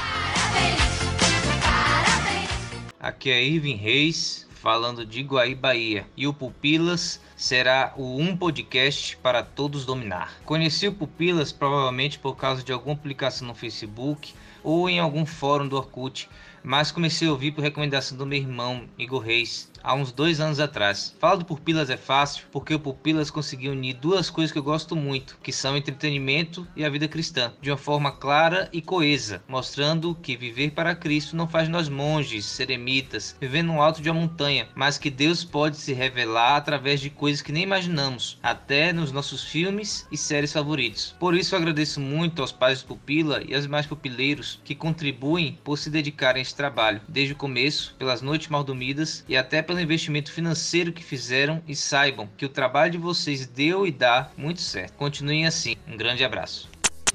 Aqui 2.98 3.30
é 3.30 3.44
Irving 3.44 3.76
Reis, 3.76 4.46
falando 4.62 5.04
de 5.04 5.18
Iguaí, 5.18 5.56
Bahia. 5.56 6.06
E 6.16 6.28
o 6.28 6.32
Pupilas 6.32 7.20
será 7.36 7.92
o 7.96 8.16
um 8.16 8.36
podcast 8.36 9.16
para 9.16 9.42
todos 9.42 9.84
dominar. 9.84 10.40
Conheci 10.44 10.86
o 10.86 10.94
Pupilas 10.94 11.50
provavelmente 11.50 12.16
por 12.16 12.36
causa 12.36 12.62
de 12.62 12.72
alguma 12.72 12.94
publicação 12.94 13.48
no 13.48 13.56
Facebook 13.56 14.32
ou 14.62 14.88
em 14.88 15.00
algum 15.00 15.26
fórum 15.26 15.66
do 15.66 15.76
Orkut, 15.76 16.30
mas 16.62 16.92
comecei 16.92 17.26
a 17.26 17.32
ouvir 17.32 17.50
por 17.50 17.60
recomendação 17.60 18.16
do 18.16 18.24
meu 18.24 18.38
irmão, 18.38 18.84
Igor 18.96 19.20
Reis, 19.20 19.68
há 19.82 19.94
uns 19.94 20.12
dois 20.12 20.40
anos 20.40 20.60
atrás. 20.60 21.14
Falar 21.18 21.36
do 21.36 21.44
Pupilas 21.44 21.90
é 21.90 21.96
fácil 21.96 22.44
porque 22.50 22.74
o 22.74 22.80
Pupilas 22.80 23.30
conseguiu 23.30 23.72
unir 23.72 23.94
duas 23.94 24.30
coisas 24.30 24.52
que 24.52 24.58
eu 24.58 24.62
gosto 24.62 24.94
muito, 24.94 25.38
que 25.42 25.52
são 25.52 25.76
entretenimento 25.76 26.66
e 26.76 26.84
a 26.84 26.90
vida 26.90 27.08
cristã, 27.08 27.52
de 27.60 27.70
uma 27.70 27.76
forma 27.76 28.12
clara 28.12 28.68
e 28.72 28.80
coesa, 28.80 29.42
mostrando 29.48 30.14
que 30.14 30.36
viver 30.36 30.72
para 30.72 30.94
Cristo 30.94 31.36
não 31.36 31.48
faz 31.48 31.68
nós 31.68 31.88
monges, 31.88 32.44
seremitas, 32.44 33.36
vivendo 33.40 33.68
no 33.68 33.82
alto 33.82 34.02
de 34.02 34.10
uma 34.10 34.20
montanha, 34.20 34.68
mas 34.74 34.98
que 34.98 35.10
Deus 35.10 35.44
pode 35.44 35.76
se 35.76 35.92
revelar 35.92 36.56
através 36.56 37.00
de 37.00 37.10
coisas 37.10 37.42
que 37.42 37.52
nem 37.52 37.62
imaginamos, 37.62 38.38
até 38.42 38.92
nos 38.92 39.12
nossos 39.12 39.44
filmes 39.44 40.06
e 40.10 40.16
séries 40.16 40.52
favoritos. 40.52 41.14
Por 41.18 41.34
isso 41.34 41.54
eu 41.54 41.58
agradeço 41.58 42.00
muito 42.00 42.42
aos 42.42 42.52
pais 42.52 42.82
do 42.82 42.88
Pupila 42.88 43.42
e 43.46 43.54
aos 43.54 43.64
demais 43.64 43.86
pupileiros 43.86 44.60
que 44.64 44.74
contribuem 44.74 45.58
por 45.64 45.78
se 45.78 45.90
dedicarem 45.90 46.40
a 46.40 46.42
esse 46.42 46.54
trabalho, 46.54 47.00
desde 47.08 47.32
o 47.32 47.36
começo, 47.36 47.94
pelas 47.98 48.22
noites 48.22 48.48
mal 48.48 48.62
dormidas 48.62 49.24
e 49.28 49.36
até 49.36 49.62
pelo 49.72 49.80
investimento 49.80 50.30
financeiro 50.30 50.92
que 50.92 51.02
fizeram 51.02 51.62
e 51.66 51.74
saibam 51.74 52.28
que 52.36 52.44
o 52.44 52.48
trabalho 52.50 52.92
de 52.92 52.98
vocês 52.98 53.46
deu 53.46 53.86
e 53.86 53.90
dá 53.90 54.30
muito 54.36 54.60
certo. 54.60 54.92
Continuem 54.98 55.46
assim. 55.46 55.76
Um 55.88 55.96
grande 55.96 56.22
abraço. 56.22 56.71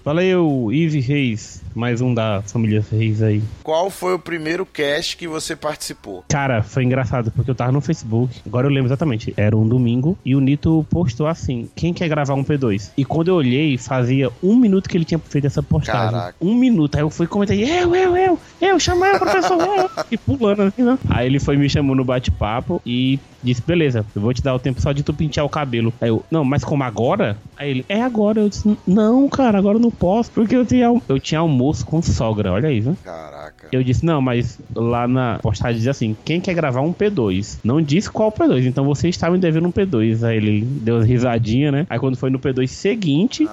Valeu, 0.08 0.72
Ive 0.72 1.02
Reis, 1.02 1.62
mais 1.76 2.00
um 2.00 2.14
da 2.14 2.42
família 2.42 2.82
Reis 2.90 3.22
aí. 3.22 3.44
Qual 3.62 3.90
foi 3.90 4.14
o 4.14 4.20
primeiro 4.20 4.66
cast 4.66 5.18
que 5.18 5.28
você 5.28 5.54
participou? 5.54 6.24
Cara, 6.30 6.64
foi 6.64 6.86
engraçado 6.86 7.30
porque 7.30 7.52
eu 7.52 7.56
tava 7.56 7.74
no 7.74 7.82
Facebook, 7.82 8.40
agora 8.46 8.68
eu 8.68 8.72
lembro 8.72 8.88
exatamente, 8.88 9.34
era 9.36 9.56
um 9.58 9.68
domingo, 9.68 10.18
e 10.24 10.34
o 10.34 10.40
Nito 10.40 10.88
postou 10.90 11.28
assim: 11.28 11.70
quem 11.76 11.94
quer 11.94 12.08
gravar 12.08 12.36
um 12.36 12.44
P2? 12.46 12.92
E 12.96 13.04
quando 13.04 13.28
eu 13.28 13.36
olhei, 13.36 13.78
fazia 13.78 14.30
um 14.42 14.56
minuto 14.56 14.88
que 14.88 14.96
ele 14.96 15.04
tinha 15.04 15.20
feito 15.20 15.46
essa 15.46 15.62
postagem. 15.62 16.12
Caraca. 16.12 16.36
Um 16.40 16.56
minuto. 16.56 16.96
Aí 16.96 17.02
eu 17.02 17.10
fui 17.10 17.26
e 17.26 17.30
comentei: 17.30 17.62
eu, 17.70 17.94
eu, 17.94 18.16
eu, 18.16 18.40
eu, 18.62 18.80
chamei 18.80 19.12
o 19.12 19.20
professor, 19.20 19.60
eu. 19.60 19.92
E 20.10 20.18
pulando 20.18 20.62
assim, 20.62 20.84
né? 20.84 20.98
Aí 21.10 21.26
ele 21.26 21.38
foi 21.38 21.58
me 21.58 21.70
chamou 21.70 21.98
no 21.98 22.06
bate-papo 22.06 22.82
e 22.86 23.20
disse: 23.44 23.62
beleza, 23.62 24.06
eu 24.16 24.22
vou 24.22 24.34
te 24.34 24.42
dar 24.42 24.56
o 24.56 24.60
tempo 24.60 24.82
só 24.82 24.94
de 24.94 25.04
tu 25.04 25.14
pentear 25.14 25.46
o 25.46 25.50
cabelo. 25.50 25.94
Aí 26.00 26.08
eu, 26.08 26.24
não, 26.32 26.46
mas 26.46 26.64
como 26.64 26.84
agora? 26.84 27.38
Aí 27.58 27.70
ele, 27.72 27.86
é 27.90 28.02
agora. 28.02 28.40
Eu 28.40 28.50
disse: 28.50 28.78
não, 28.88 29.28
cara, 29.28 29.58
agora 29.58 29.78
eu 29.78 29.82
não 29.82 29.92
posso, 30.00 30.32
porque 30.32 30.56
eu 30.56 30.66
tinha, 30.66 30.88
eu 31.08 31.20
tinha 31.20 31.40
almoço 31.40 31.86
com 31.86 32.02
sogra, 32.02 32.52
olha 32.52 32.70
aí, 32.70 32.80
viu? 32.80 32.96
Caraca. 33.04 33.57
Eu 33.72 33.84
disse, 33.84 34.06
não, 34.06 34.22
mas 34.22 34.60
lá 34.76 35.08
na 35.08 35.40
postagem 35.42 35.78
diz 35.80 35.88
assim: 35.88 36.16
quem 36.26 36.40
quer 36.42 36.54
gravar 36.54 36.82
um 36.82 36.94
P2? 36.94 37.60
Não 37.64 37.82
disse 37.82 38.10
qual 38.10 38.32
P2, 38.32 38.66
então 38.66 38.86
você 38.86 39.10
estava 39.10 39.34
me 39.34 39.40
devendo 39.40 39.68
um 39.68 39.72
P2. 39.72 40.24
Aí 40.24 40.38
ele 40.38 40.62
deu 40.62 40.96
uma 40.98 41.06
risadinha, 41.06 41.72
né? 41.72 41.88
Aí 41.90 42.00
quando 42.00 42.18
foi 42.18 42.30
no 42.30 42.40
P2 42.40 42.68
seguinte, 42.68 43.48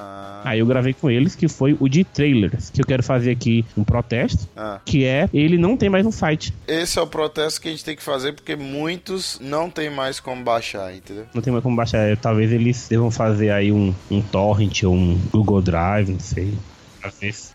aí 0.44 0.59
eu 0.59 0.66
gravei 0.66 0.92
com 0.92 1.11
eles, 1.11 1.35
que 1.35 1.48
foi 1.48 1.77
o 1.81 1.88
de 1.88 2.05
trailers. 2.05 2.70
Que 2.70 2.81
eu 2.81 2.87
quero 2.87 3.03
fazer 3.03 3.31
aqui 3.31 3.64
um 3.77 3.83
protesto, 3.85 4.48
Ah. 4.57 4.81
que 4.85 5.05
é 5.05 5.29
ele 5.33 5.57
não 5.59 5.77
tem 5.77 5.88
mais 5.88 6.05
um 6.07 6.12
site. 6.12 6.53
Esse 6.66 6.98
é 6.98 7.03
o 7.03 7.07
protesto 7.07 7.61
que 7.61 7.68
a 7.68 7.70
gente 7.70 7.85
tem 7.85 7.96
que 7.96 8.03
fazer 8.03 8.33
porque 8.33 8.55
muitos 8.57 9.38
não 9.42 9.68
tem 9.70 9.90
mais 9.90 10.20
como 10.20 10.42
baixar, 10.42 10.94
entendeu? 10.94 11.24
Não 11.35 11.42
tem 11.42 11.53
mais 11.53 11.62
como 11.62 11.77
baixar. 11.77 12.16
Talvez 12.18 12.53
eles 12.53 12.87
devam 12.88 13.11
fazer 13.11 13.50
aí 13.50 13.72
um, 13.72 13.94
um 14.11 14.20
torrent 14.20 14.83
ou 14.85 14.94
um 14.94 15.18
Google 15.33 15.62
Drive, 15.62 16.11
não 16.11 16.20
sei. 16.20 16.53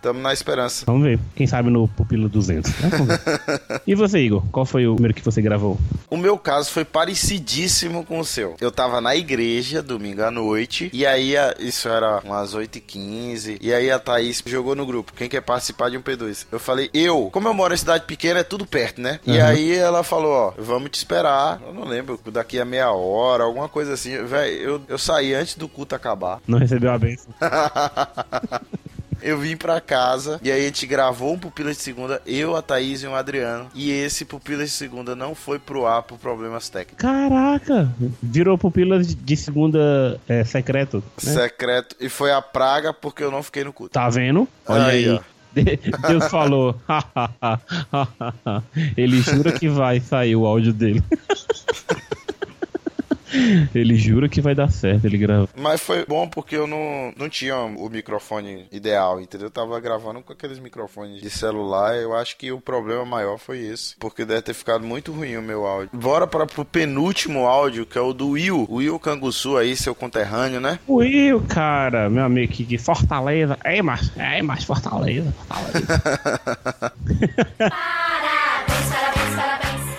Tamo 0.02 0.20
na 0.20 0.32
esperança. 0.34 0.86
Vamos 0.86 1.04
ver. 1.04 1.20
Quem 1.36 1.48
sabe 1.48 1.70
no 1.70 1.88
Pupilo 1.88 2.30
200. 2.30 2.72
né? 2.80 2.90
E 3.88 3.96
você, 3.96 4.20
Igor? 4.20 4.44
Qual 4.52 4.66
foi 4.66 4.86
o 4.88 4.94
primeiro 4.94 5.14
que 5.16 5.24
você 5.26 5.42
gravou? 5.42 5.80
O 6.10 6.18
meu 6.18 6.38
caso 6.38 6.70
foi 6.70 6.86
parecidíssimo 6.86 8.06
com 8.06 8.20
o 8.20 8.26
seu. 8.26 8.56
Eu 8.62 8.72
tava 8.72 9.02
na 9.02 9.16
igreja 9.16 9.82
domingo 9.82 10.22
à 10.24 10.30
noite, 10.30 10.90
e 10.94 11.06
aí 11.06 11.36
a- 11.36 11.56
isso 11.60 11.88
era 11.90 12.20
umas 12.24 12.54
8h15, 12.54 13.58
e 13.62 13.74
aí 13.74 13.90
a 13.90 13.98
Thaís 13.98 14.44
jogou 14.46 14.76
no 14.76 14.86
grupo: 14.86 15.14
quem 15.14 15.28
quer 15.30 15.42
participar 15.42 15.90
de 15.90 15.98
um 15.98 16.02
P2? 16.02 16.46
Eu 16.52 16.60
falei, 16.60 16.90
eu, 16.94 17.30
como 17.32 17.48
eu 17.48 17.54
moro 17.54 17.74
em 17.74 17.78
cidade 17.78 18.06
pequena, 18.06 18.40
é 18.42 18.44
tudo 18.44 18.66
perto, 18.66 19.02
né? 19.02 19.20
E 19.26 19.32
Uhum. 19.38 19.46
aí 19.46 19.76
ela 19.76 20.04
falou: 20.04 20.32
ó, 20.32 20.54
vamos 20.58 20.92
te 20.92 20.96
esperar. 20.96 21.60
Eu 21.66 21.74
não 21.74 21.86
lembro, 21.86 22.20
daqui 22.32 22.60
a 22.60 22.66
meia 22.66 22.92
hora, 22.92 23.44
alguma 23.44 23.68
coisa 23.70 23.94
assim. 23.94 24.24
Véi, 24.24 24.60
eu, 24.64 24.82
eu 24.88 24.98
saí 24.98 25.34
antes 25.34 25.56
do 25.56 25.68
culto 25.68 25.96
acabar. 25.96 26.40
Não 26.48 26.60
recebeu 26.60 26.92
a 26.92 26.98
benção? 27.00 27.34
Eu 29.22 29.38
vim 29.38 29.56
pra 29.58 29.82
casa 29.82 30.40
e 30.44 30.52
aí 30.52 30.62
a 30.62 30.66
gente 30.66 30.86
gravou 30.86 31.34
um 31.34 31.40
Pupila 31.40 31.72
de 31.72 31.78
Segunda, 31.78 32.22
eu, 32.26 32.56
a 32.56 32.62
Thaís 32.62 33.04
e 33.04 33.08
o 33.08 33.16
Adriano. 33.16 33.68
E 33.74 33.92
esse 33.92 34.26
Pupila 34.26 34.64
de 34.64 34.70
Segunda 34.70 35.16
não 35.16 35.34
foi 35.36 35.60
pro 35.60 35.86
ar 35.86 36.04
por 36.04 36.18
problemas 36.18 36.70
técnicos. 36.70 37.02
Caraca! 37.02 37.92
Virou 38.22 38.58
pupilas 38.58 39.16
de- 39.16 39.38
segunda 39.38 40.20
é, 40.28 40.44
secreto. 40.44 41.04
né? 41.24 41.34
Secreto. 41.34 41.96
E 42.00 42.10
foi 42.10 42.32
a 42.32 42.42
praga 42.42 42.94
porque 42.94 43.24
eu 43.24 43.32
não 43.32 43.42
fiquei 43.42 43.64
no 43.64 43.74
culto. 43.74 43.94
Tá 43.94 44.10
vendo? 44.10 44.48
Olha 44.68 44.86
Aí, 44.86 45.10
aí. 45.10 45.20
Deus 46.08 46.26
falou. 46.30 46.76
Ele 48.96 49.22
jura 49.22 49.52
que 49.52 49.68
vai 49.68 50.00
sair 50.00 50.36
o 50.36 50.46
áudio 50.46 50.74
dele. 50.74 51.04
Ele 53.74 53.96
jura 53.96 54.30
que 54.30 54.42
vai 54.42 54.56
dar 54.56 54.70
certo, 54.70 55.06
ele 55.06 55.18
grava. 55.18 55.50
Mas 55.56 55.82
foi 55.82 56.06
bom 56.06 56.28
porque 56.28 56.56
eu 56.56 56.68
não, 56.68 57.14
não 57.18 57.30
tinha 57.30 57.56
o 57.58 57.90
microfone 57.90 58.68
ideal, 58.72 59.20
entendeu? 59.22 59.48
Eu 59.48 59.52
tava 59.52 59.80
gravando 59.80 60.22
com 60.22 60.34
aqueles 60.34 60.60
microfones 60.60 61.22
de 61.22 61.30
celular. 61.30 61.96
Eu 61.96 62.16
acho 62.16 62.38
que 62.38 62.52
o 62.52 62.60
problema 62.60 63.06
maior 63.06 63.38
foi 63.38 63.60
esse. 63.60 63.96
Porque 63.98 64.26
deve 64.26 64.42
ter 64.42 64.54
ficado 64.54 64.86
muito 64.86 65.12
ruim 65.12 65.38
o 65.38 65.42
meu 65.42 65.66
áudio. 65.66 65.90
Bora 65.94 66.28
para 66.28 66.46
pro 66.46 66.66
penúltimo 66.66 67.46
áudio, 67.46 67.86
que 67.86 67.98
é 67.98 68.02
o 68.02 68.14
do 68.14 68.30
Will. 68.30 68.66
O 68.70 68.76
Will 68.76 69.00
Canguçu 69.00 69.58
aí, 69.58 69.76
seu 69.76 69.96
conterrâneo, 69.96 70.60
né? 70.60 70.80
Will, 70.88 71.42
cara, 71.48 72.10
meu 72.10 72.24
amigo 72.24 72.52
aqui 72.52 72.64
de 72.64 72.78
Fortaleza. 72.78 73.58
É, 73.64 73.82
mas, 73.82 74.12
é, 74.18 74.42
mas 74.42 74.64
Fortaleza, 74.64 75.32
Fortaleza. 75.32 75.88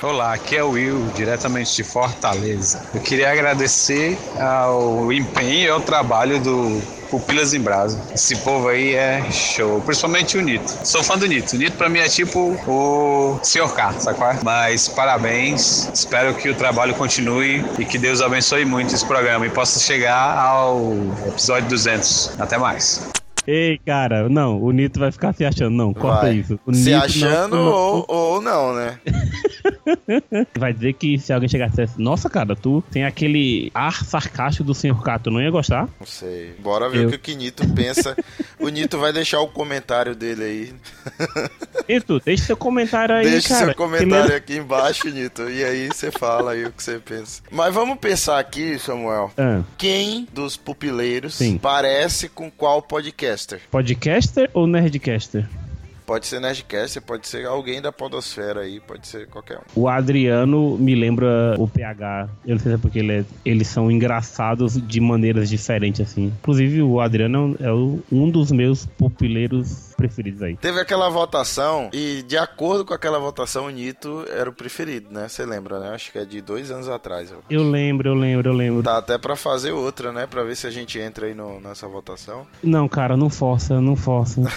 Olá, 0.02 0.32
aqui 0.32 0.56
é 0.56 0.64
o 0.64 0.70
Will, 0.70 1.08
diretamente 1.14 1.76
de 1.76 1.84
Fortaleza. 1.84 2.82
Eu 2.94 3.02
queria 3.02 3.30
agradecer 3.30 4.16
ao 4.40 5.12
empenho 5.12 5.66
e 5.66 5.68
ao 5.68 5.78
trabalho 5.78 6.40
do 6.40 6.80
Pupilas 7.10 7.52
em 7.52 7.60
Brasa. 7.60 8.00
Esse 8.14 8.34
povo 8.36 8.68
aí 8.68 8.94
é 8.94 9.30
show, 9.30 9.78
principalmente 9.82 10.38
o 10.38 10.40
Nito. 10.40 10.74
Sou 10.84 11.04
fã 11.04 11.18
do 11.18 11.26
Nito. 11.26 11.54
O 11.54 11.58
Nito 11.58 11.76
pra 11.76 11.90
mim 11.90 11.98
é 11.98 12.08
tipo 12.08 12.56
o 12.66 13.38
Sr. 13.42 13.74
K, 13.74 13.92
sabe 13.98 14.16
qual 14.16 14.30
é? 14.30 14.38
Mas 14.42 14.88
parabéns, 14.88 15.90
espero 15.92 16.32
que 16.32 16.48
o 16.48 16.54
trabalho 16.54 16.94
continue 16.94 17.62
e 17.78 17.84
que 17.84 17.98
Deus 17.98 18.22
abençoe 18.22 18.64
muito 18.64 18.94
esse 18.94 19.04
programa 19.04 19.46
e 19.46 19.50
possa 19.50 19.78
chegar 19.78 20.34
ao 20.38 20.94
episódio 21.28 21.68
200. 21.68 22.40
Até 22.40 22.56
mais. 22.56 23.02
Ei, 23.46 23.79
cara, 23.85 24.29
não, 24.29 24.61
o 24.62 24.70
Nito 24.70 25.00
vai 25.00 25.11
ficar 25.11 25.33
se 25.33 25.44
achando. 25.44 25.70
Não, 25.70 25.92
corta 25.94 26.26
Vai. 26.26 26.35
isso. 26.35 26.59
O 26.66 26.72
Se 26.74 26.92
Nito 26.92 27.05
achando 27.05 27.57
não- 27.57 27.66
ou, 27.72 28.05
ou 28.09 28.40
não, 28.42 28.74
né? 28.74 28.98
Vai 30.59 30.72
dizer 30.72 30.92
que 30.94 31.18
se 31.18 31.33
alguém 31.33 31.48
chegar 31.48 31.66
e 31.66 31.70
dissesse, 31.70 32.00
nossa, 32.00 32.29
cara, 32.29 32.55
tu 32.55 32.83
tem 32.90 33.05
aquele 33.05 33.70
ar 33.74 34.05
sarcástico 34.05 34.64
do 34.64 34.74
Sr. 34.74 35.00
K, 35.03 35.18
tu 35.18 35.31
não 35.31 35.40
ia 35.40 35.50
gostar? 35.50 35.88
Não 35.98 36.07
sei. 36.07 36.55
Bora 36.59 36.88
ver 36.88 37.05
Eu- 37.05 37.09
o 37.11 37.18
que 37.18 37.33
o 37.33 37.37
Nito 37.37 37.66
pensa. 37.74 38.16
o 38.59 38.68
Nito 38.68 38.98
vai 38.98 39.12
deixar 39.12 39.40
o 39.40 39.48
comentário 39.48 40.14
dele 40.14 40.44
aí. 40.44 40.74
Nito, 41.88 42.21
deixa 42.25 42.44
seu 42.44 42.56
comentário 42.56 43.14
aí, 43.17 43.29
Deixa 43.31 43.48
cara. 43.48 43.67
seu 43.67 43.75
comentário 43.75 44.35
aqui 44.37 44.56
embaixo, 44.58 45.08
Nito. 45.08 45.48
E 45.50 45.64
aí 45.64 45.88
você 45.88 46.10
fala 46.10 46.52
aí 46.52 46.64
o 46.67 46.73
que 46.73 46.83
você 46.83 46.98
pensa. 46.98 47.42
Mas 47.50 47.75
vamos 47.75 47.98
pensar 47.98 48.38
aqui, 48.38 48.79
Samuel. 48.79 49.33
Ah, 49.37 49.62
Quem 49.77 50.29
dos 50.33 50.56
pupileiros 50.56 51.35
Sim. 51.35 51.58
parece 51.58 52.29
com 52.29 52.50
qual 52.50 52.81
podcaster? 53.40 53.60
podcaster 53.70 54.50
ou 54.54 54.66
nerdcaster? 54.66 55.46
Pode 56.06 56.26
ser 56.26 56.40
Nerdcast, 56.40 57.00
pode 57.02 57.28
ser 57.28 57.46
alguém 57.46 57.80
da 57.80 57.92
podosfera 57.92 58.62
aí, 58.62 58.80
pode 58.80 59.06
ser 59.06 59.28
qualquer 59.28 59.58
um. 59.58 59.80
O 59.82 59.86
Adriano 59.88 60.76
me 60.76 60.92
lembra 60.96 61.54
o 61.56 61.68
PH. 61.68 62.28
Eu 62.44 62.56
não 62.56 62.58
sei 62.58 62.72
se 62.72 62.74
é 62.74 62.78
porque 62.78 62.98
ele 62.98 63.12
é- 63.20 63.24
eles 63.44 63.68
são 63.68 63.88
engraçados 63.88 64.74
de 64.88 65.00
maneiras 65.00 65.48
diferentes, 65.48 66.00
assim. 66.00 66.32
Inclusive, 66.40 66.82
o 66.82 67.00
Adriano 67.00 67.54
é 67.60 67.72
um 68.12 68.28
dos 68.28 68.50
meus 68.50 68.86
pupileiros 68.86 69.89
preferidos 70.01 70.42
aí. 70.42 70.57
Teve 70.57 70.81
aquela 70.81 71.09
votação 71.11 71.90
e, 71.92 72.23
de 72.23 72.37
acordo 72.38 72.85
com 72.85 72.94
aquela 72.94 73.19
votação, 73.19 73.67
o 73.67 73.71
Nito 73.71 74.25
era 74.35 74.48
o 74.48 74.53
preferido, 74.53 75.09
né? 75.11 75.29
Você 75.29 75.44
lembra, 75.44 75.79
né? 75.79 75.90
Acho 75.90 76.11
que 76.11 76.19
é 76.19 76.25
de 76.25 76.40
dois 76.40 76.71
anos 76.71 76.88
atrás. 76.88 77.31
ó. 77.33 77.37
Eu 77.51 77.63
lembro, 77.69 78.09
eu 78.09 78.15
lembro, 78.15 78.48
eu 78.51 78.55
lembro. 78.55 78.83
Tá 78.83 78.96
até 78.98 79.19
pra 79.19 79.37
fazer 79.37 79.73
outra, 79.73 80.11
né? 80.13 80.27
Pra 80.27 80.42
ver 80.42 80.57
se 80.57 80.67
a 80.67 80.71
gente 80.71 80.98
entra 80.98 81.27
aí 81.27 81.35
no- 81.35 81.61
nessa 81.61 81.87
votação. 81.87 82.46
Não, 82.63 82.88
cara, 82.88 83.17
não 83.17 83.29
força, 83.29 83.81
não 83.81 83.94
força. 83.96 84.40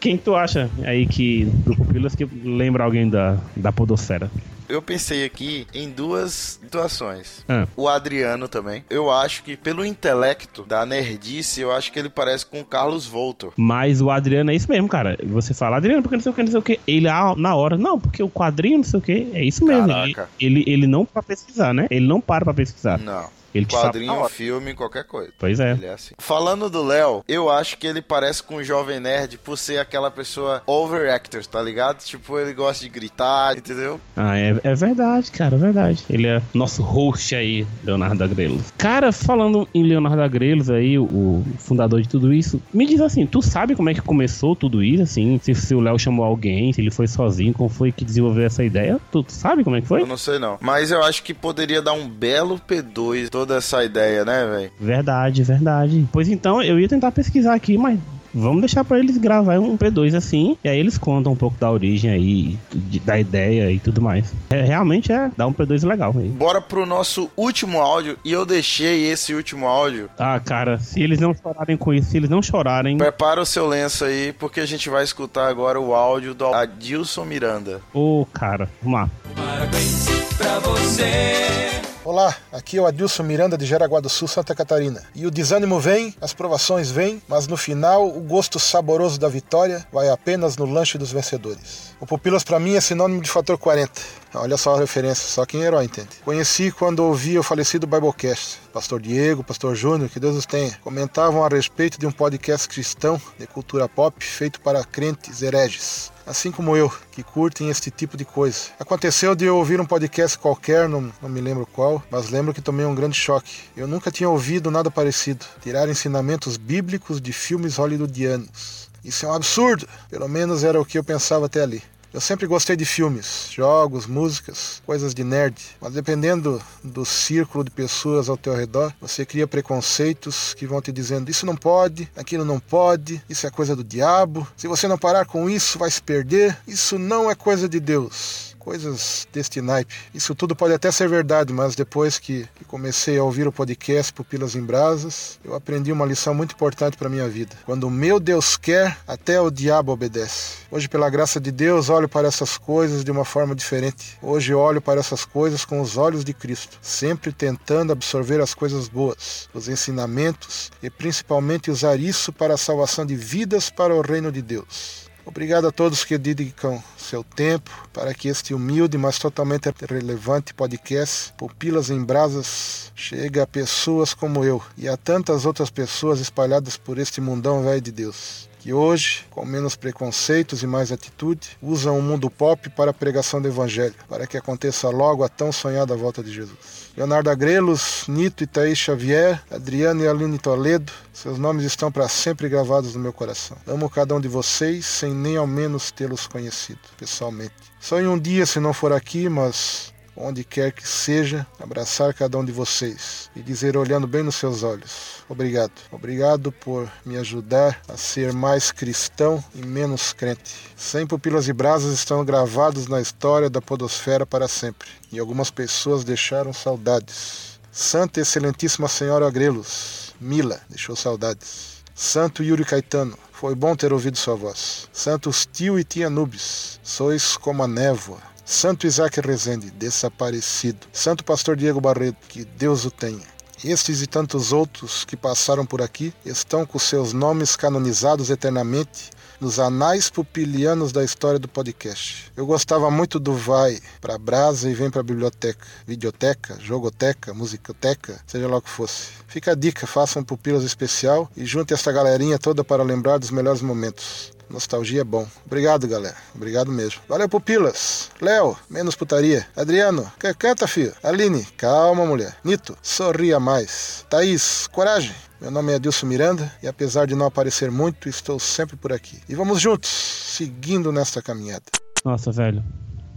Quem 0.00 0.16
tu 0.16 0.34
acha 0.34 0.70
aí 0.84 1.06
que 1.06 1.44
do 1.44 1.76
Pupilas 1.76 2.14
que 2.14 2.24
lembra 2.24 2.84
alguém 2.84 3.08
da, 3.08 3.36
da 3.54 3.70
Podosfera? 3.70 4.30
Eu 4.70 4.80
pensei 4.80 5.24
aqui 5.24 5.66
em 5.74 5.90
duas 5.90 6.58
situações. 6.62 7.44
Ah. 7.48 7.66
O 7.76 7.88
Adriano 7.88 8.48
também. 8.48 8.84
Eu 8.88 9.10
acho 9.10 9.42
que, 9.42 9.56
pelo 9.56 9.84
intelecto 9.84 10.62
da 10.64 10.86
nerdice, 10.86 11.60
eu 11.60 11.72
acho 11.72 11.92
que 11.92 11.98
ele 11.98 12.08
parece 12.08 12.46
com 12.46 12.60
o 12.60 12.64
Carlos 12.64 13.06
Voltor. 13.06 13.52
Mas 13.56 14.00
o 14.00 14.10
Adriano 14.10 14.50
é 14.50 14.54
isso 14.54 14.70
mesmo, 14.70 14.88
cara. 14.88 15.18
Você 15.24 15.52
fala, 15.52 15.76
Adriano, 15.76 16.02
porque 16.02 16.16
não 16.16 16.22
sei 16.22 16.32
o 16.32 16.34
que, 16.34 16.42
não 16.42 16.50
sei 16.50 16.60
o 16.60 16.62
que. 16.62 16.80
Ele, 16.86 17.08
ah, 17.08 17.34
na 17.36 17.54
hora, 17.54 17.76
não, 17.76 17.98
porque 17.98 18.22
o 18.22 18.30
quadrinho, 18.30 18.78
não 18.78 18.84
sei 18.84 18.98
o 18.98 19.02
que. 19.02 19.30
É 19.34 19.42
isso 19.42 19.64
mesmo. 19.64 19.90
Ele, 19.90 20.14
ele, 20.40 20.64
ele 20.66 20.86
não 20.86 21.04
para 21.04 21.22
pesquisar, 21.22 21.74
né? 21.74 21.86
Ele 21.90 22.06
não 22.06 22.20
para 22.20 22.44
pra 22.44 22.54
pesquisar. 22.54 22.98
Não. 22.98 23.39
Ele 23.54 23.66
Quadrinho, 23.66 24.12
hora. 24.12 24.28
filme, 24.28 24.74
qualquer 24.74 25.04
coisa. 25.04 25.32
Pois 25.38 25.58
é. 25.60 25.72
Ele 25.72 25.86
é 25.86 25.92
assim. 25.92 26.14
Falando 26.18 26.70
do 26.70 26.82
Léo, 26.82 27.24
eu 27.28 27.50
acho 27.50 27.76
que 27.78 27.86
ele 27.86 28.00
parece 28.02 28.42
com 28.42 28.56
o 28.56 28.64
Jovem 28.64 29.00
Nerd 29.00 29.38
por 29.38 29.56
ser 29.58 29.78
aquela 29.78 30.10
pessoa 30.10 30.62
overactor, 30.66 31.44
tá 31.46 31.60
ligado? 31.60 31.98
Tipo, 32.04 32.38
ele 32.38 32.52
gosta 32.52 32.84
de 32.84 32.90
gritar, 32.90 33.56
entendeu? 33.56 34.00
Ah, 34.16 34.38
é, 34.38 34.58
é 34.62 34.74
verdade, 34.74 35.30
cara, 35.30 35.56
é 35.56 35.58
verdade. 35.58 36.04
Ele 36.08 36.26
é 36.26 36.42
nosso 36.54 36.82
host 36.82 37.34
aí, 37.34 37.66
Leonardo 37.84 38.22
Agrelos. 38.22 38.72
Cara, 38.78 39.12
falando 39.12 39.68
em 39.74 39.82
Leonardo 39.82 40.22
Agrelos 40.22 40.70
aí, 40.70 40.98
o, 40.98 41.04
o 41.04 41.44
fundador 41.58 42.00
de 42.00 42.08
tudo 42.08 42.32
isso, 42.32 42.60
me 42.72 42.86
diz 42.86 43.00
assim, 43.00 43.26
tu 43.26 43.42
sabe 43.42 43.74
como 43.74 43.90
é 43.90 43.94
que 43.94 44.00
começou 44.00 44.54
tudo 44.54 44.82
isso, 44.82 45.02
assim? 45.02 45.40
Se, 45.42 45.54
se 45.54 45.74
o 45.74 45.80
Léo 45.80 45.98
chamou 45.98 46.24
alguém, 46.24 46.72
se 46.72 46.80
ele 46.80 46.90
foi 46.90 47.06
sozinho, 47.06 47.52
como 47.52 47.68
foi 47.68 47.92
que 47.92 48.04
desenvolveu 48.04 48.46
essa 48.46 48.64
ideia? 48.64 49.00
Tu, 49.10 49.22
tu 49.22 49.32
sabe 49.32 49.64
como 49.64 49.76
é 49.76 49.80
que 49.80 49.86
foi? 49.88 50.02
Eu 50.02 50.06
não 50.06 50.16
sei 50.16 50.38
não. 50.38 50.58
Mas 50.60 50.90
eu 50.90 51.02
acho 51.02 51.22
que 51.22 51.34
poderia 51.34 51.82
dar 51.82 51.92
um 51.92 52.08
belo 52.08 52.58
P2 52.58 53.28
toda 53.40 53.56
essa 53.56 53.82
ideia, 53.82 54.22
né, 54.22 54.46
velho? 54.46 54.70
Verdade, 54.78 55.42
verdade. 55.42 56.06
Pois 56.12 56.28
então, 56.28 56.62
eu 56.62 56.78
ia 56.78 56.88
tentar 56.88 57.10
pesquisar 57.10 57.54
aqui, 57.54 57.78
mas 57.78 57.98
vamos 58.34 58.60
deixar 58.60 58.84
pra 58.84 58.98
eles 58.98 59.16
gravar 59.16 59.58
um 59.58 59.78
P2 59.78 60.14
assim, 60.14 60.58
e 60.62 60.68
aí 60.68 60.78
eles 60.78 60.98
contam 60.98 61.32
um 61.32 61.36
pouco 61.36 61.56
da 61.58 61.70
origem 61.70 62.10
aí, 62.10 62.58
da 63.02 63.18
ideia 63.18 63.72
e 63.72 63.78
tudo 63.78 64.02
mais. 64.02 64.32
É, 64.50 64.60
realmente 64.60 65.10
é 65.10 65.30
dar 65.36 65.46
um 65.46 65.54
P2 65.54 65.88
legal 65.88 66.14
aí. 66.18 66.28
Bora 66.28 66.60
pro 66.60 66.84
nosso 66.84 67.30
último 67.34 67.80
áudio 67.80 68.18
e 68.22 68.30
eu 68.30 68.44
deixei 68.44 69.10
esse 69.10 69.32
último 69.34 69.66
áudio. 69.66 70.10
Ah, 70.18 70.38
cara, 70.38 70.78
se 70.78 71.00
eles 71.00 71.18
não 71.18 71.34
chorarem 71.34 71.78
com 71.78 71.94
isso, 71.94 72.10
se 72.10 72.18
eles 72.18 72.28
não 72.28 72.42
chorarem. 72.42 72.98
Prepara 72.98 73.40
o 73.40 73.46
seu 73.46 73.66
lenço 73.66 74.04
aí, 74.04 74.34
porque 74.38 74.60
a 74.60 74.66
gente 74.66 74.90
vai 74.90 75.02
escutar 75.02 75.48
agora 75.48 75.80
o 75.80 75.94
áudio 75.94 76.34
do 76.34 76.46
Adilson 76.46 77.24
Miranda. 77.24 77.80
Ô, 77.94 78.26
cara, 78.34 78.68
vamos 78.82 79.00
lá. 79.00 79.10
Parabéns 79.34 80.06
pra 80.36 80.58
você. 80.58 81.89
Olá, 82.02 82.34
aqui 82.50 82.78
é 82.78 82.80
o 82.80 82.86
Adilson 82.86 83.22
Miranda 83.22 83.58
de 83.58 83.66
Jaraguá 83.66 84.00
do 84.00 84.08
Sul, 84.08 84.26
Santa 84.26 84.54
Catarina. 84.54 85.02
E 85.14 85.26
o 85.26 85.30
desânimo 85.30 85.78
vem, 85.78 86.14
as 86.18 86.32
provações 86.32 86.90
vêm, 86.90 87.20
mas 87.28 87.46
no 87.46 87.58
final 87.58 88.08
o 88.08 88.22
gosto 88.22 88.58
saboroso 88.58 89.20
da 89.20 89.28
vitória 89.28 89.86
vai 89.92 90.08
apenas 90.08 90.56
no 90.56 90.64
lanche 90.64 90.96
dos 90.96 91.12
vencedores. 91.12 91.94
O 92.00 92.06
Pupilas 92.06 92.42
para 92.42 92.58
mim 92.58 92.74
é 92.74 92.80
sinônimo 92.80 93.20
de 93.20 93.28
fator 93.28 93.58
40. 93.58 94.00
Olha 94.32 94.56
só 94.56 94.76
a 94.76 94.80
referência, 94.80 95.28
só 95.28 95.44
quem 95.44 95.62
é 95.62 95.66
herói 95.66 95.84
entende. 95.84 96.08
Conheci 96.24 96.72
quando 96.72 97.00
ouvi 97.00 97.38
o 97.38 97.42
falecido 97.42 97.86
Biblecast. 97.86 98.60
Pastor 98.72 98.98
Diego, 98.98 99.44
Pastor 99.44 99.74
Júnior, 99.74 100.08
que 100.08 100.18
Deus 100.18 100.36
os 100.36 100.46
tenha, 100.46 100.78
comentavam 100.82 101.44
a 101.44 101.48
respeito 101.48 102.00
de 102.00 102.06
um 102.06 102.12
podcast 102.12 102.66
cristão 102.66 103.20
de 103.38 103.46
cultura 103.46 103.86
pop 103.86 104.24
feito 104.24 104.58
para 104.62 104.82
crentes 104.84 105.42
hereges 105.42 106.10
assim 106.30 106.52
como 106.52 106.76
eu, 106.76 106.90
que 107.10 107.24
curtem 107.24 107.68
este 107.68 107.90
tipo 107.90 108.16
de 108.16 108.24
coisa. 108.24 108.68
Aconteceu 108.78 109.34
de 109.34 109.44
eu 109.44 109.56
ouvir 109.56 109.80
um 109.80 109.84
podcast 109.84 110.38
qualquer, 110.38 110.88
não, 110.88 111.12
não 111.20 111.28
me 111.28 111.40
lembro 111.40 111.66
qual, 111.66 112.00
mas 112.08 112.30
lembro 112.30 112.54
que 112.54 112.62
tomei 112.62 112.86
um 112.86 112.94
grande 112.94 113.16
choque. 113.16 113.64
Eu 113.76 113.88
nunca 113.88 114.12
tinha 114.12 114.28
ouvido 114.28 114.70
nada 114.70 114.90
parecido. 114.90 115.44
Tirar 115.60 115.88
ensinamentos 115.88 116.56
bíblicos 116.56 117.20
de 117.20 117.32
filmes 117.32 117.76
hollywoodianos. 117.76 118.88
Isso 119.04 119.26
é 119.26 119.28
um 119.28 119.34
absurdo! 119.34 119.88
Pelo 120.08 120.28
menos 120.28 120.62
era 120.62 120.80
o 120.80 120.84
que 120.84 120.98
eu 120.98 121.02
pensava 121.02 121.46
até 121.46 121.62
ali. 121.62 121.82
Eu 122.12 122.20
sempre 122.20 122.48
gostei 122.48 122.74
de 122.74 122.84
filmes, 122.84 123.46
jogos, 123.52 124.04
músicas, 124.04 124.82
coisas 124.84 125.14
de 125.14 125.22
nerd, 125.22 125.54
mas 125.80 125.92
dependendo 125.92 126.60
do 126.82 127.04
círculo 127.04 127.62
de 127.62 127.70
pessoas 127.70 128.28
ao 128.28 128.36
teu 128.36 128.52
redor, 128.52 128.92
você 129.00 129.24
cria 129.24 129.46
preconceitos 129.46 130.52
que 130.52 130.66
vão 130.66 130.82
te 130.82 130.90
dizendo 130.90 131.30
isso 131.30 131.46
não 131.46 131.54
pode, 131.54 132.10
aquilo 132.16 132.44
não 132.44 132.58
pode, 132.58 133.22
isso 133.28 133.46
é 133.46 133.50
coisa 133.50 133.76
do 133.76 133.84
diabo, 133.84 134.44
se 134.56 134.66
você 134.66 134.88
não 134.88 134.98
parar 134.98 135.24
com 135.24 135.48
isso 135.48 135.78
vai 135.78 135.88
se 135.88 136.02
perder, 136.02 136.58
isso 136.66 136.98
não 136.98 137.30
é 137.30 137.34
coisa 137.36 137.68
de 137.68 137.78
Deus. 137.78 138.49
Coisas 138.60 139.26
deste 139.32 139.62
naipe. 139.62 139.94
Isso 140.14 140.34
tudo 140.34 140.54
pode 140.54 140.74
até 140.74 140.92
ser 140.92 141.08
verdade, 141.08 141.50
mas 141.50 141.74
depois 141.74 142.18
que, 142.18 142.46
comecei 142.68 143.18
a 143.18 143.24
ouvir 143.24 143.48
o 143.48 143.52
podcast 143.52 144.12
Pupilas 144.12 144.54
em 144.54 144.62
Brasas, 144.62 145.40
eu 145.42 145.54
aprendi 145.54 145.90
uma 145.90 146.04
lição 146.04 146.34
muito 146.34 146.54
importante 146.54 146.96
para 146.96 147.08
minha 147.08 147.26
vida. 147.26 147.56
Quando 147.64 147.84
o 147.84 147.90
meu 147.90 148.20
Deus 148.20 148.58
quer, 148.58 148.98
até 149.08 149.40
o 149.40 149.50
diabo 149.50 149.92
obedece. 149.92 150.58
Hoje, 150.70 150.88
pela 150.88 151.08
graça 151.08 151.40
de 151.40 151.50
Deus, 151.50 151.88
olho 151.88 152.08
para 152.08 152.28
essas 152.28 152.58
coisas 152.58 153.02
de 153.02 153.10
uma 153.10 153.24
forma 153.24 153.54
diferente. 153.54 154.18
Hoje 154.22 154.54
olho 154.54 154.80
para 154.80 155.00
essas 155.00 155.24
coisas 155.24 155.64
com 155.64 155.80
os 155.80 155.96
olhos 155.96 156.22
de 156.22 156.34
Cristo, 156.34 156.78
sempre 156.82 157.32
tentando 157.32 157.92
absorver 157.92 158.40
as 158.40 158.52
coisas 158.52 158.88
boas, 158.88 159.48
os 159.54 159.68
ensinamentos 159.68 160.70
e 160.82 160.90
principalmente 160.90 161.70
usar 161.70 161.98
isso 161.98 162.30
para 162.30 162.54
a 162.54 162.58
salvação 162.58 163.06
de 163.06 163.16
vidas 163.16 163.70
para 163.70 163.94
o 163.94 164.02
reino 164.02 164.30
de 164.30 164.42
Deus. 164.42 164.99
Obrigado 165.24 165.68
a 165.68 165.72
todos 165.72 166.04
que 166.04 166.18
dedicam 166.18 166.82
seu 166.96 167.22
tempo 167.22 167.70
para 167.92 168.12
que 168.14 168.28
este 168.28 168.54
humilde, 168.54 168.98
mas 168.98 169.18
totalmente 169.18 169.72
relevante 169.88 170.52
podcast 170.54 171.32
Pupilas 171.34 171.90
em 171.90 172.02
Brasas 172.02 172.90
chegue 172.94 173.38
a 173.38 173.46
pessoas 173.46 174.14
como 174.14 174.44
eu 174.44 174.62
e 174.76 174.88
a 174.88 174.96
tantas 174.96 175.44
outras 175.46 175.70
pessoas 175.70 176.20
espalhadas 176.20 176.76
por 176.76 176.98
este 176.98 177.20
mundão 177.20 177.62
velho 177.62 177.80
de 177.80 177.92
Deus. 177.92 178.49
Que 178.60 178.74
hoje, 178.74 179.24
com 179.30 179.44
menos 179.44 179.74
preconceitos 179.74 180.62
e 180.62 180.66
mais 180.66 180.92
atitude, 180.92 181.56
usam 181.62 181.98
o 181.98 182.02
mundo 182.02 182.30
pop 182.30 182.68
para 182.70 182.90
a 182.90 182.94
pregação 182.94 183.40
do 183.40 183.48
Evangelho, 183.48 183.94
para 184.06 184.26
que 184.26 184.36
aconteça 184.36 184.90
logo 184.90 185.24
a 185.24 185.28
tão 185.30 185.50
sonhada 185.50 185.96
volta 185.96 186.22
de 186.22 186.30
Jesus. 186.30 186.90
Leonardo 186.94 187.30
Agrelos, 187.30 188.04
Nito 188.06 188.44
e 188.44 188.46
Thaís 188.46 188.76
Xavier, 188.76 189.42
Adriano 189.50 190.02
e 190.04 190.08
Aline 190.08 190.38
Toledo, 190.38 190.92
seus 191.10 191.38
nomes 191.38 191.64
estão 191.64 191.90
para 191.90 192.06
sempre 192.06 192.50
gravados 192.50 192.94
no 192.94 193.00
meu 193.00 193.14
coração. 193.14 193.56
Amo 193.66 193.88
cada 193.88 194.14
um 194.14 194.20
de 194.20 194.28
vocês, 194.28 194.84
sem 194.84 195.14
nem 195.14 195.38
ao 195.38 195.46
menos 195.46 195.90
tê-los 195.90 196.26
conhecido 196.26 196.80
pessoalmente. 196.98 197.54
Sonho 197.80 198.12
um 198.12 198.18
dia, 198.18 198.44
se 198.44 198.60
não 198.60 198.74
for 198.74 198.92
aqui, 198.92 199.26
mas 199.28 199.90
onde 200.16 200.44
quer 200.44 200.72
que 200.72 200.86
seja, 200.86 201.46
abraçar 201.58 202.12
cada 202.14 202.36
um 202.38 202.44
de 202.44 202.52
vocês 202.52 203.30
e 203.34 203.42
dizer, 203.42 203.76
olhando 203.76 204.06
bem 204.06 204.22
nos 204.22 204.36
seus 204.36 204.62
olhos: 204.62 205.24
Obrigado. 205.28 205.72
Obrigado 205.90 206.52
por 206.52 206.90
me 207.04 207.16
ajudar 207.16 207.80
a 207.88 207.96
ser 207.96 208.32
mais 208.32 208.72
cristão 208.72 209.42
e 209.54 209.64
menos 209.64 210.12
crente. 210.12 210.54
Sem 210.76 211.06
pupilas 211.06 211.48
e 211.48 211.52
brasas 211.52 211.92
estão 211.92 212.24
gravados 212.24 212.86
na 212.86 213.00
história 213.00 213.48
da 213.48 213.62
Podosfera 213.62 214.26
para 214.26 214.48
sempre 214.48 214.88
e 215.12 215.18
algumas 215.18 215.50
pessoas 215.50 216.04
deixaram 216.04 216.52
saudades. 216.52 217.60
Santa 217.72 218.18
e 218.18 218.22
Excelentíssima 218.22 218.88
Senhora 218.88 219.28
Agrelos, 219.28 220.14
Mila, 220.20 220.60
deixou 220.68 220.96
saudades. 220.96 221.80
Santo 221.94 222.42
Yuri 222.42 222.64
Caetano, 222.64 223.16
foi 223.30 223.54
bom 223.54 223.76
ter 223.76 223.92
ouvido 223.92 224.18
sua 224.18 224.34
voz. 224.34 224.88
Santos 224.92 225.46
tio 225.50 225.78
e 225.78 225.84
tia 225.84 226.10
Nubes, 226.10 226.80
sois 226.82 227.36
como 227.36 227.62
a 227.62 227.68
névoa. 227.68 228.29
Santo 228.50 228.84
Isaac 228.84 229.20
Rezende, 229.20 229.70
desaparecido. 229.70 230.88
Santo 230.92 231.22
Pastor 231.22 231.54
Diego 231.54 231.80
Barreto, 231.80 232.26
que 232.28 232.44
Deus 232.44 232.84
o 232.84 232.90
tenha. 232.90 233.24
Estes 233.64 234.02
e 234.02 234.08
tantos 234.08 234.52
outros 234.52 235.04
que 235.04 235.16
passaram 235.16 235.64
por 235.64 235.80
aqui 235.80 236.12
estão 236.26 236.66
com 236.66 236.76
seus 236.76 237.12
nomes 237.12 237.54
canonizados 237.54 238.28
eternamente 238.28 239.10
nos 239.40 239.60
anais 239.60 240.10
pupilianos 240.10 240.90
da 240.90 241.04
história 241.04 241.38
do 241.38 241.46
podcast. 241.46 242.32
Eu 242.36 242.44
gostava 242.44 242.90
muito 242.90 243.20
do 243.20 243.34
vai 243.34 243.78
para 244.00 244.18
brasa 244.18 244.68
e 244.68 244.74
vem 244.74 244.90
para 244.90 245.04
biblioteca, 245.04 245.64
videoteca, 245.86 246.58
jogoteca, 246.58 247.32
musicoteca, 247.32 248.20
seja 248.26 248.48
lá 248.48 248.56
o 248.56 248.62
que 248.62 248.68
fosse. 248.68 249.10
Fica 249.28 249.52
a 249.52 249.54
dica, 249.54 249.86
faça 249.86 250.18
um 250.18 250.24
pupilas 250.24 250.64
especial 250.64 251.30
e 251.36 251.46
junte 251.46 251.72
essa 251.72 251.92
galerinha 251.92 252.36
toda 252.36 252.64
para 252.64 252.82
lembrar 252.82 253.18
dos 253.18 253.30
melhores 253.30 253.62
momentos. 253.62 254.32
Nostalgia 254.50 255.02
é 255.02 255.04
bom. 255.04 255.26
Obrigado, 255.46 255.86
galera. 255.86 256.16
Obrigado 256.34 256.72
mesmo. 256.72 257.00
Valeu, 257.08 257.28
pupilas. 257.28 258.10
Léo, 258.20 258.56
menos 258.68 258.96
putaria. 258.96 259.46
Adriano, 259.56 260.10
canta, 260.38 260.66
filho. 260.66 260.92
Aline, 261.02 261.44
calma, 261.56 262.04
mulher. 262.04 262.36
Nito, 262.42 262.76
sorria 262.82 263.38
mais. 263.38 264.04
Thaís, 264.10 264.66
coragem. 264.66 265.14
Meu 265.40 265.50
nome 265.50 265.72
é 265.72 265.76
Adilson 265.76 266.06
Miranda 266.06 266.52
e 266.62 266.68
apesar 266.68 267.06
de 267.06 267.14
não 267.14 267.26
aparecer 267.26 267.70
muito, 267.70 268.08
estou 268.08 268.38
sempre 268.38 268.76
por 268.76 268.92
aqui. 268.92 269.18
E 269.28 269.34
vamos 269.34 269.60
juntos, 269.60 269.88
seguindo 269.88 270.92
nesta 270.92 271.22
caminhada. 271.22 271.64
Nossa, 272.04 272.30
velho. 272.30 272.62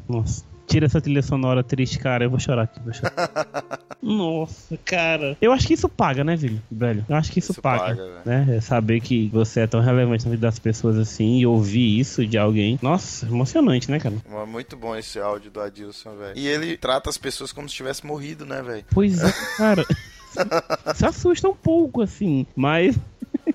Nossa. 0.07 0.52
Tira 0.67 0.85
essa 0.85 1.01
trilha 1.01 1.21
sonora 1.21 1.63
triste, 1.63 1.99
cara. 1.99 2.23
Eu 2.23 2.29
vou 2.29 2.39
chorar 2.39 2.63
aqui, 2.63 2.79
vou 2.79 2.93
chorar. 2.93 3.13
Nossa, 4.01 4.77
cara. 4.83 5.37
Eu 5.41 5.51
acho 5.51 5.67
que 5.67 5.73
isso 5.73 5.87
paga, 5.87 6.23
né, 6.23 6.35
velho? 6.35 6.61
velho? 6.69 7.05
Eu 7.07 7.15
acho 7.15 7.31
que 7.31 7.39
isso, 7.39 7.53
Isso 7.53 7.61
paga. 7.61 7.95
paga, 7.95 8.21
né? 8.25 8.57
É 8.57 8.61
saber 8.61 8.99
que 8.99 9.29
você 9.29 9.61
é 9.61 9.67
tão 9.67 9.79
relevante 9.81 10.25
na 10.25 10.31
vida 10.31 10.47
das 10.47 10.59
pessoas 10.59 10.97
assim 10.97 11.37
e 11.37 11.45
ouvir 11.45 11.99
isso 11.99 12.25
de 12.25 12.37
alguém. 12.37 12.77
Nossa, 12.81 13.25
emocionante, 13.25 13.89
né, 13.89 13.99
cara? 13.99 14.15
Muito 14.45 14.75
bom 14.75 14.95
esse 14.95 15.19
áudio 15.19 15.51
do 15.51 15.61
Adilson, 15.61 16.15
velho. 16.17 16.33
E 16.37 16.47
ele 16.47 16.75
trata 16.77 17.09
as 17.09 17.17
pessoas 17.17 17.51
como 17.53 17.69
se 17.69 17.75
tivesse 17.75 18.05
morrido, 18.05 18.45
né, 18.45 18.61
velho? 18.61 18.85
Pois 18.91 19.23
é, 19.23 19.31
cara. 19.57 19.85
Se 20.95 21.05
assusta 21.05 21.47
um 21.47 21.53
pouco, 21.53 22.01
assim, 22.01 22.45
mas. 22.55 22.97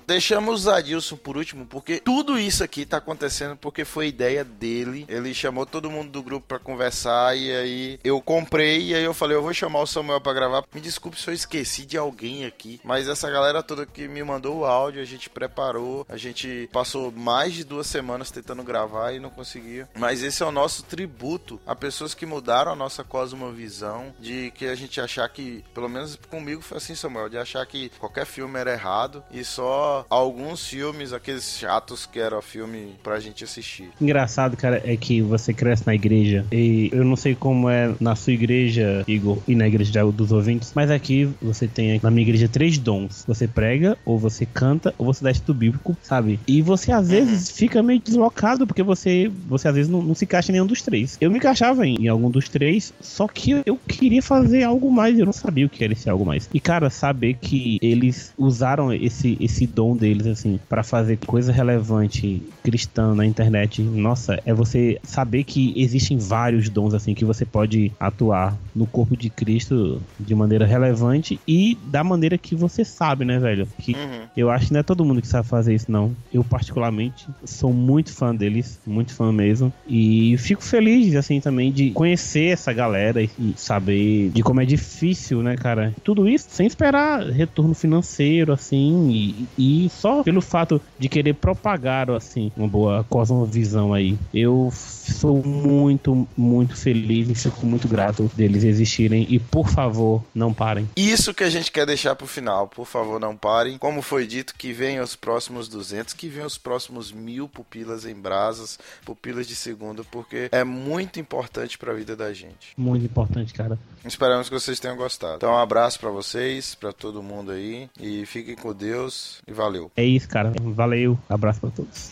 Deixamos 0.05 0.65
o 0.65 0.71
Adilson 0.71 1.15
por 1.17 1.37
último, 1.37 1.65
porque 1.65 1.99
tudo 1.99 2.39
isso 2.39 2.63
aqui 2.63 2.85
tá 2.85 2.97
acontecendo 2.97 3.55
porque 3.55 3.85
foi 3.85 4.07
ideia 4.07 4.43
dele. 4.43 5.05
Ele 5.07 5.33
chamou 5.33 5.65
todo 5.65 5.89
mundo 5.89 6.11
do 6.11 6.23
grupo 6.23 6.47
pra 6.47 6.59
conversar 6.59 7.37
e 7.37 7.55
aí 7.55 7.99
eu 8.03 8.21
comprei 8.21 8.87
e 8.87 8.95
aí 8.95 9.03
eu 9.03 9.13
falei, 9.13 9.37
eu 9.37 9.41
vou 9.41 9.53
chamar 9.53 9.81
o 9.81 9.87
Samuel 9.87 10.21
pra 10.21 10.33
gravar. 10.33 10.63
Me 10.73 10.81
desculpe 10.81 11.19
se 11.19 11.27
eu 11.27 11.33
esqueci 11.33 11.85
de 11.85 11.97
alguém 11.97 12.45
aqui, 12.45 12.79
mas 12.83 13.07
essa 13.07 13.29
galera 13.29 13.63
toda 13.63 13.85
que 13.85 14.07
me 14.07 14.23
mandou 14.23 14.57
o 14.57 14.65
áudio, 14.65 15.01
a 15.01 15.05
gente 15.05 15.29
preparou, 15.29 16.05
a 16.09 16.17
gente 16.17 16.69
passou 16.71 17.11
mais 17.11 17.53
de 17.53 17.63
duas 17.63 17.87
semanas 17.87 18.31
tentando 18.31 18.63
gravar 18.63 19.13
e 19.13 19.19
não 19.19 19.29
conseguia. 19.29 19.87
Mas 19.97 20.23
esse 20.23 20.41
é 20.43 20.45
o 20.45 20.51
nosso 20.51 20.83
tributo 20.83 21.59
a 21.65 21.75
pessoas 21.75 22.13
que 22.13 22.25
mudaram 22.25 22.71
a 22.71 22.75
nossa 22.75 23.03
cosmovisão, 23.03 24.13
de 24.19 24.51
que 24.51 24.65
a 24.65 24.75
gente 24.75 24.99
achar 24.99 25.27
que, 25.29 25.63
pelo 25.73 25.89
menos 25.89 26.17
comigo 26.29 26.61
foi 26.61 26.77
assim, 26.77 26.95
Samuel, 26.95 27.29
de 27.29 27.37
achar 27.37 27.65
que 27.65 27.89
qualquer 27.99 28.25
filme 28.25 28.59
era 28.59 28.71
errado 28.71 29.23
e 29.31 29.43
só 29.43 29.78
alguns 30.09 30.67
filmes, 30.67 31.13
aqueles 31.13 31.57
chatos 31.57 32.05
que 32.05 32.19
era 32.19 32.41
filme 32.41 32.95
pra 33.03 33.19
gente 33.19 33.43
assistir. 33.43 33.89
Engraçado, 33.99 34.57
cara, 34.57 34.81
é 34.85 34.95
que 34.95 35.21
você 35.21 35.53
cresce 35.53 35.83
na 35.85 35.95
igreja 35.95 36.45
e 36.51 36.89
eu 36.91 37.03
não 37.03 37.15
sei 37.15 37.35
como 37.35 37.69
é 37.69 37.93
na 37.99 38.15
sua 38.15 38.33
igreja, 38.33 39.03
Igor, 39.07 39.37
e 39.47 39.55
na 39.55 39.67
igreja 39.67 40.03
dos 40.11 40.31
ouvintes, 40.31 40.71
mas 40.75 40.89
aqui 40.89 41.29
você 41.41 41.67
tem 41.67 41.99
na 42.01 42.11
minha 42.11 42.23
igreja 42.23 42.47
três 42.47 42.77
dons. 42.77 43.23
Você 43.27 43.47
prega, 43.47 43.97
ou 44.05 44.17
você 44.17 44.45
canta, 44.45 44.93
ou 44.97 45.05
você 45.05 45.23
dá 45.23 45.31
estudo 45.31 45.57
bíblico, 45.57 45.97
sabe? 46.01 46.39
E 46.47 46.61
você 46.61 46.91
às 46.91 47.09
vezes 47.09 47.51
fica 47.51 47.81
meio 47.83 47.99
deslocado 47.99 48.65
porque 48.65 48.83
você, 48.83 49.31
você 49.47 49.67
às 49.67 49.75
vezes 49.75 49.91
não, 49.91 50.01
não 50.01 50.15
se 50.15 50.25
encaixa 50.25 50.51
em 50.51 50.53
nenhum 50.53 50.65
dos 50.65 50.81
três. 50.81 51.17
Eu 51.19 51.31
me 51.31 51.37
encaixava 51.37 51.85
em, 51.85 51.95
em 51.95 52.07
algum 52.07 52.29
dos 52.29 52.47
três, 52.49 52.93
só 53.01 53.27
que 53.27 53.61
eu 53.65 53.77
queria 53.87 54.21
fazer 54.21 54.63
algo 54.63 54.91
mais, 54.91 55.17
eu 55.17 55.25
não 55.25 55.33
sabia 55.33 55.65
o 55.65 55.69
que 55.69 55.83
era 55.83 55.93
esse 55.93 56.09
algo 56.09 56.25
mais. 56.25 56.49
E 56.53 56.59
cara, 56.59 56.89
saber 56.89 57.35
que 57.35 57.79
eles 57.81 58.33
usaram 58.37 58.93
esse, 58.93 59.37
esse 59.39 59.68
dom 59.69 59.95
deles, 59.95 60.27
assim, 60.27 60.59
pra 60.69 60.83
fazer 60.83 61.17
coisa 61.17 61.51
relevante 61.51 62.43
cristã 62.63 63.15
na 63.15 63.25
internet, 63.25 63.81
nossa, 63.81 64.39
é 64.45 64.53
você 64.53 64.99
saber 65.03 65.43
que 65.43 65.73
existem 65.75 66.17
vários 66.17 66.69
dons, 66.69 66.93
assim, 66.93 67.13
que 67.13 67.25
você 67.25 67.45
pode 67.45 67.91
atuar 67.99 68.57
no 68.75 68.85
corpo 68.85 69.15
de 69.15 69.29
Cristo 69.29 70.01
de 70.19 70.35
maneira 70.35 70.65
relevante 70.65 71.39
e 71.47 71.77
da 71.87 72.03
maneira 72.03 72.37
que 72.37 72.55
você 72.55 72.83
sabe, 72.85 73.25
né, 73.25 73.39
velho? 73.39 73.67
Que 73.79 73.95
eu 74.35 74.49
acho 74.49 74.67
que 74.67 74.73
não 74.73 74.79
é 74.79 74.83
todo 74.83 75.03
mundo 75.05 75.21
que 75.21 75.27
sabe 75.27 75.47
fazer 75.47 75.73
isso, 75.73 75.91
não. 75.91 76.11
Eu, 76.33 76.43
particularmente, 76.43 77.27
sou 77.45 77.73
muito 77.73 78.13
fã 78.13 78.35
deles, 78.35 78.79
muito 78.85 79.13
fã 79.13 79.31
mesmo. 79.31 79.71
E 79.87 80.35
fico 80.37 80.63
feliz, 80.63 81.15
assim, 81.15 81.39
também 81.39 81.71
de 81.71 81.91
conhecer 81.91 82.53
essa 82.53 82.71
galera 82.73 83.21
e 83.23 83.29
e 83.39 83.53
saber 83.55 84.29
de 84.31 84.43
como 84.43 84.59
é 84.59 84.65
difícil, 84.65 85.41
né, 85.41 85.55
cara? 85.55 85.93
Tudo 86.03 86.27
isso 86.27 86.47
sem 86.49 86.67
esperar 86.67 87.23
retorno 87.29 87.73
financeiro, 87.73 88.51
assim, 88.51 89.09
e, 89.09 89.47
e 89.59 89.89
só 89.89 90.23
pelo 90.23 90.39
fato 90.39 90.81
de 90.97 91.09
querer 91.09 91.33
propagar, 91.33 92.09
assim, 92.11 92.49
uma 92.55 92.67
boa 92.67 93.03
cosmovisão 93.09 93.93
aí. 93.93 94.17
Eu 94.33 94.71
sou 94.73 95.43
muito, 95.43 96.25
muito 96.37 96.77
feliz 96.77 97.29
e 97.29 97.35
fico 97.35 97.65
muito 97.65 97.85
grato 97.87 98.31
deles 98.35 98.63
existirem. 98.63 99.27
E, 99.29 99.37
por 99.37 99.67
favor, 99.67 100.23
não 100.33 100.53
parem. 100.53 100.89
Isso 100.95 101.33
que 101.33 101.43
a 101.43 101.49
gente 101.49 101.73
quer 101.73 101.85
deixar 101.85 102.15
pro 102.15 102.25
final. 102.25 102.69
Por 102.69 102.85
favor, 102.85 103.19
não 103.19 103.35
parem. 103.35 103.77
Como 103.77 104.01
foi 104.01 104.25
dito, 104.25 104.55
que 104.55 104.71
venham 104.71 105.03
os 105.03 105.15
próximos 105.15 105.67
200, 105.67 106.13
que 106.13 106.29
venham 106.29 106.47
os 106.47 106.57
próximos 106.57 107.11
mil 107.11 107.49
pupilas 107.49 108.05
em 108.05 108.15
brasas, 108.15 108.79
pupilas 109.05 109.45
de 109.45 109.55
segunda, 109.55 110.05
porque 110.05 110.47
é 110.53 110.63
muito 110.63 111.19
importante 111.19 111.77
pra 111.77 111.93
vida 111.93 112.15
da 112.15 112.31
gente. 112.31 112.73
Muito 112.77 113.05
importante, 113.05 113.53
cara. 113.53 113.77
Esperamos 114.05 114.47
que 114.47 114.55
vocês 114.55 114.79
tenham 114.79 114.95
gostado. 114.95 115.35
Então, 115.35 115.51
um 115.51 115.57
abraço 115.57 115.99
pra 115.99 116.09
vocês, 116.09 116.75
pra 116.75 116.93
todo 116.93 117.21
mundo 117.21 117.51
aí, 117.51 117.89
e 117.99 118.25
fiquem 118.25 118.55
com 118.55 118.73
Deus 118.73 119.41
e 119.49 119.53
valeu. 119.53 119.91
É 119.95 120.03
isso, 120.03 120.27
cara. 120.27 120.53
Valeu. 120.61 121.17
Abraço 121.27 121.59
pra 121.59 121.69
todos. 121.71 122.11